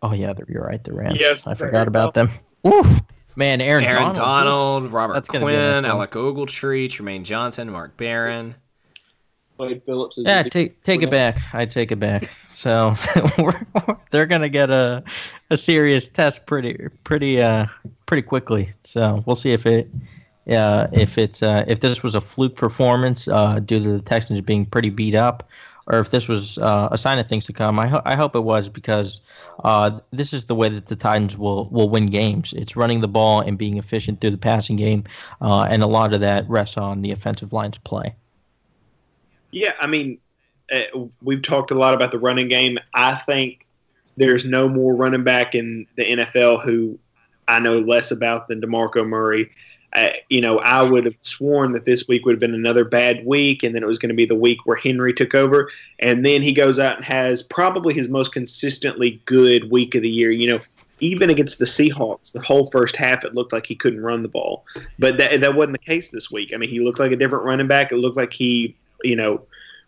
Oh 0.02 0.12
yeah, 0.12 0.32
you're 0.48 0.64
right. 0.64 0.82
The 0.82 0.94
Rams. 0.94 1.20
Yes, 1.20 1.46
I 1.46 1.54
forgot 1.54 1.86
about 1.86 2.14
them. 2.14 2.30
Oof, 2.66 3.00
man, 3.36 3.60
Aaron, 3.60 3.84
Aaron 3.84 4.12
Donald, 4.12 4.16
Donald 4.16 4.92
Robert 4.92 5.14
That's 5.14 5.28
Quinn, 5.28 5.84
Alec 5.84 6.12
Ogletree, 6.12 6.88
Trumaine 6.88 7.24
Johnson, 7.24 7.70
Mark 7.70 7.96
Barron. 7.96 8.54
Wade 9.60 9.82
Phillips. 9.84 10.18
yeah, 10.18 10.42
take 10.42 10.82
take 10.82 11.02
it 11.02 11.10
back. 11.10 11.38
I 11.52 11.66
take 11.66 11.92
it 11.92 12.00
back. 12.00 12.30
So 12.48 12.94
they're 14.10 14.26
gonna 14.26 14.48
get 14.48 14.70
a 14.70 15.04
a 15.50 15.56
serious 15.56 16.08
test 16.08 16.46
pretty 16.46 16.88
pretty 17.04 17.40
uh 17.42 17.66
pretty 18.06 18.22
quickly. 18.22 18.72
So 18.84 19.22
we'll 19.26 19.36
see 19.36 19.52
if 19.52 19.66
it 19.66 19.90
uh, 20.50 20.88
if 20.92 21.18
it's 21.18 21.42
uh, 21.42 21.64
if 21.68 21.80
this 21.80 22.02
was 22.02 22.14
a 22.14 22.20
fluke 22.20 22.56
performance 22.56 23.28
uh, 23.28 23.60
due 23.60 23.82
to 23.82 23.92
the 23.92 24.00
Texans 24.00 24.40
being 24.40 24.66
pretty 24.66 24.90
beat 24.90 25.14
up, 25.14 25.48
or 25.86 26.00
if 26.00 26.10
this 26.10 26.28
was 26.28 26.58
uh, 26.58 26.88
a 26.90 26.98
sign 26.98 27.18
of 27.18 27.28
things 27.28 27.46
to 27.46 27.52
come. 27.52 27.78
I, 27.78 27.86
ho- 27.86 28.02
I 28.04 28.16
hope 28.16 28.34
it 28.34 28.40
was 28.40 28.68
because 28.68 29.20
uh, 29.64 30.00
this 30.12 30.32
is 30.32 30.46
the 30.46 30.54
way 30.54 30.68
that 30.68 30.86
the 30.86 30.96
Titans 30.96 31.36
will 31.36 31.68
will 31.68 31.88
win 31.88 32.06
games. 32.06 32.52
It's 32.56 32.74
running 32.74 33.00
the 33.00 33.08
ball 33.08 33.40
and 33.40 33.56
being 33.58 33.76
efficient 33.76 34.20
through 34.20 34.30
the 34.30 34.38
passing 34.38 34.76
game, 34.76 35.04
uh, 35.40 35.66
and 35.70 35.82
a 35.82 35.86
lot 35.86 36.14
of 36.14 36.20
that 36.20 36.48
rests 36.48 36.76
on 36.76 37.02
the 37.02 37.12
offensive 37.12 37.52
line's 37.52 37.78
play. 37.78 38.14
Yeah, 39.50 39.72
I 39.80 39.86
mean, 39.86 40.18
uh, 40.72 41.06
we've 41.22 41.42
talked 41.42 41.70
a 41.70 41.74
lot 41.74 41.94
about 41.94 42.10
the 42.10 42.18
running 42.18 42.48
game. 42.48 42.78
I 42.94 43.16
think 43.16 43.66
there's 44.16 44.44
no 44.44 44.68
more 44.68 44.94
running 44.94 45.24
back 45.24 45.54
in 45.54 45.86
the 45.96 46.04
NFL 46.04 46.62
who 46.62 46.98
I 47.48 47.58
know 47.58 47.78
less 47.78 48.10
about 48.10 48.48
than 48.48 48.60
DeMarco 48.60 49.06
Murray. 49.06 49.50
Uh, 49.92 50.10
you 50.28 50.40
know, 50.40 50.58
I 50.58 50.88
would 50.88 51.04
have 51.04 51.16
sworn 51.22 51.72
that 51.72 51.84
this 51.84 52.06
week 52.06 52.24
would 52.24 52.32
have 52.32 52.40
been 52.40 52.54
another 52.54 52.84
bad 52.84 53.26
week, 53.26 53.64
and 53.64 53.74
then 53.74 53.82
it 53.82 53.86
was 53.86 53.98
going 53.98 54.10
to 54.10 54.14
be 54.14 54.26
the 54.26 54.36
week 54.36 54.64
where 54.64 54.76
Henry 54.76 55.12
took 55.12 55.34
over. 55.34 55.68
And 55.98 56.24
then 56.24 56.42
he 56.42 56.52
goes 56.52 56.78
out 56.78 56.96
and 56.96 57.04
has 57.04 57.42
probably 57.42 57.92
his 57.92 58.08
most 58.08 58.32
consistently 58.32 59.20
good 59.24 59.70
week 59.70 59.96
of 59.96 60.02
the 60.02 60.08
year. 60.08 60.30
You 60.30 60.52
know, 60.52 60.60
even 61.00 61.28
against 61.28 61.58
the 61.58 61.64
Seahawks, 61.64 62.32
the 62.32 62.40
whole 62.40 62.66
first 62.66 62.94
half 62.94 63.24
it 63.24 63.34
looked 63.34 63.52
like 63.52 63.66
he 63.66 63.74
couldn't 63.74 64.00
run 64.00 64.22
the 64.22 64.28
ball. 64.28 64.64
But 64.98 65.18
that 65.18 65.40
that 65.40 65.56
wasn't 65.56 65.72
the 65.72 65.78
case 65.78 66.10
this 66.10 66.30
week. 66.30 66.52
I 66.54 66.56
mean, 66.56 66.70
he 66.70 66.78
looked 66.78 67.00
like 67.00 67.12
a 67.12 67.16
different 67.16 67.44
running 67.44 67.66
back. 67.66 67.90
It 67.90 67.96
looked 67.96 68.16
like 68.16 68.32
he, 68.32 68.76
you 69.02 69.16
know, 69.16 69.42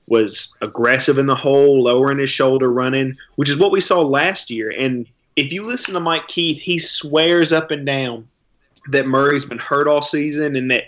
was 0.08 0.54
aggressive 0.60 1.18
in 1.18 1.26
the 1.26 1.34
hole, 1.34 1.82
lowering 1.82 2.18
his 2.18 2.30
shoulder, 2.30 2.70
running, 2.72 3.16
which 3.36 3.48
is 3.48 3.56
what 3.56 3.72
we 3.72 3.80
saw 3.80 4.00
last 4.00 4.50
year. 4.50 4.70
And 4.70 5.06
if 5.36 5.52
you 5.52 5.62
listen 5.62 5.94
to 5.94 6.00
Mike 6.00 6.28
Keith, 6.28 6.60
he 6.60 6.78
swears 6.78 7.52
up 7.52 7.70
and 7.70 7.86
down 7.86 8.28
that 8.88 9.06
Murray's 9.06 9.44
been 9.44 9.58
hurt 9.58 9.86
all 9.86 10.02
season 10.02 10.56
and 10.56 10.70
that 10.70 10.84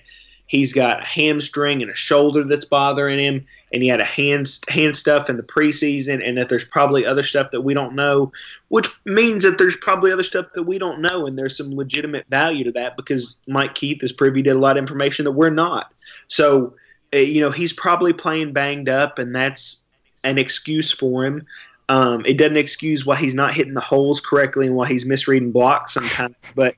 he's 0.47 0.72
got 0.72 1.03
a 1.03 1.07
hamstring 1.07 1.83
and 1.83 1.91
a 1.91 1.95
shoulder 1.97 2.45
that's 2.45 2.64
bothering 2.64 3.18
him, 3.18 3.45
and 3.72 3.83
he 3.83 3.89
had 3.89 4.01
a 4.01 4.05
hand 4.05 4.49
hand 4.68 4.97
stuff 4.97 5.31
in 5.31 5.37
the 5.37 5.43
preseason, 5.43 6.27
and 6.27 6.37
that 6.37 6.49
there's 6.49 6.64
probably 6.64 7.07
other 7.07 7.22
stuff 7.22 7.51
that 7.51 7.62
we 7.62 7.75
don't 7.75 7.95
know, 7.95 8.31
which 8.68 8.89
means 9.05 9.45
that 9.45 9.59
there's 9.59 9.77
probably 9.77 10.12
other 10.12 10.22
stuff 10.22 10.47
that 10.55 10.64
we 10.64 10.79
don't 10.79 11.01
know, 11.01 11.27
and 11.27 11.39
there's 11.39 11.57
some 11.57 11.75
legitimate 11.75 12.27
value 12.29 12.64
to 12.64 12.72
that 12.72 12.97
because 12.97 13.37
Mike 13.47 13.75
Keith 13.75 14.03
is 14.03 14.12
privy 14.12 14.43
to 14.43 14.51
a 14.51 14.55
lot 14.55 14.77
of 14.77 14.83
information 14.83 15.25
that 15.25 15.33
we're 15.33 15.51
not. 15.51 15.93
So, 16.29 16.75
you 17.23 17.41
know, 17.41 17.51
he's 17.51 17.73
probably 17.73 18.12
playing 18.12 18.53
banged 18.53 18.89
up, 18.89 19.19
and 19.19 19.35
that's 19.35 19.85
an 20.23 20.39
excuse 20.39 20.93
for 20.93 21.25
him. 21.25 21.47
Um, 21.89 22.25
it 22.25 22.39
doesn't 22.39 22.57
excuse 22.57 23.05
why 23.05 23.17
he's 23.17 23.35
not 23.35 23.53
hitting 23.53 23.75
the 23.75 23.81
holes 23.81 24.21
correctly 24.21 24.67
and 24.67 24.75
why 24.75 24.89
he's 24.89 25.05
misreading 25.05 25.53
blocks 25.53 25.95
sometimes, 25.95 26.35
but 26.55 26.75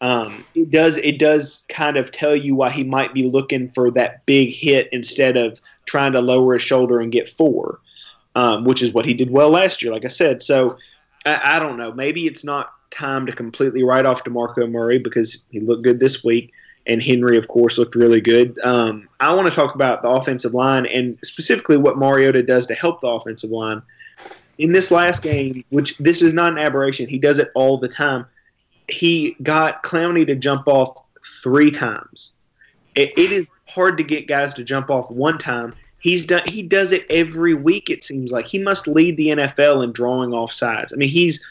um, 0.00 0.44
it 0.54 0.70
does 0.70 0.96
it 0.98 1.18
does 1.18 1.64
kind 1.68 1.96
of 1.96 2.12
tell 2.12 2.34
you 2.34 2.54
why 2.54 2.70
he 2.70 2.84
might 2.84 3.14
be 3.14 3.28
looking 3.28 3.68
for 3.68 3.90
that 3.92 4.24
big 4.26 4.52
hit 4.52 4.88
instead 4.92 5.36
of 5.36 5.60
trying 5.86 6.12
to 6.12 6.20
lower 6.20 6.52
his 6.52 6.62
shoulder 6.62 7.00
and 7.00 7.10
get 7.10 7.28
four, 7.28 7.80
um, 8.34 8.64
which 8.64 8.82
is 8.82 8.92
what 8.92 9.06
he 9.06 9.14
did 9.14 9.30
well 9.30 9.50
last 9.50 9.82
year, 9.82 9.92
like 9.92 10.04
I 10.04 10.08
said. 10.08 10.40
So 10.40 10.78
I, 11.26 11.56
I, 11.56 11.58
don't 11.58 11.76
know. 11.76 11.92
Maybe 11.92 12.26
it's 12.26 12.44
not 12.44 12.72
time 12.90 13.26
to 13.26 13.32
completely 13.32 13.82
write 13.82 14.06
off 14.06 14.22
DeMarco 14.22 14.70
Murray 14.70 14.98
because 14.98 15.44
he 15.50 15.58
looked 15.58 15.82
good 15.82 15.98
this 15.98 16.22
week, 16.22 16.52
and 16.88 17.02
Henry, 17.02 17.36
of 17.36 17.48
course, 17.48 17.78
looked 17.78 17.94
really 17.94 18.20
good. 18.20 18.58
Um, 18.64 19.08
I 19.20 19.32
want 19.34 19.46
to 19.46 19.54
talk 19.54 19.74
about 19.74 20.02
the 20.02 20.08
offensive 20.08 20.54
line 20.54 20.86
and 20.86 21.18
specifically 21.22 21.76
what 21.76 21.98
Mariota 21.98 22.42
does 22.42 22.66
to 22.68 22.74
help 22.74 23.00
the 23.00 23.08
offensive 23.08 23.50
line. 23.50 23.82
In 24.56 24.72
this 24.72 24.90
last 24.90 25.22
game, 25.22 25.62
which 25.70 25.96
this 25.98 26.22
is 26.22 26.34
not 26.34 26.52
an 26.52 26.58
aberration, 26.58 27.08
he 27.08 27.18
does 27.18 27.38
it 27.38 27.50
all 27.54 27.78
the 27.78 27.88
time 27.88 28.26
he 28.88 29.36
got 29.42 29.82
Clowney 29.82 30.26
to 30.26 30.34
jump 30.34 30.66
off 30.66 31.02
three 31.42 31.70
times. 31.70 32.32
It, 32.94 33.10
it 33.16 33.30
is 33.30 33.46
hard 33.68 33.96
to 33.98 34.02
get 34.02 34.26
guys 34.26 34.54
to 34.54 34.64
jump 34.64 34.90
off 34.90 35.10
one 35.10 35.38
time. 35.38 35.74
He's 36.00 36.26
done. 36.26 36.42
He 36.46 36.62
does 36.62 36.92
it 36.92 37.06
every 37.10 37.54
week. 37.54 37.90
It 37.90 38.02
seems 38.02 38.32
like 38.32 38.46
he 38.46 38.58
must 38.58 38.88
lead 38.88 39.16
the 39.16 39.28
NFL 39.28 39.84
in 39.84 39.92
drawing 39.92 40.32
off 40.32 40.52
sides. 40.52 40.92
I 40.92 40.96
mean, 40.96 41.08
he's 41.08 41.44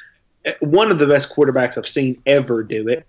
eh, 0.45 0.53
one 0.61 0.89
of 0.89 0.99
the 0.99 1.07
best 1.07 1.33
quarterbacks 1.33 1.77
I've 1.77 1.87
seen 1.87 2.21
ever 2.25 2.63
do 2.63 2.87
it. 2.87 3.05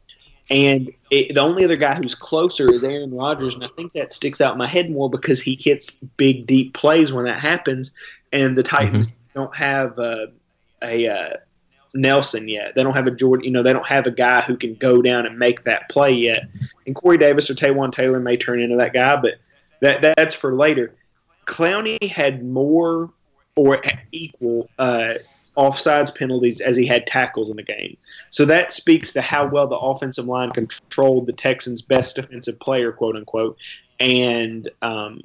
And 0.51 0.90
it, 1.11 1.34
the 1.34 1.40
only 1.40 1.64
other 1.64 1.76
guy 1.76 1.94
who's 1.94 2.14
closer 2.14 2.72
is 2.72 2.82
Aaron 2.82 3.14
Rodgers, 3.14 3.55
and 3.55 3.64
I 3.64 3.68
think 3.76 3.92
that 3.92 4.12
sticks 4.12 4.40
out 4.40 4.53
in 4.53 4.59
my 4.59 4.66
head 4.66 4.90
more 4.90 5.11
because 5.11 5.40
he 5.40 5.55
hits 5.55 5.99
big, 6.16 6.46
deep 6.46 6.74
plays 6.74 7.12
when 7.12 7.26
that 7.26 7.38
happens. 7.38 7.92
And 8.32 8.57
the 8.57 8.62
Titans 8.62 9.12
mm-hmm. 9.12 9.40
don't 9.40 9.57
have 9.57 9.99
uh, 9.99 10.26
a, 10.82 11.09
uh, 11.09 11.36
Nelson 11.94 12.49
yet. 12.49 12.74
They 12.74 12.82
don't 12.82 12.94
have 12.94 13.07
a 13.07 13.11
Jordan, 13.11 13.44
you 13.44 13.51
know, 13.51 13.62
they 13.62 13.72
don't 13.72 13.86
have 13.86 14.07
a 14.07 14.11
guy 14.11 14.40
who 14.42 14.57
can 14.57 14.74
go 14.74 15.03
down 15.03 15.26
and 15.26 15.38
make 15.38 15.64
that 15.64 15.88
play 15.88 16.12
yet. 16.12 16.49
And 16.86 16.94
Corey 16.94 17.18
Davis 17.18 17.51
or 17.51 17.55
Taywan 17.55 17.92
Taylor 17.92 18.20
may 18.20 18.36
turn 18.36 18.61
into 18.61 18.76
that 18.76 18.92
guy, 18.92 19.16
but 19.16 19.34
that 19.80 20.01
that's 20.03 20.34
for 20.34 20.55
later. 20.55 20.94
Clowney 21.46 22.03
had 22.05 22.44
more 22.44 23.11
or 23.57 23.80
equal 24.12 24.68
uh, 24.78 25.14
offsides 25.59 26.14
penalties 26.14 26.61
as 26.61 26.76
he 26.76 26.86
had 26.86 27.06
tackles 27.06 27.50
in 27.50 27.56
the 27.56 27.62
game. 27.62 27.96
So 28.30 28.44
that 28.44 28.72
speaks 28.72 29.12
to 29.12 29.20
how 29.20 29.46
well 29.48 29.66
the 29.66 29.76
offensive 29.76 30.26
line 30.26 30.50
controlled 30.52 31.26
the 31.26 31.32
Texans' 31.32 31.82
best 31.82 32.16
defensive 32.16 32.59
player, 32.61 32.92
quote 32.92 33.16
unquote, 33.16 33.59
and 33.98 34.70
um, 34.82 35.22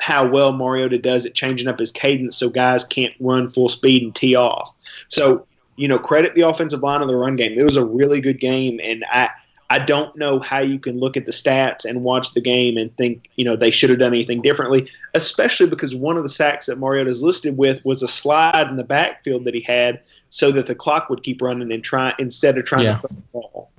how 0.00 0.26
well 0.26 0.52
Mariota 0.52 0.98
does 0.98 1.24
it 1.24 1.34
changing 1.34 1.68
up 1.68 1.78
his 1.78 1.92
cadence 1.92 2.36
so 2.36 2.50
guys 2.50 2.82
can't 2.84 3.14
run 3.20 3.48
full 3.48 3.68
speed 3.68 4.02
and 4.02 4.14
tee 4.14 4.34
off. 4.34 4.74
So 5.08 5.46
you 5.76 5.88
know, 5.88 5.98
credit 5.98 6.34
the 6.34 6.48
offensive 6.48 6.80
line 6.80 7.02
of 7.02 7.08
the 7.08 7.16
run 7.16 7.36
game. 7.36 7.58
It 7.58 7.62
was 7.62 7.76
a 7.76 7.84
really 7.84 8.20
good 8.20 8.40
game, 8.40 8.80
and 8.82 9.04
I 9.10 9.30
I 9.68 9.78
don't 9.78 10.14
know 10.16 10.38
how 10.38 10.60
you 10.60 10.78
can 10.78 11.00
look 11.00 11.16
at 11.16 11.26
the 11.26 11.32
stats 11.32 11.84
and 11.84 12.04
watch 12.04 12.34
the 12.34 12.40
game 12.40 12.76
and 12.76 12.96
think, 12.96 13.30
you 13.34 13.44
know, 13.44 13.56
they 13.56 13.70
should 13.70 13.90
have 13.90 13.98
done 13.98 14.14
anything 14.14 14.40
differently, 14.40 14.88
especially 15.14 15.66
because 15.66 15.94
one 15.94 16.16
of 16.16 16.22
the 16.22 16.28
sacks 16.28 16.66
that 16.66 16.78
Mariota 16.78 17.10
is 17.10 17.22
listed 17.22 17.56
with 17.56 17.84
was 17.84 18.02
a 18.02 18.08
slide 18.08 18.68
in 18.68 18.76
the 18.76 18.84
backfield 18.84 19.44
that 19.44 19.54
he 19.54 19.60
had 19.60 20.00
so 20.28 20.52
that 20.52 20.66
the 20.66 20.74
clock 20.74 21.10
would 21.10 21.22
keep 21.22 21.42
running 21.42 21.72
and 21.72 21.82
try 21.82 22.14
instead 22.18 22.56
of 22.58 22.64
trying 22.64 22.84
yeah. 22.84 22.96
to 22.96 23.08
throw 23.08 23.08
the 23.08 23.22
ball. 23.32 23.70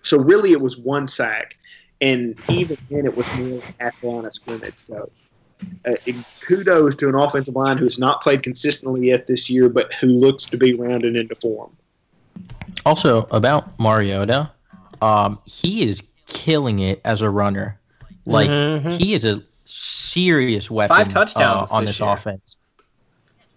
So 0.00 0.18
really 0.18 0.52
it 0.52 0.60
was 0.60 0.78
one 0.78 1.06
sack. 1.06 1.56
And 2.00 2.38
even 2.48 2.78
then 2.90 3.04
it 3.04 3.14
was 3.14 3.38
more 3.38 3.60
at 3.80 4.02
line 4.02 4.24
of 4.24 4.32
scrimmage. 4.32 4.74
So 4.82 5.10
uh, 5.84 5.94
kudos 6.40 6.96
to 6.96 7.08
an 7.08 7.14
offensive 7.14 7.56
line 7.56 7.76
who 7.76 7.84
has 7.84 7.98
not 7.98 8.22
played 8.22 8.42
consistently 8.42 9.08
yet 9.08 9.26
this 9.26 9.50
year, 9.50 9.68
but 9.68 9.92
who 9.94 10.06
looks 10.06 10.46
to 10.46 10.56
be 10.56 10.74
rounded 10.74 11.16
into 11.16 11.34
form. 11.34 11.76
Also, 12.86 13.26
about 13.30 13.78
Mariota, 13.78 14.52
um, 15.02 15.38
he 15.44 15.88
is 15.88 16.02
killing 16.26 16.80
it 16.80 17.00
as 17.04 17.22
a 17.22 17.30
runner. 17.30 17.78
Like 18.26 18.50
mm-hmm. 18.50 18.90
he 18.90 19.14
is 19.14 19.24
a 19.24 19.42
serious 19.64 20.70
weapon. 20.70 20.96
Five 20.96 21.08
touchdowns 21.08 21.70
uh, 21.70 21.76
on 21.76 21.84
this, 21.84 21.98
this 21.98 22.06
offense. 22.06 22.58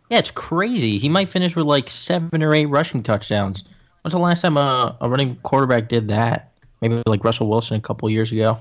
Yeah, 0.09 0.19
it's 0.19 0.31
crazy. 0.31 0.97
He 0.97 1.09
might 1.09 1.29
finish 1.29 1.55
with 1.55 1.65
like 1.65 1.89
seven 1.89 2.43
or 2.43 2.53
eight 2.53 2.65
rushing 2.65 3.01
touchdowns. 3.03 3.63
When's 4.01 4.13
the 4.13 4.19
last 4.19 4.41
time 4.41 4.57
a, 4.57 4.97
a 4.99 5.09
running 5.09 5.37
quarterback 5.37 5.87
did 5.87 6.07
that? 6.09 6.51
Maybe 6.81 7.01
like 7.05 7.23
Russell 7.23 7.47
Wilson 7.47 7.77
a 7.77 7.81
couple 7.81 8.09
years 8.09 8.31
ago. 8.31 8.59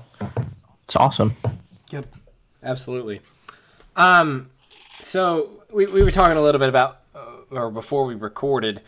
It's 0.83 0.95
awesome. 0.95 1.35
Yep. 1.91 2.05
Absolutely. 2.63 3.21
Um, 3.95 4.49
so 5.01 5.49
we, 5.71 5.87
we 5.87 6.03
were 6.03 6.11
talking 6.11 6.37
a 6.37 6.41
little 6.41 6.59
bit 6.59 6.69
about, 6.69 6.99
uh, 7.15 7.41
or 7.51 7.71
before 7.71 8.05
we 8.05 8.15
recorded, 8.15 8.81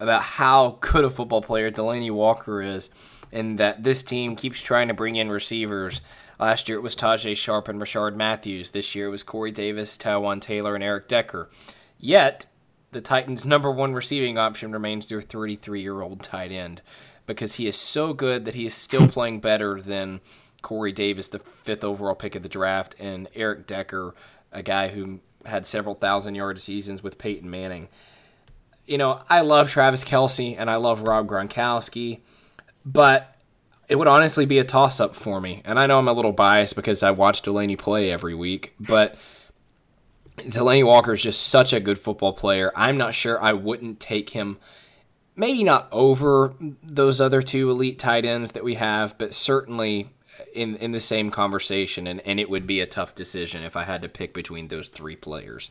about 0.00 0.22
how 0.22 0.78
good 0.80 1.04
a 1.04 1.10
football 1.10 1.42
player 1.42 1.70
Delanie 1.70 2.10
Walker 2.10 2.62
is, 2.62 2.90
and 3.32 3.58
that 3.58 3.82
this 3.84 4.02
team 4.02 4.36
keeps 4.36 4.60
trying 4.60 4.88
to 4.88 4.94
bring 4.94 5.16
in 5.16 5.30
receivers. 5.30 6.00
Last 6.38 6.68
year 6.68 6.78
it 6.78 6.82
was 6.82 6.96
Tajae 6.96 7.36
Sharpe 7.36 7.68
and 7.68 7.80
Rishard 7.80 8.14
Matthews. 8.14 8.70
This 8.70 8.94
year 8.94 9.08
it 9.08 9.10
was 9.10 9.22
Corey 9.22 9.50
Davis, 9.50 9.98
Taywan 9.98 10.40
Taylor, 10.40 10.74
and 10.74 10.84
Eric 10.84 11.08
Decker. 11.08 11.50
Yet, 11.98 12.46
the 12.92 13.00
Titans' 13.00 13.44
number 13.44 13.70
one 13.70 13.92
receiving 13.92 14.38
option 14.38 14.72
remains 14.72 15.08
their 15.08 15.20
33 15.20 15.82
year 15.82 16.00
old 16.00 16.22
tight 16.22 16.52
end 16.52 16.80
because 17.26 17.54
he 17.54 17.66
is 17.66 17.76
so 17.76 18.12
good 18.14 18.44
that 18.44 18.54
he 18.54 18.66
is 18.66 18.74
still 18.74 19.08
playing 19.08 19.40
better 19.40 19.80
than 19.80 20.20
Corey 20.62 20.92
Davis, 20.92 21.28
the 21.28 21.38
fifth 21.38 21.84
overall 21.84 22.14
pick 22.14 22.34
of 22.34 22.42
the 22.42 22.48
draft, 22.48 22.96
and 22.98 23.28
Eric 23.34 23.66
Decker, 23.66 24.14
a 24.50 24.62
guy 24.62 24.88
who 24.88 25.20
had 25.44 25.66
several 25.66 25.94
thousand 25.94 26.34
yard 26.34 26.60
seasons 26.60 27.02
with 27.02 27.18
Peyton 27.18 27.50
Manning. 27.50 27.88
You 28.88 28.98
know, 28.98 29.22
I 29.28 29.42
love 29.42 29.70
Travis 29.70 30.02
Kelce 30.02 30.56
and 30.58 30.70
I 30.70 30.76
love 30.76 31.02
Rob 31.02 31.28
Gronkowski, 31.28 32.20
but 32.84 33.36
it 33.88 33.96
would 33.96 34.08
honestly 34.08 34.46
be 34.46 34.58
a 34.58 34.64
toss 34.64 34.98
up 34.98 35.14
for 35.14 35.40
me. 35.40 35.62
And 35.64 35.78
I 35.78 35.86
know 35.86 35.98
I'm 35.98 36.08
a 36.08 36.12
little 36.12 36.32
biased 36.32 36.74
because 36.74 37.02
I 37.02 37.10
watch 37.10 37.42
Delanie 37.42 37.78
play 37.78 38.10
every 38.10 38.34
week, 38.34 38.74
but 38.80 39.16
Delanie 40.38 40.86
Walker 40.86 41.12
is 41.12 41.22
just 41.22 41.42
such 41.42 41.72
a 41.72 41.80
good 41.80 41.98
football 41.98 42.32
player. 42.32 42.72
I'm 42.74 42.96
not 42.96 43.14
sure 43.14 43.42
I 43.42 43.52
wouldn't 43.52 44.00
take 44.00 44.30
him 44.30 44.58
maybe 45.38 45.62
not 45.62 45.88
over 45.92 46.52
those 46.82 47.20
other 47.20 47.40
two 47.40 47.70
elite 47.70 47.98
tight 47.98 48.24
ends 48.24 48.52
that 48.52 48.64
we 48.64 48.74
have, 48.74 49.16
but 49.16 49.32
certainly 49.32 50.10
in 50.52 50.76
in 50.76 50.92
the 50.92 51.00
same 51.00 51.30
conversation, 51.30 52.06
and, 52.06 52.20
and 52.22 52.38
it 52.40 52.50
would 52.50 52.66
be 52.66 52.80
a 52.80 52.86
tough 52.86 53.14
decision 53.14 53.62
if 53.62 53.76
I 53.76 53.84
had 53.84 54.02
to 54.02 54.08
pick 54.08 54.34
between 54.34 54.68
those 54.68 54.88
three 54.88 55.16
players. 55.16 55.70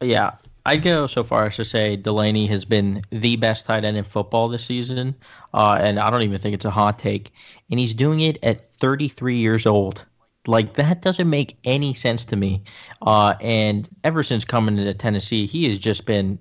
Yeah, 0.00 0.36
I'd 0.68 0.82
go 0.82 1.06
so 1.06 1.24
far 1.24 1.46
as 1.46 1.56
to 1.56 1.64
say 1.64 1.96
Delanie 1.96 2.46
has 2.50 2.66
been 2.66 3.02
the 3.08 3.36
best 3.36 3.64
tight 3.64 3.86
end 3.86 3.96
in 3.96 4.04
football 4.04 4.50
this 4.50 4.66
season, 4.66 5.14
uh, 5.54 5.78
and 5.80 5.98
I 5.98 6.10
don't 6.10 6.20
even 6.20 6.38
think 6.38 6.52
it's 6.52 6.66
a 6.66 6.70
hot 6.70 6.98
take. 6.98 7.32
And 7.70 7.80
he's 7.80 7.94
doing 7.94 8.20
it 8.20 8.36
at 8.42 8.68
33 8.74 9.38
years 9.38 9.64
old. 9.64 10.04
Like 10.46 10.74
that 10.74 11.00
doesn't 11.00 11.30
make 11.30 11.56
any 11.64 11.94
sense 11.94 12.26
to 12.26 12.36
me. 12.36 12.64
Uh, 13.00 13.34
and 13.40 13.88
ever 14.04 14.22
since 14.22 14.44
coming 14.44 14.76
to 14.76 14.92
Tennessee, 14.92 15.46
he 15.46 15.66
has 15.70 15.78
just 15.78 16.04
been 16.04 16.38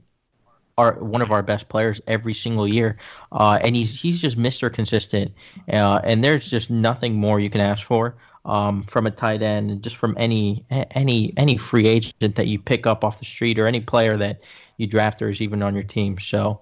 our 0.78 0.96
one 0.96 1.22
of 1.22 1.32
our 1.32 1.42
best 1.42 1.70
players 1.70 2.02
every 2.06 2.34
single 2.34 2.68
year, 2.68 2.98
uh, 3.32 3.60
and 3.62 3.78
he's 3.78 3.98
he's 3.98 4.22
just 4.22 4.36
Mister 4.36 4.70
Consistent, 4.70 5.32
uh, 5.72 6.02
and 6.04 6.22
there's 6.22 6.50
just 6.50 6.70
nothing 6.70 7.16
more 7.16 7.40
you 7.40 7.50
can 7.50 7.62
ask 7.62 7.86
for 7.86 8.18
um, 8.48 8.84
from 8.84 9.06
a 9.06 9.12
tight 9.12 9.44
end, 9.44 9.84
just 9.84 9.98
from 9.98 10.16
any 10.18 10.66
any 10.92 11.34
any 11.38 11.58
free 11.58 11.88
agent 11.88 12.36
that 12.36 12.48
you 12.48 12.58
pick 12.58 12.88
up 12.88 13.04
off 13.04 13.20
the 13.20 13.26
street 13.26 13.60
or 13.60 13.68
any 13.68 13.82
player 13.82 14.18
that 14.18 14.42
you 14.78 14.88
draft 14.88 15.22
or 15.22 15.30
is 15.30 15.42
even 15.42 15.62
on 15.62 15.74
your 15.74 15.84
team. 15.84 16.18
So 16.20 16.62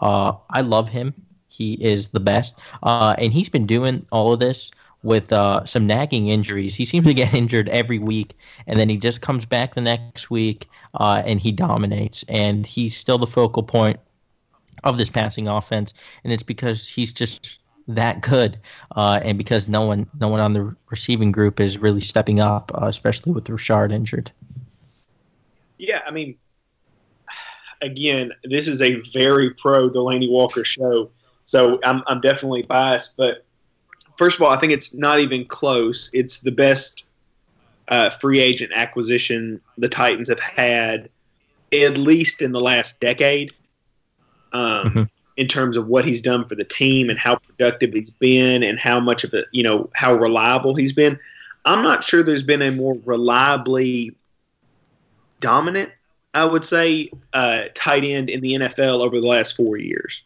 uh, 0.00 0.32
I 0.50 0.62
love 0.62 0.88
him. 0.88 1.14
He 1.48 1.74
is 1.74 2.08
the 2.08 2.20
best, 2.20 2.58
uh, 2.82 3.14
and 3.18 3.32
he's 3.32 3.48
been 3.48 3.66
doing 3.66 4.06
all 4.10 4.32
of 4.32 4.40
this 4.40 4.70
with 5.02 5.32
uh, 5.32 5.64
some 5.64 5.86
nagging 5.86 6.28
injuries. 6.28 6.74
He 6.74 6.84
seems 6.84 7.06
to 7.06 7.14
get 7.14 7.34
injured 7.42 7.68
every 7.68 7.98
week, 7.98 8.34
and 8.66 8.78
then 8.78 8.88
he 8.88 8.96
just 8.96 9.20
comes 9.20 9.44
back 9.44 9.74
the 9.74 9.80
next 9.80 10.30
week 10.30 10.68
uh, 10.94 11.22
and 11.24 11.40
he 11.40 11.52
dominates. 11.52 12.24
And 12.28 12.66
he's 12.66 12.96
still 12.96 13.18
the 13.18 13.26
focal 13.26 13.62
point 13.62 13.98
of 14.84 14.96
this 14.96 15.10
passing 15.10 15.48
offense, 15.48 15.92
and 16.24 16.32
it's 16.32 16.42
because 16.42 16.86
he's 16.86 17.12
just 17.12 17.58
that 17.88 18.20
good, 18.20 18.58
uh, 18.94 19.18
and 19.22 19.38
because 19.38 19.66
no 19.66 19.84
one 19.84 20.06
no 20.20 20.28
one 20.28 20.40
on 20.40 20.52
the 20.52 20.74
receiving 20.90 21.32
group 21.32 21.58
is 21.58 21.78
really 21.78 22.00
stepping 22.00 22.38
up, 22.38 22.70
uh, 22.74 22.86
especially 22.86 23.32
with 23.32 23.44
Rishard 23.44 23.92
injured. 23.92 24.30
Yeah, 25.78 26.02
I 26.06 26.10
mean, 26.10 26.36
again, 27.82 28.32
this 28.44 28.68
is 28.68 28.82
a 28.82 28.96
very 29.12 29.50
pro 29.50 29.88
Delanie 29.88 30.30
Walker 30.30 30.64
show, 30.64 31.10
so 31.44 31.80
I'm 31.82 32.02
I'm 32.06 32.20
definitely 32.20 32.62
biased. 32.62 33.16
But 33.16 33.44
first 34.16 34.36
of 34.36 34.42
all, 34.42 34.50
I 34.50 34.58
think 34.58 34.72
it's 34.72 34.94
not 34.94 35.18
even 35.20 35.46
close. 35.46 36.10
It's 36.12 36.38
the 36.38 36.52
best 36.52 37.04
uh, 37.88 38.10
free 38.10 38.40
agent 38.40 38.72
acquisition 38.74 39.60
the 39.78 39.88
Titans 39.88 40.28
have 40.28 40.40
had, 40.40 41.08
at 41.72 41.96
least 41.96 42.42
in 42.42 42.52
the 42.52 42.60
last 42.60 43.00
decade. 43.00 43.52
Um, 44.52 44.62
mm-hmm. 44.62 45.02
In 45.38 45.46
terms 45.46 45.76
of 45.76 45.86
what 45.86 46.04
he's 46.04 46.20
done 46.20 46.46
for 46.46 46.56
the 46.56 46.64
team 46.64 47.08
and 47.08 47.18
how 47.18 47.36
productive 47.36 47.92
he's 47.94 48.10
been, 48.10 48.62
and 48.62 48.78
how 48.78 49.00
much 49.00 49.24
of 49.24 49.32
a 49.32 49.44
you 49.52 49.62
know, 49.62 49.88
how 49.94 50.12
reliable 50.12 50.74
he's 50.74 50.92
been, 50.92 51.18
I'm 51.64 51.82
not 51.82 52.02
sure 52.02 52.22
there's 52.22 52.42
been 52.42 52.62
a 52.62 52.70
more 52.70 52.96
reliably 53.04 54.16
dominant, 55.40 55.90
I 56.34 56.44
would 56.44 56.64
say, 56.64 57.10
uh, 57.32 57.64
tight 57.74 58.04
end 58.04 58.30
in 58.30 58.40
the 58.40 58.54
NFL 58.54 59.04
over 59.04 59.20
the 59.20 59.26
last 59.26 59.56
four 59.56 59.76
years. 59.76 60.22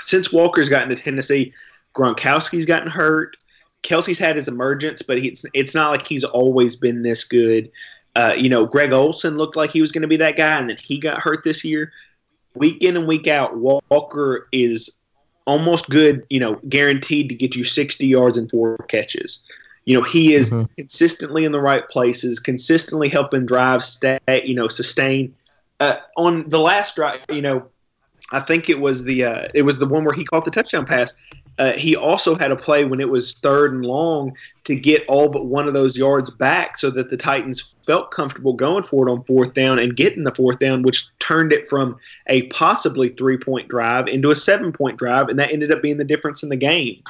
Since 0.00 0.32
Walker's 0.32 0.68
gotten 0.68 0.88
to 0.90 0.96
Tennessee, 0.96 1.52
Gronkowski's 1.94 2.66
gotten 2.66 2.90
hurt. 2.90 3.36
Kelce's 3.82 4.18
had 4.18 4.36
his 4.36 4.48
emergence, 4.48 5.02
but 5.02 5.18
it's 5.18 5.44
it's 5.54 5.74
not 5.74 5.90
like 5.90 6.06
he's 6.06 6.24
always 6.24 6.76
been 6.76 7.00
this 7.02 7.24
good. 7.24 7.70
Uh, 8.16 8.34
you 8.36 8.48
know, 8.48 8.66
Greg 8.66 8.92
Olsen 8.92 9.36
looked 9.36 9.56
like 9.56 9.70
he 9.70 9.80
was 9.80 9.92
going 9.92 10.02
to 10.02 10.08
be 10.08 10.16
that 10.16 10.36
guy, 10.36 10.58
and 10.58 10.68
then 10.68 10.76
he 10.76 10.98
got 10.98 11.20
hurt 11.20 11.44
this 11.44 11.64
year. 11.64 11.92
Week 12.58 12.82
in 12.82 12.96
and 12.96 13.06
week 13.06 13.26
out, 13.26 13.56
Walker 13.56 14.48
is 14.52 14.96
almost 15.46 15.88
good. 15.88 16.24
You 16.30 16.40
know, 16.40 16.60
guaranteed 16.68 17.28
to 17.28 17.34
get 17.34 17.56
you 17.56 17.64
sixty 17.64 18.06
yards 18.06 18.38
and 18.38 18.50
four 18.50 18.76
catches. 18.88 19.44
You 19.84 19.98
know, 19.98 20.04
he 20.04 20.34
is 20.34 20.50
mm-hmm. 20.50 20.64
consistently 20.76 21.46
in 21.46 21.52
the 21.52 21.60
right 21.60 21.88
places, 21.88 22.38
consistently 22.38 23.08
helping 23.08 23.46
drive, 23.46 23.82
stay, 23.82 24.18
you 24.44 24.54
know, 24.54 24.68
sustain. 24.68 25.34
Uh, 25.80 25.96
on 26.18 26.46
the 26.48 26.58
last 26.58 26.96
drive, 26.96 27.20
you 27.30 27.40
know, 27.40 27.66
I 28.32 28.40
think 28.40 28.68
it 28.68 28.80
was 28.80 29.04
the 29.04 29.24
uh, 29.24 29.48
it 29.54 29.62
was 29.62 29.78
the 29.78 29.86
one 29.86 30.04
where 30.04 30.14
he 30.14 30.24
caught 30.24 30.44
the 30.44 30.50
touchdown 30.50 30.84
pass. 30.84 31.14
Uh, 31.58 31.72
he 31.72 31.96
also 31.96 32.34
had 32.34 32.50
a 32.50 32.56
play 32.56 32.84
when 32.84 33.00
it 33.00 33.08
was 33.08 33.34
third 33.38 33.72
and 33.72 33.84
long 33.84 34.32
to 34.64 34.74
get 34.74 35.04
all 35.08 35.28
but 35.28 35.46
one 35.46 35.66
of 35.66 35.74
those 35.74 35.96
yards 35.96 36.30
back 36.30 36.78
so 36.78 36.90
that 36.90 37.08
the 37.08 37.16
Titans 37.16 37.74
felt 37.86 38.10
comfortable 38.10 38.52
going 38.52 38.82
for 38.82 39.08
it 39.08 39.10
on 39.10 39.24
fourth 39.24 39.54
down 39.54 39.78
and 39.78 39.96
getting 39.96 40.24
the 40.24 40.34
fourth 40.34 40.58
down, 40.58 40.82
which 40.82 41.08
turned 41.18 41.52
it 41.52 41.68
from 41.68 41.98
a 42.28 42.42
possibly 42.44 43.08
three 43.10 43.38
point 43.38 43.68
drive 43.68 44.06
into 44.08 44.30
a 44.30 44.36
seven 44.36 44.72
point 44.72 44.98
drive, 44.98 45.28
and 45.28 45.38
that 45.38 45.52
ended 45.52 45.72
up 45.72 45.82
being 45.82 45.98
the 45.98 46.04
difference 46.04 46.42
in 46.42 46.48
the 46.48 46.56
game. 46.56 47.02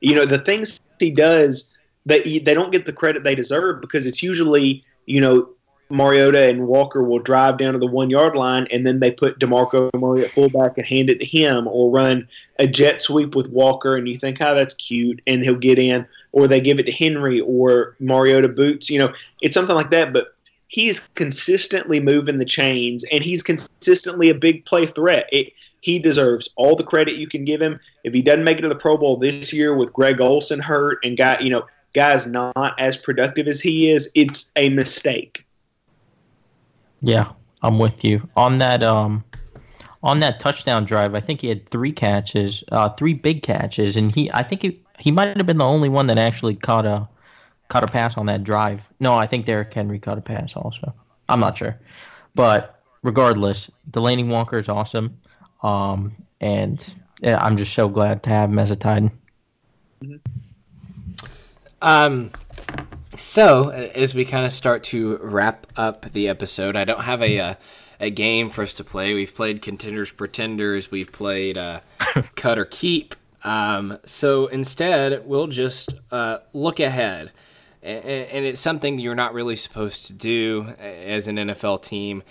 You 0.00 0.14
know, 0.14 0.26
the 0.26 0.38
things 0.38 0.80
he 0.98 1.10
does 1.10 1.72
they 2.06 2.38
they 2.38 2.54
don't 2.54 2.72
get 2.72 2.86
the 2.86 2.92
credit 2.92 3.24
they 3.24 3.34
deserve 3.34 3.80
because 3.80 4.06
it's 4.06 4.22
usually 4.22 4.82
you 5.06 5.20
know 5.20 5.48
Mariota 5.92 6.48
and 6.48 6.66
Walker 6.66 7.02
will 7.02 7.18
drive 7.18 7.58
down 7.58 7.74
to 7.74 7.78
the 7.78 7.86
one 7.86 8.08
yard 8.08 8.34
line 8.34 8.66
and 8.70 8.86
then 8.86 9.00
they 9.00 9.10
put 9.10 9.38
Demarco 9.38 9.90
Murray 9.94 10.24
at 10.24 10.30
fullback 10.30 10.78
and 10.78 10.86
hand 10.86 11.10
it 11.10 11.20
to 11.20 11.26
him 11.26 11.68
or 11.68 11.90
run 11.90 12.26
a 12.58 12.66
jet 12.66 13.02
sweep 13.02 13.36
with 13.36 13.50
Walker 13.50 13.94
and 13.94 14.08
you 14.08 14.18
think, 14.18 14.38
oh, 14.40 14.54
that's 14.54 14.72
cute 14.74 15.20
and 15.26 15.44
he'll 15.44 15.54
get 15.54 15.78
in 15.78 16.06
or 16.32 16.48
they 16.48 16.62
give 16.62 16.78
it 16.78 16.86
to 16.86 16.92
Henry 16.92 17.40
or 17.40 17.94
Mariota 18.00 18.48
boots. 18.48 18.88
You 18.88 19.00
know, 19.00 19.12
it's 19.42 19.52
something 19.52 19.76
like 19.76 19.90
that. 19.90 20.14
But 20.14 20.34
he 20.68 20.88
is 20.88 21.08
consistently 21.14 22.00
moving 22.00 22.38
the 22.38 22.46
chains 22.46 23.04
and 23.12 23.22
he's 23.22 23.42
consistently 23.42 24.30
a 24.30 24.34
big 24.34 24.64
play 24.64 24.86
threat. 24.86 25.28
It, 25.30 25.52
he 25.82 25.98
deserves 25.98 26.48
all 26.56 26.74
the 26.74 26.84
credit 26.84 27.16
you 27.16 27.28
can 27.28 27.44
give 27.44 27.60
him. 27.60 27.78
If 28.02 28.14
he 28.14 28.22
doesn't 28.22 28.44
make 28.44 28.56
it 28.56 28.62
to 28.62 28.68
the 28.70 28.74
Pro 28.74 28.96
Bowl 28.96 29.18
this 29.18 29.52
year 29.52 29.76
with 29.76 29.92
Greg 29.92 30.22
Olsen 30.22 30.60
hurt 30.60 31.04
and 31.04 31.18
got, 31.18 31.42
you 31.42 31.50
know, 31.50 31.66
guys 31.92 32.26
not 32.26 32.80
as 32.80 32.96
productive 32.96 33.46
as 33.46 33.60
he 33.60 33.90
is, 33.90 34.10
it's 34.14 34.50
a 34.56 34.70
mistake. 34.70 35.44
Yeah, 37.02 37.32
I'm 37.62 37.78
with 37.78 38.04
you 38.04 38.28
on 38.36 38.58
that. 38.58 38.82
Um, 38.82 39.24
on 40.02 40.20
that 40.20 40.40
touchdown 40.40 40.84
drive, 40.84 41.14
I 41.14 41.20
think 41.20 41.40
he 41.40 41.48
had 41.48 41.68
three 41.68 41.92
catches, 41.92 42.64
uh, 42.72 42.88
three 42.90 43.14
big 43.14 43.42
catches, 43.42 43.96
and 43.96 44.12
he, 44.12 44.30
I 44.32 44.42
think 44.42 44.62
he, 44.62 44.82
he 44.98 45.12
might 45.12 45.36
have 45.36 45.46
been 45.46 45.58
the 45.58 45.64
only 45.64 45.88
one 45.88 46.08
that 46.08 46.18
actually 46.18 46.56
caught 46.56 46.86
a, 46.86 47.08
caught 47.68 47.84
a 47.84 47.86
pass 47.86 48.16
on 48.16 48.26
that 48.26 48.42
drive. 48.42 48.82
No, 48.98 49.14
I 49.14 49.26
think 49.26 49.46
Derrick 49.46 49.72
Henry 49.72 50.00
caught 50.00 50.18
a 50.18 50.22
pass 50.22 50.54
also. 50.56 50.92
I'm 51.28 51.38
not 51.38 51.56
sure, 51.56 51.78
but 52.34 52.82
regardless, 53.02 53.70
Delanie 53.90 54.28
Walker 54.28 54.58
is 54.58 54.68
awesome, 54.68 55.16
um, 55.62 56.16
and 56.40 56.94
yeah, 57.20 57.42
I'm 57.42 57.56
just 57.56 57.72
so 57.72 57.88
glad 57.88 58.24
to 58.24 58.30
have 58.30 58.50
him 58.50 58.58
as 58.58 58.72
a 58.72 58.76
Titan. 58.76 59.12
Mm-hmm. 60.02 60.16
Um, 61.80 62.30
so 63.16 63.70
as 63.70 64.14
we 64.14 64.24
kind 64.24 64.46
of 64.46 64.52
start 64.52 64.84
to 64.84 65.18
wrap 65.18 65.66
up 65.76 66.12
the 66.12 66.28
episode, 66.28 66.76
I 66.76 66.84
don't 66.84 67.02
have 67.02 67.22
a 67.22 67.40
uh, 67.40 67.54
a 68.00 68.10
game 68.10 68.50
for 68.50 68.62
us 68.62 68.74
to 68.74 68.84
play. 68.84 69.14
We've 69.14 69.32
played 69.32 69.62
Contenders 69.62 70.10
Pretenders. 70.10 70.90
We've 70.90 71.10
played 71.10 71.56
uh, 71.56 71.80
Cut 72.34 72.58
or 72.58 72.64
Keep. 72.64 73.14
Um, 73.44 73.98
so 74.04 74.48
instead, 74.48 75.26
we'll 75.26 75.46
just 75.46 75.94
uh, 76.10 76.38
look 76.52 76.80
ahead, 76.80 77.32
and, 77.82 78.04
and 78.04 78.44
it's 78.44 78.60
something 78.60 78.98
you're 78.98 79.14
not 79.14 79.34
really 79.34 79.56
supposed 79.56 80.06
to 80.06 80.12
do 80.12 80.74
as 80.78 81.28
an 81.28 81.36
NFL 81.36 81.82
team. 81.82 82.22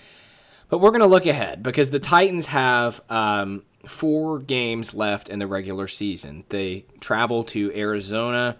But 0.68 0.78
we're 0.78 0.90
going 0.90 1.00
to 1.00 1.06
look 1.06 1.26
ahead 1.26 1.62
because 1.62 1.90
the 1.90 2.00
Titans 2.00 2.46
have 2.46 3.00
um, 3.10 3.62
four 3.86 4.38
games 4.38 4.94
left 4.94 5.28
in 5.28 5.38
the 5.38 5.46
regular 5.46 5.86
season. 5.86 6.44
They 6.48 6.86
travel 7.00 7.44
to 7.44 7.74
Arizona 7.74 8.56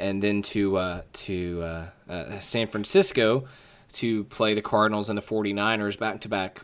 and 0.00 0.22
then 0.22 0.42
to 0.42 0.76
uh, 0.76 1.02
to 1.12 1.62
uh, 1.62 1.86
uh, 2.08 2.38
San 2.40 2.66
Francisco 2.66 3.46
to 3.92 4.24
play 4.24 4.54
the 4.54 4.62
Cardinals 4.62 5.08
and 5.08 5.18
the 5.18 5.22
49ers 5.22 5.98
back 5.98 6.20
to 6.20 6.28
back 6.28 6.60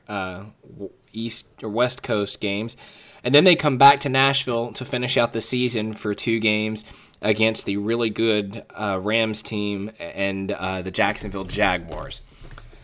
East 1.13 1.49
or 1.63 1.69
West 1.69 2.03
Coast 2.03 2.41
games. 2.41 2.77
And 3.25 3.35
then 3.35 3.45
they 3.45 3.57
come 3.57 3.77
back 3.79 4.01
to 4.01 4.09
Nashville 4.09 4.73
to 4.75 4.85
finish 4.85 5.17
out 5.17 5.33
the 5.33 5.41
season 5.41 5.95
for 5.95 6.15
two 6.15 6.39
games 6.39 6.85
against 7.21 7.67
the 7.67 7.77
really 7.77 8.11
good 8.11 8.65
uh, 8.73 9.01
Rams 9.03 9.43
team 9.43 9.91
and 9.99 10.53
uh, 10.53 10.83
the 10.83 10.91
Jacksonville 10.91 11.45
Jaguars. 11.45 12.21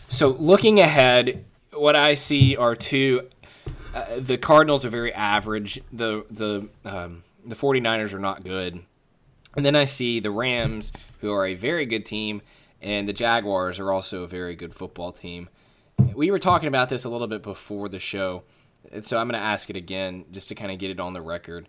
So 0.09 0.30
looking 0.30 0.80
ahead, 0.80 1.44
what 1.72 1.96
I 1.96 2.14
see 2.14 2.57
are 2.57 2.74
two. 2.74 3.28
Uh, 3.94 4.05
the 4.18 4.38
Cardinals 4.38 4.84
are 4.84 4.90
very 4.90 5.12
average. 5.12 5.80
The 5.92 6.24
the 6.30 6.68
um, 6.84 7.24
the 7.44 7.55
49ers 7.55 8.12
are 8.12 8.18
not 8.18 8.42
good. 8.42 8.82
And 9.57 9.64
then 9.64 9.76
I 9.76 9.84
see 9.84 10.20
the 10.20 10.30
Rams, 10.30 10.92
who 11.20 11.32
are 11.32 11.46
a 11.46 11.55
very 11.55 11.86
good 11.86 12.07
team, 12.07 12.42
and 12.80 13.09
the 13.09 13.12
Jaguars 13.12 13.78
are 13.78 13.92
also 13.92 14.22
a 14.22 14.28
very 14.28 14.57
good 14.57 14.74
football 14.74 15.12
team. 15.12 15.48
We 16.14 16.30
were 16.30 16.38
talking 16.38 16.68
about 16.68 16.88
this 16.88 17.05
a 17.05 17.09
little 17.09 17.26
bit 17.26 17.42
before 17.42 17.88
the 17.88 17.98
show, 17.98 18.42
so 19.03 19.18
I'm 19.18 19.28
going 19.28 19.40
to 19.40 19.46
ask 19.46 19.70
it 19.70 19.76
again 19.76 20.24
just 20.30 20.48
to 20.48 20.55
kind 20.55 20.72
of 20.72 20.78
get 20.78 20.90
it 20.90 21.00
on 21.00 21.12
the 21.12 21.20
record. 21.20 21.68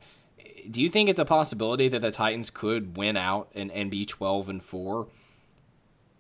Do 0.70 0.82
you 0.82 0.90
think 0.90 1.10
it's 1.10 1.20
a 1.20 1.26
possibility 1.26 1.90
that 1.90 2.02
the 2.02 2.12
Titans 2.12 2.50
could 2.50 2.98
win 2.98 3.18
out 3.18 3.50
and, 3.54 3.72
and 3.72 3.92
be 3.92 4.06
12 4.06 4.50
and 4.50 4.64
4? 4.64 5.08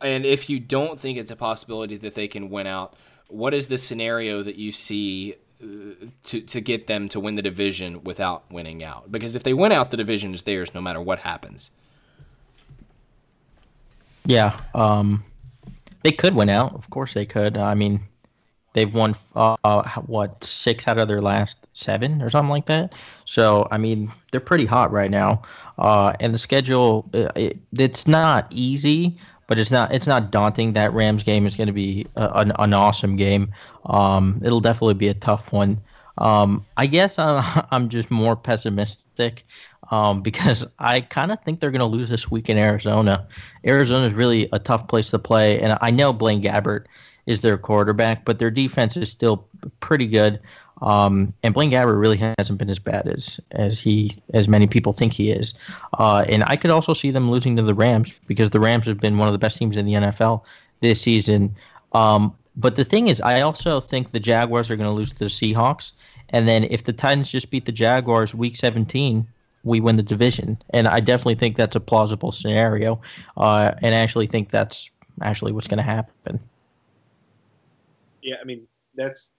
And 0.01 0.25
if 0.25 0.49
you 0.49 0.59
don't 0.59 0.99
think 0.99 1.17
it's 1.17 1.31
a 1.31 1.35
possibility 1.35 1.97
that 1.97 2.13
they 2.13 2.27
can 2.27 2.49
win 2.49 2.67
out, 2.67 2.95
what 3.29 3.53
is 3.53 3.67
the 3.67 3.77
scenario 3.77 4.43
that 4.43 4.57
you 4.57 4.71
see 4.71 5.35
to 6.25 6.41
to 6.41 6.61
get 6.61 6.87
them 6.87 7.09
to 7.09 7.19
win 7.19 7.35
the 7.35 7.41
division 7.41 8.03
without 8.03 8.49
winning 8.51 8.83
out. 8.83 9.11
Because 9.11 9.35
if 9.35 9.43
they 9.43 9.53
win 9.53 9.71
out, 9.71 9.91
the 9.91 9.97
division 9.97 10.33
is 10.33 10.43
theirs 10.43 10.73
no 10.73 10.81
matter 10.81 11.01
what 11.01 11.19
happens. 11.19 11.71
Yeah, 14.25 14.59
um, 14.73 15.23
they 16.03 16.11
could 16.11 16.35
win 16.35 16.49
out. 16.49 16.73
Of 16.75 16.89
course, 16.89 17.13
they 17.13 17.25
could. 17.25 17.57
I 17.57 17.73
mean, 17.73 18.01
they've 18.73 18.93
won 18.93 19.15
uh, 19.35 19.83
what 20.05 20.43
six 20.43 20.87
out 20.87 20.97
of 20.97 21.07
their 21.07 21.21
last 21.21 21.65
seven 21.73 22.21
or 22.21 22.29
something 22.29 22.49
like 22.49 22.65
that. 22.65 22.93
So 23.25 23.67
I 23.71 23.77
mean, 23.77 24.11
they're 24.31 24.41
pretty 24.41 24.65
hot 24.65 24.91
right 24.91 25.11
now. 25.11 25.41
Uh, 25.77 26.13
and 26.19 26.33
the 26.33 26.39
schedule, 26.39 27.09
it, 27.13 27.57
it's 27.77 28.07
not 28.07 28.47
easy, 28.49 29.17
but 29.47 29.59
it's 29.59 29.71
not 29.71 29.93
it's 29.93 30.07
not 30.07 30.31
daunting. 30.31 30.73
That 30.73 30.93
Rams 30.93 31.23
game 31.23 31.45
is 31.45 31.55
going 31.55 31.67
to 31.67 31.73
be 31.73 32.07
a, 32.15 32.29
an, 32.35 32.53
an 32.59 32.73
awesome 32.73 33.15
game. 33.15 33.53
Um, 33.85 34.41
it'll 34.43 34.61
definitely 34.61 34.95
be 34.95 35.07
a 35.07 35.13
tough 35.13 35.51
one. 35.51 35.79
Um, 36.17 36.65
I 36.77 36.85
guess 36.85 37.17
I'm, 37.17 37.65
I'm 37.71 37.89
just 37.89 38.11
more 38.11 38.35
pessimistic 38.35 39.45
um, 39.91 40.21
because 40.21 40.65
I 40.79 41.01
kind 41.01 41.31
of 41.31 41.41
think 41.43 41.59
they're 41.59 41.71
going 41.71 41.79
to 41.79 41.85
lose 41.85 42.09
this 42.09 42.31
week 42.31 42.49
in 42.49 42.57
Arizona. 42.57 43.27
Arizona 43.65 44.07
is 44.07 44.13
really 44.13 44.49
a 44.51 44.59
tough 44.59 44.87
place 44.87 45.09
to 45.11 45.19
play, 45.19 45.59
and 45.59 45.77
I 45.81 45.91
know 45.91 46.13
Blaine 46.13 46.41
Gabbert 46.41 46.85
is 47.25 47.41
their 47.41 47.57
quarterback, 47.57 48.25
but 48.25 48.39
their 48.39 48.51
defense 48.51 48.97
is 48.97 49.09
still 49.09 49.47
pretty 49.79 50.07
good. 50.07 50.39
Um, 50.81 51.33
and 51.43 51.53
Blaine 51.53 51.71
Gabbert 51.71 51.99
really 51.99 52.17
hasn't 52.37 52.57
been 52.57 52.69
as 52.69 52.79
bad 52.79 53.07
as 53.07 53.39
as 53.51 53.79
he 53.79 54.17
as 54.33 54.47
many 54.47 54.67
people 54.67 54.91
think 54.91 55.13
he 55.13 55.31
is. 55.31 55.53
Uh, 55.97 56.25
and 56.27 56.43
I 56.47 56.57
could 56.57 56.71
also 56.71 56.93
see 56.93 57.11
them 57.11 57.31
losing 57.31 57.55
to 57.55 57.63
the 57.63 57.73
Rams 57.73 58.13
because 58.27 58.49
the 58.49 58.59
Rams 58.59 58.87
have 58.87 58.99
been 58.99 59.17
one 59.17 59.27
of 59.27 59.33
the 59.33 59.37
best 59.39 59.57
teams 59.57 59.77
in 59.77 59.85
the 59.85 59.93
NFL 59.93 60.41
this 60.81 61.01
season. 61.01 61.55
Um, 61.93 62.35
But 62.55 62.75
the 62.75 62.83
thing 62.83 63.07
is, 63.07 63.21
I 63.21 63.41
also 63.41 63.79
think 63.79 64.11
the 64.11 64.19
Jaguars 64.19 64.69
are 64.69 64.75
going 64.75 64.89
to 64.89 64.93
lose 64.95 65.11
to 65.13 65.19
the 65.19 65.25
Seahawks. 65.25 65.93
And 66.29 66.47
then 66.47 66.65
if 66.65 66.83
the 66.83 66.93
Titans 66.93 67.31
just 67.31 67.49
beat 67.49 67.65
the 67.65 67.71
Jaguars 67.71 68.35
week 68.35 68.55
17, 68.55 69.25
we 69.63 69.79
win 69.79 69.95
the 69.95 70.03
division. 70.03 70.57
And 70.71 70.87
I 70.87 70.99
definitely 70.99 71.35
think 71.35 71.55
that's 71.55 71.75
a 71.75 71.79
plausible 71.79 72.31
scenario. 72.31 72.99
Uh, 73.37 73.71
and 73.81 73.95
I 73.95 73.99
actually 73.99 74.27
think 74.27 74.49
that's 74.49 74.89
actually 75.21 75.51
what's 75.51 75.67
going 75.67 75.77
to 75.77 75.83
happen. 75.83 76.39
Yeah, 78.23 78.35
I 78.41 78.45
mean, 78.45 78.65
that's 78.95 79.31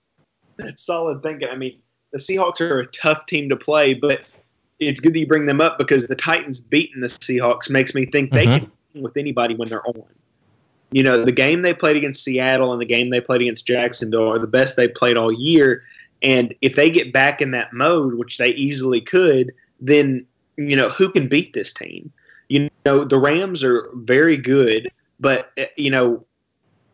that's 0.57 0.85
solid 0.85 1.23
thinking. 1.23 1.49
I 1.49 1.57
mean, 1.57 1.81
the 2.13 2.19
Seahawks 2.19 2.61
are 2.61 2.81
a 2.81 2.87
tough 2.89 3.27
team 3.27 3.49
to 3.49 3.57
play, 3.57 3.95
but 3.95 4.21
it's 4.79 5.01
good 5.01 5.15
that 5.15 5.19
you 5.19 5.27
bring 5.27 5.47
them 5.47 5.61
up 5.61 5.79
because 5.79 6.07
the 6.07 6.15
Titans 6.15 6.61
beating 6.61 7.01
the 7.01 7.09
Seahawks 7.09 7.71
makes 7.71 7.95
me 7.95 8.05
think 8.05 8.33
they 8.33 8.47
Mhm. 8.47 8.71
can 8.93 9.03
with 9.03 9.17
anybody 9.17 9.55
when 9.55 9.69
they're 9.69 9.87
on. 9.87 10.05
You 10.93 11.03
know, 11.03 11.25
the 11.25 11.33
game 11.33 11.63
they 11.63 11.75
played 11.75 11.97
against 11.97 12.23
Seattle 12.23 12.73
and 12.73 12.81
the 12.81 12.87
game 12.87 13.11
they 13.11 13.21
played 13.21 13.41
against 13.41 13.67
Jacksonville 13.67 14.31
are 14.31 14.39
the 14.39 14.47
best 14.47 14.77
they 14.77 14.87
played 14.87 15.17
all 15.17 15.33
year. 15.33 15.83
And 16.23 16.55
if 16.63 16.77
they 16.77 16.89
get 16.89 17.13
back 17.13 17.43
in 17.43 17.51
that 17.51 17.73
mode, 17.73 18.15
which 18.15 18.39
they 18.39 18.51
easily 18.51 19.01
could, 19.01 19.53
then 19.81 20.25
you 20.57 20.77
know 20.77 20.89
who 20.89 21.09
can 21.09 21.27
beat 21.27 21.53
this 21.53 21.73
team? 21.73 22.13
You 22.49 22.71
know, 22.87 23.05
the 23.05 23.19
Rams 23.19 23.65
are 23.65 23.89
very 23.95 24.37
good, 24.37 24.89
but 25.19 25.51
uh, 25.59 25.65
you 25.77 25.91
know 25.91 26.25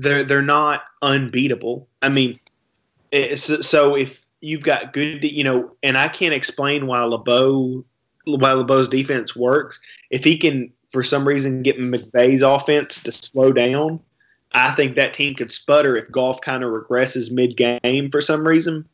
they're 0.01 0.25
they're 0.25 0.43
not 0.43 0.85
unbeatable. 1.03 1.87
I 2.03 2.09
mean, 2.09 2.39
eh, 3.13 3.29
it's, 3.33 3.67
so 3.67 3.95
if 3.95 4.25
you've 4.41 4.63
got 4.63 4.93
good, 4.93 5.25
you 5.25 5.45
know, 5.45 5.73
and 5.83 5.99
I 5.99 6.09
can't 6.09 6.35
explain 6.35 6.87
why 6.87 7.03
LeBeau 7.03 7.85
why 8.27 8.53
LeBeau's 8.53 8.89
defense 8.89 9.35
works. 9.35 9.81
If 10.11 10.25
he 10.25 10.37
can, 10.37 10.71
for 10.91 11.03
some 11.03 11.27
reason, 11.27 11.63
get 11.63 11.79
McVay's 11.79 12.43
offense 12.43 13.03
to 13.03 13.13
slow 13.13 13.53
down, 13.53 13.99
I 14.53 14.71
think 14.73 14.97
that 14.97 15.15
team 15.15 15.35
could 15.35 15.51
sputter 15.51 15.97
if 15.97 16.11
Goff 16.11 16.41
kind 16.41 16.63
of 16.63 16.71
regresses 16.71 17.33
mid 17.33 17.57
game 17.57 18.11
for 18.11 18.21
some 18.21 18.47
reason. 18.47 18.85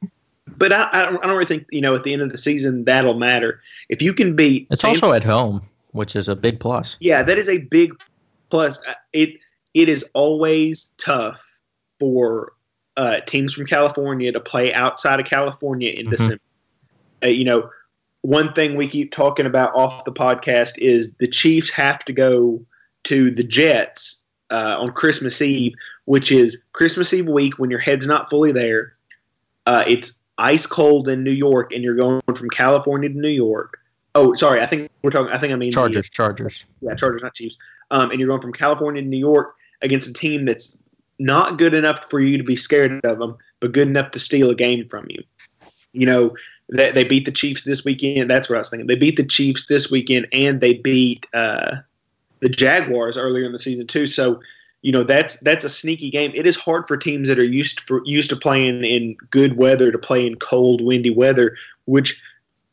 But 0.59 0.73
I, 0.73 0.89
I, 0.93 1.03
don't, 1.05 1.17
I 1.19 1.27
don't 1.27 1.37
really 1.37 1.45
think 1.45 1.67
you 1.71 1.81
know 1.81 1.95
at 1.95 2.05
the 2.05 2.13
end 2.13 2.23
of 2.23 2.31
the 2.31 2.39
season 2.39 2.85
that'll 2.85 3.19
matter. 3.19 3.61
If 3.89 4.01
you 4.01 4.13
can 4.13 4.37
beat, 4.37 4.67
It's 4.71 4.81
San- 4.83 4.91
also 4.91 5.13
at 5.13 5.25
home, 5.25 5.61
which 5.93 6.17
is 6.17 6.29
a 6.29 6.37
big 6.37 6.61
plus. 6.61 6.97
yeah, 7.01 7.23
that 7.23 7.37
is 7.39 7.49
a 7.49 7.59
big 7.59 7.93
plus. 8.49 8.81
It 9.13 9.39
it 9.77 9.89
is 9.91 10.05
always 10.15 10.91
tough 10.97 11.61
for 12.01 12.53
uh, 12.97 13.21
teams 13.27 13.53
from 13.53 13.67
California 13.67 14.33
to 14.33 14.41
play 14.41 14.73
outside 14.73 15.21
of 15.21 15.27
California 15.27 15.91
in 15.91 16.07
Mhm. 16.07 16.11
December. 16.11 16.41
Uh, 17.23 17.29
you 17.29 17.45
know, 17.45 17.69
one 18.23 18.53
thing 18.55 18.75
we 18.75 18.87
keep 18.87 19.13
talking 19.13 19.45
about 19.45 19.75
off 19.75 20.05
the 20.07 20.13
podcast 20.13 20.73
is 20.79 21.13
the 21.21 21.29
Chiefs 21.29 21.69
have 21.71 21.99
to 22.07 22.13
go 22.15 22.65
to 23.05 23.31
the 23.31 23.45
Jets 23.45 24.25
uh, 24.51 24.77
on 24.81 24.87
Christmas 24.89 25.43
Eve, 25.43 25.75
which 26.07 26.33
is 26.33 26.63
Christmas 26.73 27.13
Eve 27.13 27.27
week 27.29 27.59
when 27.59 27.69
your 27.71 27.81
head's 27.81 28.07
not 28.07 28.31
fully 28.31 28.53
there. 28.53 28.95
Uh, 29.67 29.85
it's 29.87 30.19
ice 30.39 30.67
cold 30.67 31.09
in 31.09 31.23
New 31.23 31.33
York, 31.33 31.73
and 31.75 31.83
you're 31.85 31.97
going 31.97 32.23
from 32.35 32.49
California 32.49 33.09
to 33.11 33.19
New 33.19 33.29
York. 33.29 33.79
Oh, 34.15 34.33
sorry, 34.35 34.61
I 34.63 34.67
think 34.67 34.89
we're 35.03 35.11
talking. 35.11 35.33
I 35.35 35.39
think 35.39 35.53
I 35.53 35.57
mean 35.57 35.71
Chargers, 35.73 36.09
Chargers. 36.09 36.65
yeah, 36.81 36.95
Chargers, 36.95 37.23
not 37.23 37.35
Chiefs. 37.35 37.59
Um, 37.91 38.11
and 38.11 38.19
you're 38.19 38.29
going 38.29 38.41
from 38.41 38.53
California 38.55 39.03
to 39.03 39.07
New 39.09 39.19
York 39.19 39.55
against 39.83 40.09
a 40.09 40.13
team 40.13 40.45
that's 40.45 40.79
not 41.19 41.59
good 41.59 41.75
enough 41.75 42.09
for 42.11 42.21
you 42.21 42.37
to 42.39 42.45
be 42.45 42.57
scared 42.57 43.05
of 43.05 43.19
them, 43.19 43.37
but 43.61 43.73
good 43.73 43.89
enough 43.89 44.11
to 44.13 44.19
steal 44.19 44.51
a 44.51 44.55
game 44.55 44.87
from 44.89 45.07
you. 45.09 45.23
You 45.93 46.07
know, 46.07 46.37
they, 46.73 46.93
they 46.93 47.05
beat 47.05 47.25
the 47.25 47.33
Chiefs 47.33 47.65
this 47.65 47.85
weekend. 47.85 48.29
That's 48.29 48.49
what 48.49 48.57
I 48.57 48.59
was 48.59 48.71
thinking. 48.71 48.87
They 48.87 48.97
beat 48.97 49.17
the 49.17 49.25
Chiefs 49.25 49.67
this 49.67 49.91
weekend, 49.91 50.27
and 50.33 50.61
they 50.61 50.75
beat 50.75 51.27
uh, 51.33 51.77
the 52.41 52.49
Jaguars 52.49 53.17
earlier 53.17 53.45
in 53.45 53.53
the 53.53 53.59
season 53.59 53.87
too. 53.87 54.07
So, 54.07 54.41
you 54.83 54.93
know, 54.93 55.05
that's 55.05 55.39
that's 55.41 55.65
a 55.65 55.69
sneaky 55.69 56.11
game. 56.11 56.33
It 56.35 56.47
is 56.47 56.57
hard 56.57 56.87
for 56.87 56.97
teams 56.97 57.29
that 57.29 57.39
are 57.39 57.45
used 57.45 57.81
for 57.81 58.03
used 58.05 58.31
to 58.31 58.37
playing 58.37 58.85
in 58.85 59.17
good 59.31 59.57
weather 59.57 59.91
to 59.91 59.99
play 59.99 60.27
in 60.27 60.37
cold, 60.37 60.81
windy 60.83 61.11
weather, 61.11 61.57
which 61.87 62.21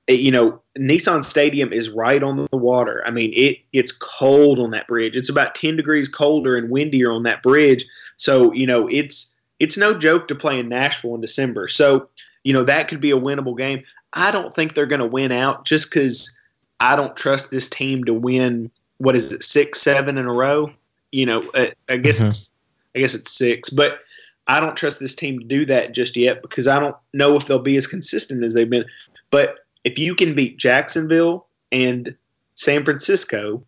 you 0.08 0.32
know, 0.32 0.60
Nissan 0.78 1.24
Stadium 1.24 1.72
is 1.72 1.90
right 1.90 2.22
on 2.22 2.36
the 2.36 2.58
water. 2.58 3.04
I 3.06 3.12
mean, 3.12 3.32
it 3.34 3.58
it's 3.72 3.92
cold 3.92 4.60
on 4.60 4.72
that 4.72 4.88
bridge. 4.88 5.16
It's 5.16 5.30
about 5.30 5.56
10 5.56 5.78
degrees 5.78 6.10
colder 6.10 6.58
and 6.58 6.70
windier 6.70 7.12
on 7.12 7.24
that 7.24 7.42
bridge. 7.42 7.86
So, 8.18 8.52
you 8.54 8.68
know, 8.68 8.88
it's 8.90 9.36
it's 9.60 9.78
no 9.78 9.94
joke 9.94 10.28
to 10.28 10.36
play 10.36 10.60
in 10.60 10.68
Nashville 10.68 11.16
in 11.16 11.22
December. 11.22 11.68
So, 11.68 12.10
you 12.44 12.52
know, 12.52 12.64
that 12.66 12.88
could 12.88 13.00
be 13.00 13.12
a 13.12 13.20
winnable 13.20 13.58
game. 13.58 13.82
I 14.14 14.32
don't 14.32 14.54
think 14.54 14.74
they're 14.74 14.86
going 14.86 15.00
to 15.00 15.08
win 15.08 15.32
out 15.32 15.66
just 15.66 15.92
cuz 15.92 16.38
I 16.80 16.96
don't 16.96 17.16
trust 17.16 17.50
this 17.50 17.70
team 17.70 18.04
to 18.06 18.14
win 18.14 18.70
what 18.98 19.16
is 19.16 19.32
it, 19.34 19.44
6 19.44 19.82
7 19.82 20.18
in 20.18 20.26
a 20.26 20.34
row? 20.34 20.72
You 21.12 21.26
know, 21.26 21.42
uh, 21.54 21.68
I 21.88 21.98
guess 21.98 22.22
Mhm. 22.22 22.28
it's 22.28 22.52
I 22.96 23.00
guess 23.00 23.16
it's 23.16 23.32
6, 23.32 23.70
but 23.72 24.00
I 24.48 24.60
don't 24.60 24.76
trust 24.76 25.00
this 25.00 25.16
team 25.16 25.40
to 25.40 25.46
do 25.46 25.66
that 25.66 25.94
just 25.94 26.18
yet 26.18 26.42
because 26.42 26.68
I 26.68 26.80
don't 26.80 26.96
know 27.14 27.36
if 27.38 27.48
they'll 27.48 27.58
be 27.60 27.78
as 27.78 27.88
consistent 27.88 28.44
as 28.44 28.54
they've 28.54 28.70
been. 28.70 28.86
But 29.32 29.63
if 29.84 30.00
you 30.00 30.16
can 30.16 30.34
beat 30.34 30.58
Jacksonville 30.58 31.48
and 31.72 32.16
San 32.56 32.84
Francisco, 32.84 33.64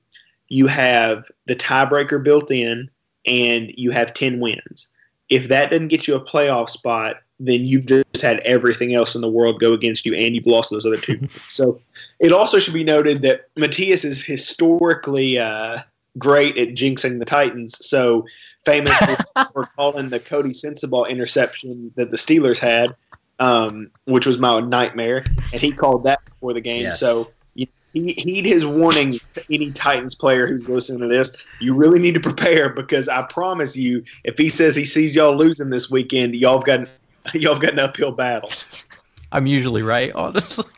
you 0.49 0.67
have 0.67 1.29
the 1.47 1.55
tiebreaker 1.55 2.23
built 2.23 2.51
in 2.51 2.89
and 3.25 3.71
you 3.75 3.91
have 3.91 4.13
10 4.13 4.39
wins. 4.39 4.87
If 5.29 5.47
that 5.47 5.71
doesn't 5.71 5.87
get 5.87 6.07
you 6.07 6.15
a 6.15 6.23
playoff 6.23 6.69
spot, 6.69 7.17
then 7.39 7.65
you've 7.65 7.85
just 7.85 8.21
had 8.21 8.39
everything 8.41 8.93
else 8.93 9.15
in 9.15 9.21
the 9.21 9.29
world 9.29 9.59
go 9.59 9.73
against 9.73 10.05
you 10.05 10.13
and 10.13 10.35
you've 10.35 10.45
lost 10.45 10.69
those 10.69 10.85
other 10.85 10.97
two. 10.97 11.27
so 11.47 11.79
it 12.19 12.31
also 12.31 12.59
should 12.59 12.73
be 12.73 12.83
noted 12.83 13.21
that 13.23 13.49
Matthias 13.57 14.05
is 14.05 14.23
historically 14.23 15.37
uh, 15.37 15.79
great 16.17 16.57
at 16.57 16.69
jinxing 16.69 17.19
the 17.19 17.25
Titans. 17.25 17.85
So 17.85 18.25
famous 18.65 18.91
for, 19.51 19.65
calling 19.75 20.09
the 20.09 20.19
Coty 20.19 20.51
Sensabaugh 20.51 21.09
interception 21.09 21.91
that 21.95 22.11
the 22.11 22.17
Steelers 22.17 22.59
had, 22.59 22.95
um, 23.39 23.89
which 24.05 24.25
was 24.25 24.39
my 24.39 24.59
nightmare, 24.59 25.25
and 25.51 25.61
he 25.61 25.71
called 25.71 26.03
that 26.03 26.23
before 26.25 26.53
the 26.53 26.61
game. 26.61 26.83
Yes. 26.83 26.99
So 26.99 27.31
you, 27.53 27.67
he 27.93 28.13
heed 28.13 28.45
his 28.45 28.65
warning 28.65 29.13
to 29.33 29.43
any 29.51 29.71
Titans 29.71 30.15
player 30.15 30.47
who's 30.47 30.69
listening 30.69 31.07
to 31.07 31.07
this. 31.07 31.43
You 31.59 31.73
really 31.73 31.99
need 31.99 32.13
to 32.13 32.19
prepare 32.19 32.69
because 32.69 33.09
I 33.09 33.23
promise 33.23 33.75
you, 33.75 34.03
if 34.23 34.37
he 34.37 34.49
says 34.49 34.75
he 34.75 34.85
sees 34.85 35.15
y'all 35.15 35.35
losing 35.35 35.69
this 35.69 35.89
weekend, 35.89 36.35
y'all 36.35 36.57
have 36.57 36.65
got 36.65 36.87
y'all 37.33 37.53
have 37.53 37.61
got 37.61 37.73
an 37.73 37.79
uphill 37.79 38.11
battle. 38.11 38.51
I'm 39.31 39.47
usually 39.47 39.81
right, 39.81 40.11
honestly. 40.13 40.65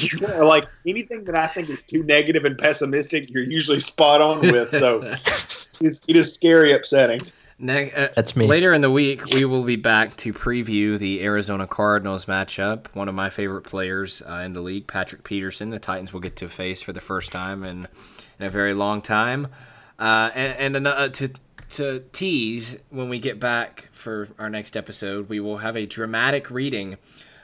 You 0.00 0.18
know, 0.18 0.46
like 0.46 0.66
anything 0.84 1.22
that 1.24 1.36
I 1.36 1.46
think 1.46 1.70
is 1.70 1.84
too 1.84 2.02
negative 2.02 2.44
and 2.44 2.58
pessimistic, 2.58 3.30
you're 3.30 3.44
usually 3.44 3.78
spot 3.78 4.20
on 4.20 4.40
with. 4.40 4.72
So 4.72 5.00
it's, 5.80 6.02
it 6.08 6.16
is 6.16 6.34
scary 6.34 6.72
upsetting. 6.72 7.20
Ne- 7.60 7.92
uh, 7.92 8.08
That's 8.16 8.34
me. 8.34 8.46
Later 8.46 8.72
in 8.72 8.80
the 8.80 8.90
week, 8.90 9.26
we 9.26 9.44
will 9.44 9.64
be 9.64 9.76
back 9.76 10.16
to 10.18 10.32
preview 10.32 10.98
the 10.98 11.22
Arizona 11.22 11.66
Cardinals 11.66 12.24
matchup. 12.24 12.86
One 12.94 13.06
of 13.06 13.14
my 13.14 13.28
favorite 13.28 13.62
players 13.62 14.22
uh, 14.26 14.42
in 14.44 14.54
the 14.54 14.62
league, 14.62 14.86
Patrick 14.86 15.24
Peterson. 15.24 15.68
The 15.68 15.78
Titans 15.78 16.10
will 16.10 16.20
get 16.20 16.36
to 16.36 16.48
face 16.48 16.80
for 16.80 16.94
the 16.94 17.02
first 17.02 17.30
time 17.32 17.62
in, 17.62 17.86
in 18.38 18.46
a 18.46 18.50
very 18.50 18.72
long 18.72 19.02
time. 19.02 19.48
Uh, 19.98 20.30
and 20.34 20.74
and 20.74 20.86
uh, 20.86 21.08
to 21.10 21.28
to 21.72 22.02
tease 22.12 22.82
when 22.88 23.10
we 23.10 23.18
get 23.18 23.38
back 23.38 23.90
for 23.92 24.28
our 24.38 24.48
next 24.48 24.74
episode, 24.74 25.28
we 25.28 25.38
will 25.38 25.58
have 25.58 25.76
a 25.76 25.84
dramatic 25.84 26.50
reading 26.50 26.96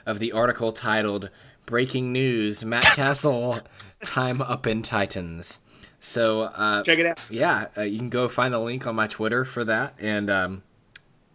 of 0.07 0.17
the 0.17 0.31
article 0.31 0.71
titled 0.71 1.29
"Breaking 1.67 2.11
News: 2.11 2.65
Matt 2.65 2.85
Cassel 2.85 3.59
Time 4.03 4.41
Up 4.41 4.65
in 4.65 4.81
Titans." 4.81 5.59
So 5.99 6.41
uh, 6.43 6.83
Check 6.83 6.99
it 6.99 7.05
out. 7.07 7.19
yeah, 7.29 7.67
uh, 7.77 7.81
you 7.81 7.97
can 7.97 8.09
go 8.09 8.27
find 8.27 8.53
the 8.53 8.59
link 8.59 8.85
on 8.85 8.95
my 8.95 9.07
Twitter 9.07 9.43
for 9.45 9.63
that. 9.65 9.95
And 9.99 10.29
um, 10.29 10.63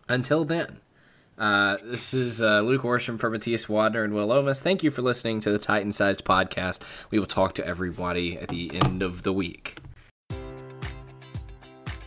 until 0.08 0.44
then, 0.44 0.80
uh, 1.36 1.78
this 1.84 2.14
is 2.14 2.40
uh, 2.40 2.60
Luke 2.60 2.82
Orsham 2.82 3.18
for 3.18 3.28
Matthias 3.28 3.66
Wadner 3.66 4.04
and 4.04 4.14
Will 4.14 4.26
Lomas. 4.26 4.60
Thank 4.60 4.82
you 4.82 4.90
for 4.90 5.02
listening 5.02 5.40
to 5.40 5.50
the 5.50 5.58
Titan 5.58 5.90
Sized 5.90 6.24
Podcast. 6.24 6.80
We 7.10 7.18
will 7.18 7.26
talk 7.26 7.54
to 7.54 7.66
everybody 7.66 8.38
at 8.38 8.48
the 8.48 8.70
end 8.72 9.02
of 9.02 9.24
the 9.24 9.32
week. 9.32 9.78